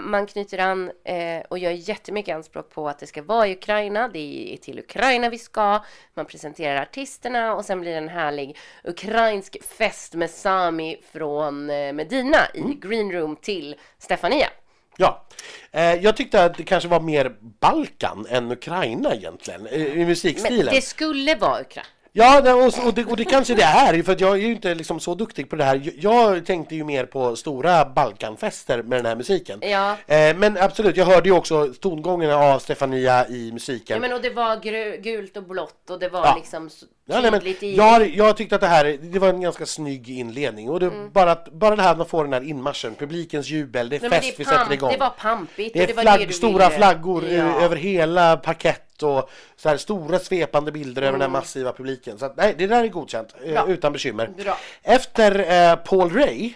Eh, 0.05 0.07
man 0.09 0.27
knyter 0.27 0.59
an 0.59 0.91
eh, 1.05 1.41
och 1.51 1.59
gör 1.59 1.71
jättemycket 1.71 2.35
anspråk 2.35 2.71
på 2.71 2.89
att 2.89 2.99
det 2.99 3.07
ska 3.07 3.23
vara 3.23 3.47
i 3.47 3.53
Ukraina, 3.53 4.09
det 4.09 4.53
är 4.53 4.57
till 4.57 4.79
Ukraina 4.79 5.29
vi 5.31 5.39
ska, 5.39 5.83
man 6.15 6.27
presenterar 6.27 6.83
artisterna 6.83 7.55
och 7.55 7.65
sen 7.65 7.81
blir 7.81 7.91
det 7.93 7.99
en 7.99 8.09
härlig 8.09 8.57
ukrainsk 8.85 9.65
fest 9.65 10.15
med 10.15 10.31
Sami 10.31 10.97
från 11.13 11.71
eh, 11.71 11.93
Medina 11.93 12.37
i 12.55 12.59
Mm. 12.61 12.81
Green 12.81 13.08
Room 13.13 13.37
till 13.37 13.75
Stefania. 13.99 14.49
Ja, 15.01 15.25
eh, 15.73 15.95
jag 15.95 16.17
tyckte 16.17 16.45
att 16.45 16.57
det 16.57 16.65
kanske 16.65 16.89
var 16.89 17.01
mer 17.01 17.37
Balkan 17.61 18.27
än 18.31 18.53
Ukraina 18.53 19.15
egentligen 19.15 19.67
eh, 19.67 19.83
i 19.83 19.97
Men 19.97 20.07
musikstilen. 20.09 20.75
det 20.75 20.81
skulle 20.83 21.35
vara 21.35 21.61
Ukraina. 21.61 21.89
Ja, 22.19 22.55
och, 22.55 22.87
och, 22.87 22.95
det, 22.95 23.05
och 23.05 23.17
det 23.17 23.25
kanske 23.25 23.55
det 23.55 23.63
är, 23.63 24.03
för 24.03 24.17
jag 24.19 24.31
är 24.33 24.37
ju 24.37 24.53
inte 24.53 24.75
liksom 24.75 25.01
så 25.01 25.15
duktig 25.15 25.51
på 25.51 25.57
det 25.57 25.65
här. 25.65 25.91
Jag, 26.01 26.47
tänkte 26.47 26.75
ju 26.77 26.85
mer 26.85 27.07
på 27.07 27.37
stora 27.37 27.85
Balkanfester 27.85 28.83
med 28.83 28.99
den 28.99 29.07
här 29.07 29.17
musiken. 29.17 29.59
Ja. 29.63 29.97
Eh, 30.07 30.37
men 30.37 30.57
absolut, 30.59 30.97
jag 30.97 31.05
hörde 31.07 31.29
ju 31.29 31.35
också 31.35 31.75
tongångarna 31.81 32.37
av 32.37 32.59
Stefania 32.59 33.29
i 33.29 33.53
musiken. 33.53 33.95
Ja, 33.95 34.01
men 34.01 34.13
och 34.13 34.23
det 34.23 34.31
var 34.31 34.57
gult 35.03 35.37
och 35.37 35.43
blått 35.43 35.91
och 35.91 35.99
det 35.99 36.09
var 36.09 36.27
Ja. 36.27 36.35
liksom 36.37 36.71
Ja, 37.11 37.21
nej, 37.21 37.31
men 37.31 37.47
i... 37.47 37.75
jag, 37.77 38.09
jag 38.09 38.37
tyckte 38.37 38.55
att 38.55 38.61
det 38.61 38.67
här 38.67 38.99
det 39.03 39.19
var 39.19 39.29
en 39.29 39.41
ganska 39.41 39.67
snygg 39.67 40.09
inledning 40.11 40.71
och 40.71 40.81
det, 40.81 40.87
Mm. 40.87 41.11
bara, 41.13 41.37
bara 41.53 41.77
det 41.77 41.83
här 41.83 41.91
att 41.93 41.99
man 41.99 42.07
får 42.07 42.25
den 42.25 42.33
här 42.33 42.41
inmarschen, 42.49 42.95
publikens 42.95 43.49
jubel, 43.49 43.89
det 43.89 43.97
är 43.97 44.01
Nej, 44.01 44.11
fest 44.11 44.23
det, 44.37 44.45
vi 44.45 44.51
är 44.51 44.55
pamp, 44.55 44.61
sätter 44.61 44.75
igång. 44.75 44.93
det 44.93 44.99
var 44.99 45.11
pampigt. 45.11 45.75
Det 45.75 45.83
är 45.83 45.87
det 45.87 45.95
flagg, 46.03 46.35
stora 46.35 46.71
flaggor 46.71 47.25
eh, 47.25 47.37
Ja. 47.37 47.61
över 47.61 47.77
hela 47.77 48.37
parkett 48.37 48.88
och 49.03 49.31
så 49.57 49.69
här 49.69 49.77
stora 49.77 50.19
svepande 50.19 50.73
bilder 50.73 51.03
över 51.03 51.13
den 51.13 51.21
Mm. 51.23 51.33
här 51.35 51.41
massiva 51.41 51.73
publiken. 51.73 52.19
Så 52.19 52.27
att, 52.27 52.37
nej, 52.37 52.55
det 52.59 52.67
där 52.67 52.85
är 52.85 52.89
godkänt 52.89 53.35
eh, 53.45 53.53
Bra. 53.53 53.65
utan 53.69 53.93
bekymmer. 53.93 54.27
Bra. 54.29 54.59
Efter 54.83 55.71
eh, 55.73 55.77
Paul 55.77 56.11
Ray 56.13 56.53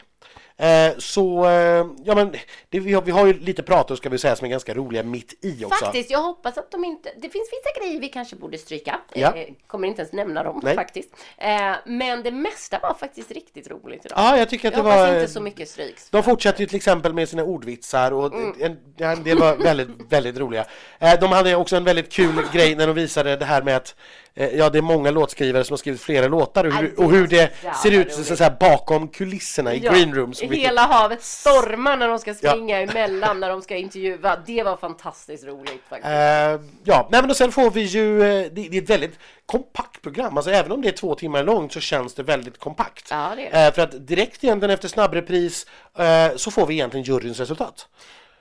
eh, 0.57 0.99
så, 0.99 1.45
eh, 1.49 1.87
ja 2.05 2.15
men 2.15 2.33
det, 2.69 2.81
vi, 2.81 2.93
har, 2.95 3.03
vi 3.03 3.11
har 3.11 3.27
ju 3.27 3.33
lite 3.33 3.63
prator 3.63 3.97
ska 3.97 4.09
vi 4.09 4.19
säga 4.19 4.37
som 4.37 4.45
är 4.47 4.51
ganska 4.51 4.75
roliga 4.75 5.03
mitt 5.03 5.45
i 5.45 5.65
också. 5.65 5.85
Faktiskt, 5.85 6.11
jag 6.11 6.23
hoppas 6.23 6.59
att 6.59 6.71
de 6.71 6.85
inte... 6.85 7.09
Det 7.17 7.29
finns 7.29 7.49
vissa 7.53 7.81
grejer 7.81 8.01
vi 8.01 8.09
kanske 8.09 8.37
borde 8.37 8.59
stryka. 8.59 9.01
Ja. 9.15 9.37
Eh, 9.37 9.47
kommer 9.67 9.89
inte 9.89 10.03
ens 10.03 10.13
nämna 10.13 10.43
dem 10.43 10.61
Nej. 10.63 10.75
faktiskt. 10.75 11.09
Eh, 11.39 11.73
men 11.87 12.23
det 12.23 12.31
mesta 12.31 12.79
var 12.83 12.95
faktiskt 12.95 13.31
riktigt 13.31 13.71
roligt 13.71 14.05
idag. 14.07 14.19
Ja, 14.19 14.39
jag 14.39 14.49
tycker 14.51 14.69
att 14.69 14.77
jag 14.77 14.85
det 14.85 14.89
var... 14.91 15.15
inte 15.15 15.33
så 15.33 15.41
mycket 15.41 15.69
stryks. 15.69 16.11
De 16.11 16.23
fortsätter 16.23 16.61
ju 16.61 16.67
till 16.67 16.77
exempel 16.77 17.15
med 17.15 17.29
sina 17.29 17.43
ordvitsar 17.45 18.13
och 18.13 18.33
Mm. 18.35 18.55
en, 18.61 18.79
en 19.07 19.23
del 19.23 19.39
var 19.39 19.57
väldigt, 19.57 19.89
väldigt 20.09 20.39
roliga. 20.39 20.65
Eh, 20.99 21.21
De 21.21 21.33
hade 21.33 21.55
också 21.57 21.77
en 21.77 21.85
väldigt 21.85 22.13
kul 22.13 22.43
grej 22.53 22.75
när 22.75 22.87
de 22.87 22.93
visade 22.97 23.37
det 23.37 23.45
här 23.45 23.63
med 23.63 23.77
att 23.77 23.95
ja, 24.35 24.71
det 24.71 24.79
är 24.79 24.83
många 24.83 25.11
låtskrivare 25.11 25.65
som 25.65 25.73
har 25.73 25.79
skrivit 25.79 26.01
flera 26.01 26.29
låtar 26.29 26.65
och 26.65 26.73
Ja, 26.73 26.77
hur, 26.77 26.89
det 26.89 27.05
och 27.05 27.13
hur 27.13 27.27
det 27.27 27.53
ser 27.83 27.91
ut 27.91 28.13
så, 28.13 28.37
så 28.37 28.45
här, 28.45 28.57
bakom 28.61 29.09
kulisserna 29.09 29.75
i 29.75 29.79
green 29.79 30.15
rooms. 30.15 30.41
Hela 30.41 30.87
havet 30.87 31.23
stormar 31.23 31.97
när 31.97 32.09
de 32.09 32.19
ska 32.19 32.35
springa 32.35 32.81
emellan 32.81 33.41
när 33.41 33.49
de 33.49 33.63
ska 33.63 33.77
intervjua. 33.77 34.37
Det 34.47 34.63
var 34.63 34.77
fantastiskt 34.77 35.45
roligt 35.45 35.83
faktiskt. 35.89 36.07
Eh, 36.07 36.69
ja, 36.85 37.09
nej 37.11 37.21
men 37.21 37.31
och 37.31 37.37
sen 37.37 37.53
får 37.53 37.71
vi 37.71 37.83
ju, 37.83 38.23
eh, 38.23 38.53
det, 38.53 38.69
det 38.69 38.77
är 38.77 38.83
ett 38.83 38.91
väldigt 38.91 39.19
kompakt 39.47 40.03
program, 40.03 40.37
alltså 40.37 40.51
även 40.51 40.73
om 40.73 40.83
det 40.83 40.89
är 40.89 40.93
två 40.93 41.15
timmar 41.15 41.45
långt 41.45 41.73
så 41.73 41.81
känns 41.81 42.15
det 42.15 42.23
väldigt 42.23 42.59
kompakt. 42.59 43.09
Ja, 43.11 43.33
det 43.37 43.49
det. 43.53 43.67
Eh, 43.67 43.73
för 43.73 43.83
att 43.83 44.07
direkt 44.07 44.45
egentligen 44.45 44.75
efter 44.75 44.89
snabbrepris 44.89 45.67
eh, 45.99 46.37
så 46.37 46.51
får 46.51 46.67
vi 46.67 46.75
egentligen 46.75 47.05
juryns 47.05 47.39
resultat. 47.39 47.89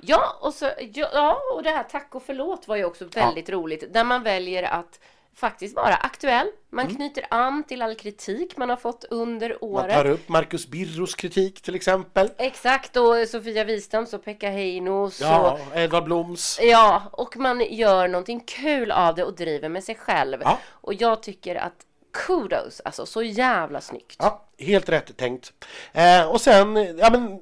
Ja, 0.02 0.38
och, 0.42 0.54
så, 0.54 0.66
ja, 0.94 1.10
ja, 1.14 1.42
och 1.56 1.64
det 1.64 1.70
här 1.70 1.84
tack 1.84 2.16
och 2.16 2.24
förlåt 2.26 2.68
var 2.68 2.76
ju 2.76 2.86
också 2.86 3.06
väldigt 3.06 3.50
roligt. 3.50 3.94
Där 3.94 4.04
man 4.04 4.24
väljer 4.24 4.64
att 4.64 5.00
faktiskt 5.36 5.76
vara 5.76 5.96
aktuell. 5.96 6.48
Man 6.70 6.86
Mm. 6.86 6.96
knyter 6.96 7.26
an 7.30 7.64
till 7.64 7.82
all 7.82 7.96
kritik 7.96 8.58
man 8.58 8.70
har 8.70 8.78
fått 8.78 9.04
under 9.10 9.50
Man 9.50 9.58
året. 9.62 9.94
tar 9.94 10.06
upp 10.06 10.30
Marcus 10.30 10.68
Birros 10.68 11.16
kritik 11.16 11.62
till 11.62 11.76
exempel. 11.76 12.30
Exakt, 12.38 12.98
och 12.98 13.16
Sofia 13.28 13.64
Wistams 13.64 14.14
och 14.14 14.24
Pekka 14.26 14.50
Heinos. 14.50 15.22
Ja, 15.22 15.52
och, 15.72 15.78
Edvard 15.78 16.04
Bloms. 16.04 16.60
ja, 16.62 17.04
och 17.12 17.38
man 17.38 17.62
gör 17.74 18.08
någonting 18.08 18.40
kul 18.40 18.92
av 18.92 19.16
det 19.16 19.24
och 19.24 19.36
driver 19.36 19.70
med 19.70 19.84
sig 19.84 19.96
själv. 19.96 20.42
Ja. 20.44 20.60
Och 20.70 20.94
jag 20.94 21.24
tycker 21.24 21.56
att 21.56 21.86
kudos, 22.28 22.82
alltså 22.86 23.06
så 23.06 23.24
jävla 23.24 23.82
snyggt. 23.82 24.16
Ja, 24.20 24.46
helt 24.60 24.90
rätt 24.90 25.18
tänkt. 25.18 25.54
Eh, 25.94 26.30
och 26.30 26.42
sen, 26.42 26.98
ja 26.98 27.10
men 27.12 27.42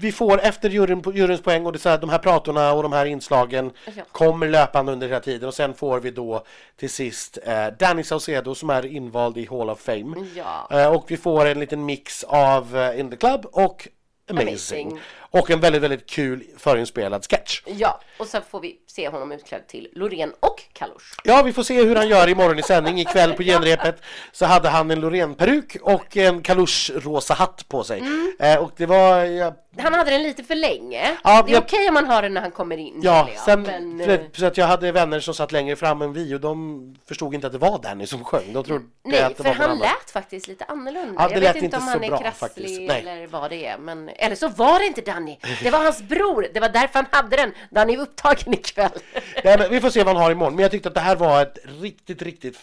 vi 0.00 0.12
får 0.12 0.40
efter 0.40 0.70
juryn, 0.70 1.02
juryns 1.14 1.40
poäng 1.42 1.66
och 1.66 1.72
det 1.72 1.78
så 1.78 1.88
här, 1.88 1.98
de 1.98 2.10
här 2.10 2.18
pratorna 2.18 2.72
och 2.72 2.82
de 2.82 2.92
här 2.92 3.06
inslagen 3.06 3.70
Ja. 3.96 4.02
kommer 4.12 4.48
löpande 4.48 4.92
under 4.92 5.08
hela 5.08 5.20
tiden 5.20 5.48
och 5.48 5.54
sen 5.54 5.74
får 5.74 6.00
vi 6.00 6.10
då 6.10 6.44
till 6.76 6.90
sist 6.90 7.38
eh, 7.46 7.66
Danny 7.78 8.02
Saucedo 8.02 8.54
som 8.54 8.70
är 8.70 8.86
invald 8.86 9.38
i 9.38 9.46
Hall 9.46 9.70
of 9.70 9.80
Fame. 9.80 10.26
Ja. 10.34 10.68
Eh, 10.70 10.86
och 10.94 11.04
vi 11.10 11.16
får 11.16 11.46
en 11.46 11.60
liten 11.60 11.84
mix 11.84 12.24
av 12.24 12.76
eh, 12.76 13.00
In 13.00 13.10
the 13.10 13.16
Club 13.16 13.46
och 13.52 13.88
Amazing. 14.30 14.48
Amazing. 14.48 15.00
Och 15.32 15.50
en 15.50 15.60
väldigt, 15.60 15.82
väldigt 15.82 16.10
kul 16.10 16.44
förinspelad 16.56 17.24
sketch. 17.30 17.62
Ja, 17.66 18.00
och 18.18 18.26
sen 18.26 18.42
får 18.50 18.60
vi 18.60 18.76
se 18.86 19.08
honom 19.08 19.32
utklädd 19.32 19.66
till 19.68 19.88
Loreen 19.92 20.32
och 20.40 20.62
Kalush. 20.72 21.04
Ja, 21.24 21.42
vi 21.42 21.52
får 21.52 21.62
se 21.62 21.82
hur 21.84 21.96
han 21.96 22.08
gör 22.08 22.28
imorgon 22.28 22.58
i 22.58 22.62
sändning. 22.62 23.00
Ikväll 23.00 23.32
på 23.32 23.42
genrepet 23.42 24.02
så 24.32 24.44
hade 24.46 24.68
han 24.68 24.90
en 24.90 25.00
Loreen-peruk 25.00 25.76
och 25.82 26.16
en 26.16 26.42
kalusch-rosa 26.42 27.34
hatt 27.34 27.68
på 27.68 27.84
sig. 27.84 27.98
Mm. 27.98 28.32
Eh, 28.38 28.56
och 28.58 28.72
det 28.76 28.86
var... 28.86 29.24
Ja, 29.24 29.54
Han 29.78 29.94
hade 29.94 30.10
den 30.10 30.22
lite 30.22 30.44
för 30.44 30.54
länge. 30.54 31.16
Ja, 31.24 31.42
det 31.42 31.50
är 31.52 31.54
jag- 31.54 31.62
okej 31.62 31.88
om 31.88 31.94
man 31.94 32.06
har 32.06 32.22
den 32.22 32.34
när 32.34 32.40
han 32.40 32.50
kommer 32.50 32.76
in. 32.76 33.00
ja, 33.02 33.28
jag. 33.34 33.44
sen, 33.44 33.62
men, 33.62 33.98
för, 34.04 34.08
eh, 34.08 34.20
så 34.32 34.46
att 34.46 34.56
jag 34.56 34.66
hade 34.66 34.92
vänner 34.92 35.20
som 35.20 35.34
satt 35.34 35.52
längre 35.52 35.76
fram 35.76 36.02
än 36.02 36.12
vi 36.12 36.34
och 36.34 36.40
de 36.40 36.96
förstod 37.08 37.34
inte 37.34 37.46
att 37.46 37.52
det 37.52 37.58
var 37.58 37.78
Danny 37.78 38.06
som 38.06 38.24
sjöng. 38.24 38.52
De 38.52 38.64
trodde 38.64 38.84
Nej, 39.04 39.22
att 39.22 39.28
det 39.28 39.42
för 39.42 39.44
var 39.44 39.52
han 39.54 39.64
annan. 39.64 39.78
lät 39.78 40.10
faktiskt 40.12 40.48
lite 40.48 40.64
annorlunda. 40.64 41.14
Ja, 41.22 41.30
jag 41.32 41.40
vet 41.40 41.56
inte 41.56 41.76
om 41.76 41.82
han 41.82 42.04
är 42.04 42.08
krasslig 42.08 42.34
faktiskt. 42.34 42.80
Nej. 42.80 43.00
eller 43.00 43.26
vad 43.26 43.50
det 43.50 43.66
är. 43.66 43.78
Men, 43.78 44.08
eller 44.08 44.36
så 44.36 44.48
var 44.48 44.78
det 44.78 44.86
inte 44.86 45.00
Danny. 45.00 45.19
Det 45.62 45.70
var 45.70 45.78
hans 45.84 46.02
bror. 46.02 46.46
Det 46.54 46.60
var 46.60 46.68
därför 46.68 46.94
han 46.94 47.06
hade 47.10 47.36
den. 47.36 47.52
Danny 47.70 47.94
är 47.94 47.98
upptagen 48.00 48.54
ikväll. 48.54 48.90
Nej, 49.44 49.58
men 49.58 49.70
vi 49.70 49.80
får 49.80 49.90
se 49.90 50.02
vad 50.04 50.14
han 50.14 50.22
har 50.24 50.30
imorgon. 50.30 50.54
Men 50.54 50.62
jag 50.62 50.70
tyckte 50.70 50.88
att 50.88 50.94
det 50.94 51.00
här 51.00 51.16
var 51.16 51.42
ett 51.42 51.58
riktigt, 51.80 52.22
riktigt 52.22 52.58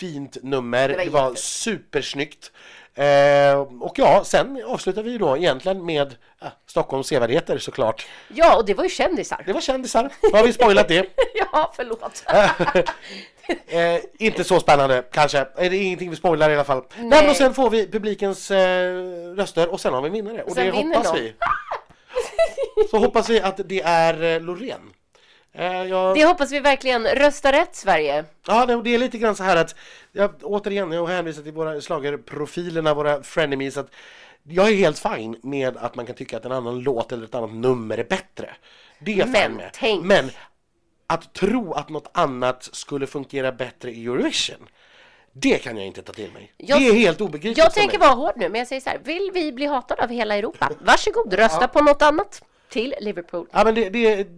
fint 0.00 0.36
nummer. 0.42 0.88
Det 0.88 0.94
Det 1.04 1.10
var 1.10 1.20
var, 1.20 1.28
jättefint. 1.28 1.38
supersnyggt. 1.38 2.52
Eh, 2.94 3.58
och 3.80 3.98
ja, 3.98 4.22
sen 4.24 4.62
avslutar 4.66 5.02
vi 5.02 5.18
då 5.18 5.36
egentligen 5.36 5.84
med 5.84 6.14
eh, 6.42 6.48
Stockholms 6.66 7.06
sevärdheter 7.06 7.58
såklart. 7.58 8.06
Ja, 8.28 8.56
och 8.56 8.64
det 8.66 8.74
var 8.74 8.84
ju 8.84 8.90
kändisar. 8.90 9.42
Det 9.46 9.52
var 9.52 9.60
kändisar. 9.60 10.10
Då 10.30 10.36
har 10.36 10.44
vi 10.46 10.52
spoilat 10.52 10.88
det. 10.88 11.06
Ja, 11.52 11.72
förlåt. 11.76 12.24
Eh, 13.68 14.00
inte 14.18 14.44
så 14.44 14.60
spännande 14.60 15.02
kanske. 15.12 15.38
Är 15.56 15.70
det 15.70 15.76
ingenting 15.76 16.10
vi 16.10 16.16
spoilar 16.16 16.50
i 16.50 16.54
alla 16.54 16.64
fall. 16.64 16.82
Nej. 16.96 17.08
men 17.08 17.30
och 17.30 17.36
sen 17.36 17.54
får 17.54 17.70
vi 17.70 17.86
publikens 17.90 18.50
eh, 18.50 18.94
röster 19.36 19.68
och 19.68 19.80
sen 19.80 19.94
har 19.94 20.02
vi 20.02 20.08
vinnare. 20.08 20.42
Och 20.42 20.52
Sen 20.52 20.66
det 20.66 20.72
hoppas 20.72 21.04
någon. 21.04 21.14
vi. 21.14 21.34
Så 22.90 22.98
hoppas 22.98 23.28
vi 23.28 23.40
att 23.40 23.60
det 23.64 23.80
är 23.82 24.22
eh, 24.22 24.40
Loreen. 24.40 24.92
Eh, 25.52 25.82
jag... 25.82 26.14
Det 26.16 26.24
hoppas 26.24 26.52
vi 26.52 26.60
verkligen. 26.60 27.06
Rösta 27.06 27.52
rätt 27.52 27.76
Sverige. 27.76 28.24
Ja, 28.46 28.66
det, 28.66 28.94
är 28.94 28.98
lite 28.98 29.18
grann 29.18 29.36
så 29.36 29.42
här 29.42 29.56
att 29.56 29.74
jag, 30.12 30.34
återigen, 30.42 30.92
jag 30.92 31.06
hänvisar 31.06 31.42
till 31.42 31.52
våra 31.52 31.80
schlagerprofilerna, 31.80 32.94
våra 32.94 33.22
frenemies, 33.22 33.76
att 33.76 33.90
jag 34.42 34.68
är 34.68 34.74
helt 34.74 34.98
fine 34.98 35.36
med 35.42 35.76
att 35.76 35.94
man 35.94 36.06
kan 36.06 36.14
tycka 36.14 36.36
att 36.36 36.44
en 36.44 36.52
annan 36.52 36.80
låt 36.80 37.12
eller 37.12 37.24
ett 37.24 37.34
annat 37.34 37.52
nummer 37.54 37.98
är 37.98 38.04
bättre. 38.04 38.54
Det 38.98 39.20
är 39.20 39.26
Men 39.26 39.52
med. 39.52 39.70
tänk- 39.72 40.04
Men 40.04 40.30
att 41.06 41.32
tro 41.32 41.72
att 41.72 41.88
något 41.88 42.10
annat 42.12 42.68
skulle 42.72 43.06
fungera 43.06 43.52
bättre 43.52 43.90
i 43.90 44.04
Eurovision, 44.04 44.68
det 45.32 45.58
kan 45.58 45.76
jag 45.76 45.86
inte 45.86 46.02
ta 46.02 46.12
till 46.12 46.32
mig. 46.32 46.52
Jag- 46.56 46.78
det 46.80 46.88
är 46.88 46.94
helt 46.94 47.20
obegripligt 47.20 47.58
Jag 47.58 47.74
tänker 47.74 47.98
vara 47.98 48.10
hård 48.10 48.32
nu, 48.36 48.48
men 48.48 48.58
jag 48.58 48.68
säger 48.68 48.80
så 48.80 48.90
här. 48.90 48.98
Vill 49.04 49.30
vi 49.34 49.52
bli 49.52 49.66
hatade 49.66 50.02
av 50.02 50.08
hela 50.10 50.36
Europa? 50.36 50.70
Varsågod, 50.80 51.34
rösta 51.34 51.68
på 51.68 51.80
något 51.80 52.02
annat. 52.02 52.42
Till 52.70 52.94
Liverpool. 53.00 53.46
Ja, 53.52 53.64
men 53.64 53.74
det, 53.74 53.88
det, 53.88 54.28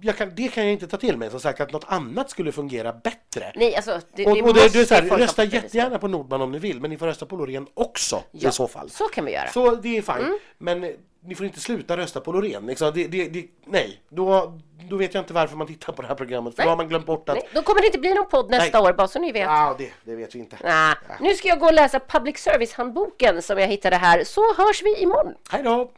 det, 0.00 0.12
kan, 0.12 0.32
det 0.34 0.48
kan 0.48 0.64
jag 0.64 0.72
inte 0.72 0.86
ta 0.86 0.96
till 0.96 1.16
mig, 1.16 1.30
som 1.30 1.40
sagt, 1.40 1.60
att 1.60 1.72
något 1.72 1.84
annat 1.88 2.30
skulle 2.30 2.52
fungera 2.52 2.92
bättre. 2.92 3.52
Nej, 3.54 3.76
alltså 3.76 4.00
det, 4.14 4.26
och, 4.26 4.38
och 4.38 4.54
det, 4.54 4.74
är 4.76 4.84
så 4.84 4.94
här, 4.94 5.02
rösta 5.02 5.44
jättegärna 5.44 5.98
på 5.98 6.08
Nordman 6.08 6.42
om 6.42 6.52
ni 6.52 6.58
vill, 6.58 6.80
men 6.80 6.90
ni 6.90 6.98
får 6.98 7.06
rösta 7.06 7.26
på 7.26 7.36
Loreen 7.36 7.66
också 7.74 8.22
Ja, 8.30 8.48
i 8.48 8.52
så 8.52 8.68
fall. 8.68 8.90
Så 8.90 9.04
kan 9.04 9.24
vi 9.24 9.32
göra. 9.32 9.48
Så 9.48 9.74
det 9.74 9.98
är 9.98 10.02
fine. 10.02 10.16
Mm. 10.16 10.38
Men 10.58 10.96
ni 11.24 11.34
får 11.34 11.46
inte 11.46 11.60
sluta 11.60 11.96
rösta 11.96 12.20
på 12.20 12.32
Loreen. 12.32 12.66
Liksom. 12.66 12.92
Det, 12.94 13.06
det, 13.06 13.28
det, 13.28 13.46
nej, 13.66 14.00
då, 14.08 14.58
då 14.90 14.96
vet 14.96 15.14
jag 15.14 15.22
inte 15.22 15.32
varför 15.32 15.56
man 15.56 15.66
tittar 15.66 15.92
på 15.92 16.02
det 16.02 16.08
här 16.08 16.14
programmet. 16.14 16.54
För 16.54 16.62
Nej. 16.62 16.66
då 16.66 16.70
har 16.70 16.76
man 16.76 16.88
glömt 16.88 17.06
bort 17.06 17.28
att... 17.28 17.34
Nej, 17.34 17.48
då 17.54 17.62
kommer 17.62 17.80
det 17.80 17.86
inte 17.86 17.98
bli 17.98 18.14
någon 18.14 18.28
podd 18.28 18.50
nästa 18.50 18.80
Nej. 18.80 18.88
år, 18.88 18.92
bara 18.92 19.08
så 19.08 19.18
ni 19.18 19.32
vet. 19.32 19.42
Ja, 19.42 19.74
det, 19.78 19.90
det 20.04 20.16
vet 20.16 20.34
vi 20.34 20.38
inte. 20.38 20.56
Nah. 20.64 20.94
Nu 21.20 21.34
ska 21.34 21.48
jag 21.48 21.58
gå 21.58 21.66
och 21.66 21.74
läsa 21.74 22.00
public 22.00 22.38
service-handboken 22.38 23.42
som 23.42 23.58
jag 23.58 23.66
hittade 23.66 23.96
här, 23.96 24.24
så 24.24 24.54
hörs 24.54 24.82
vi 24.82 25.02
imorgon. 25.02 25.34
Hej 25.50 25.62
då! 25.62 25.90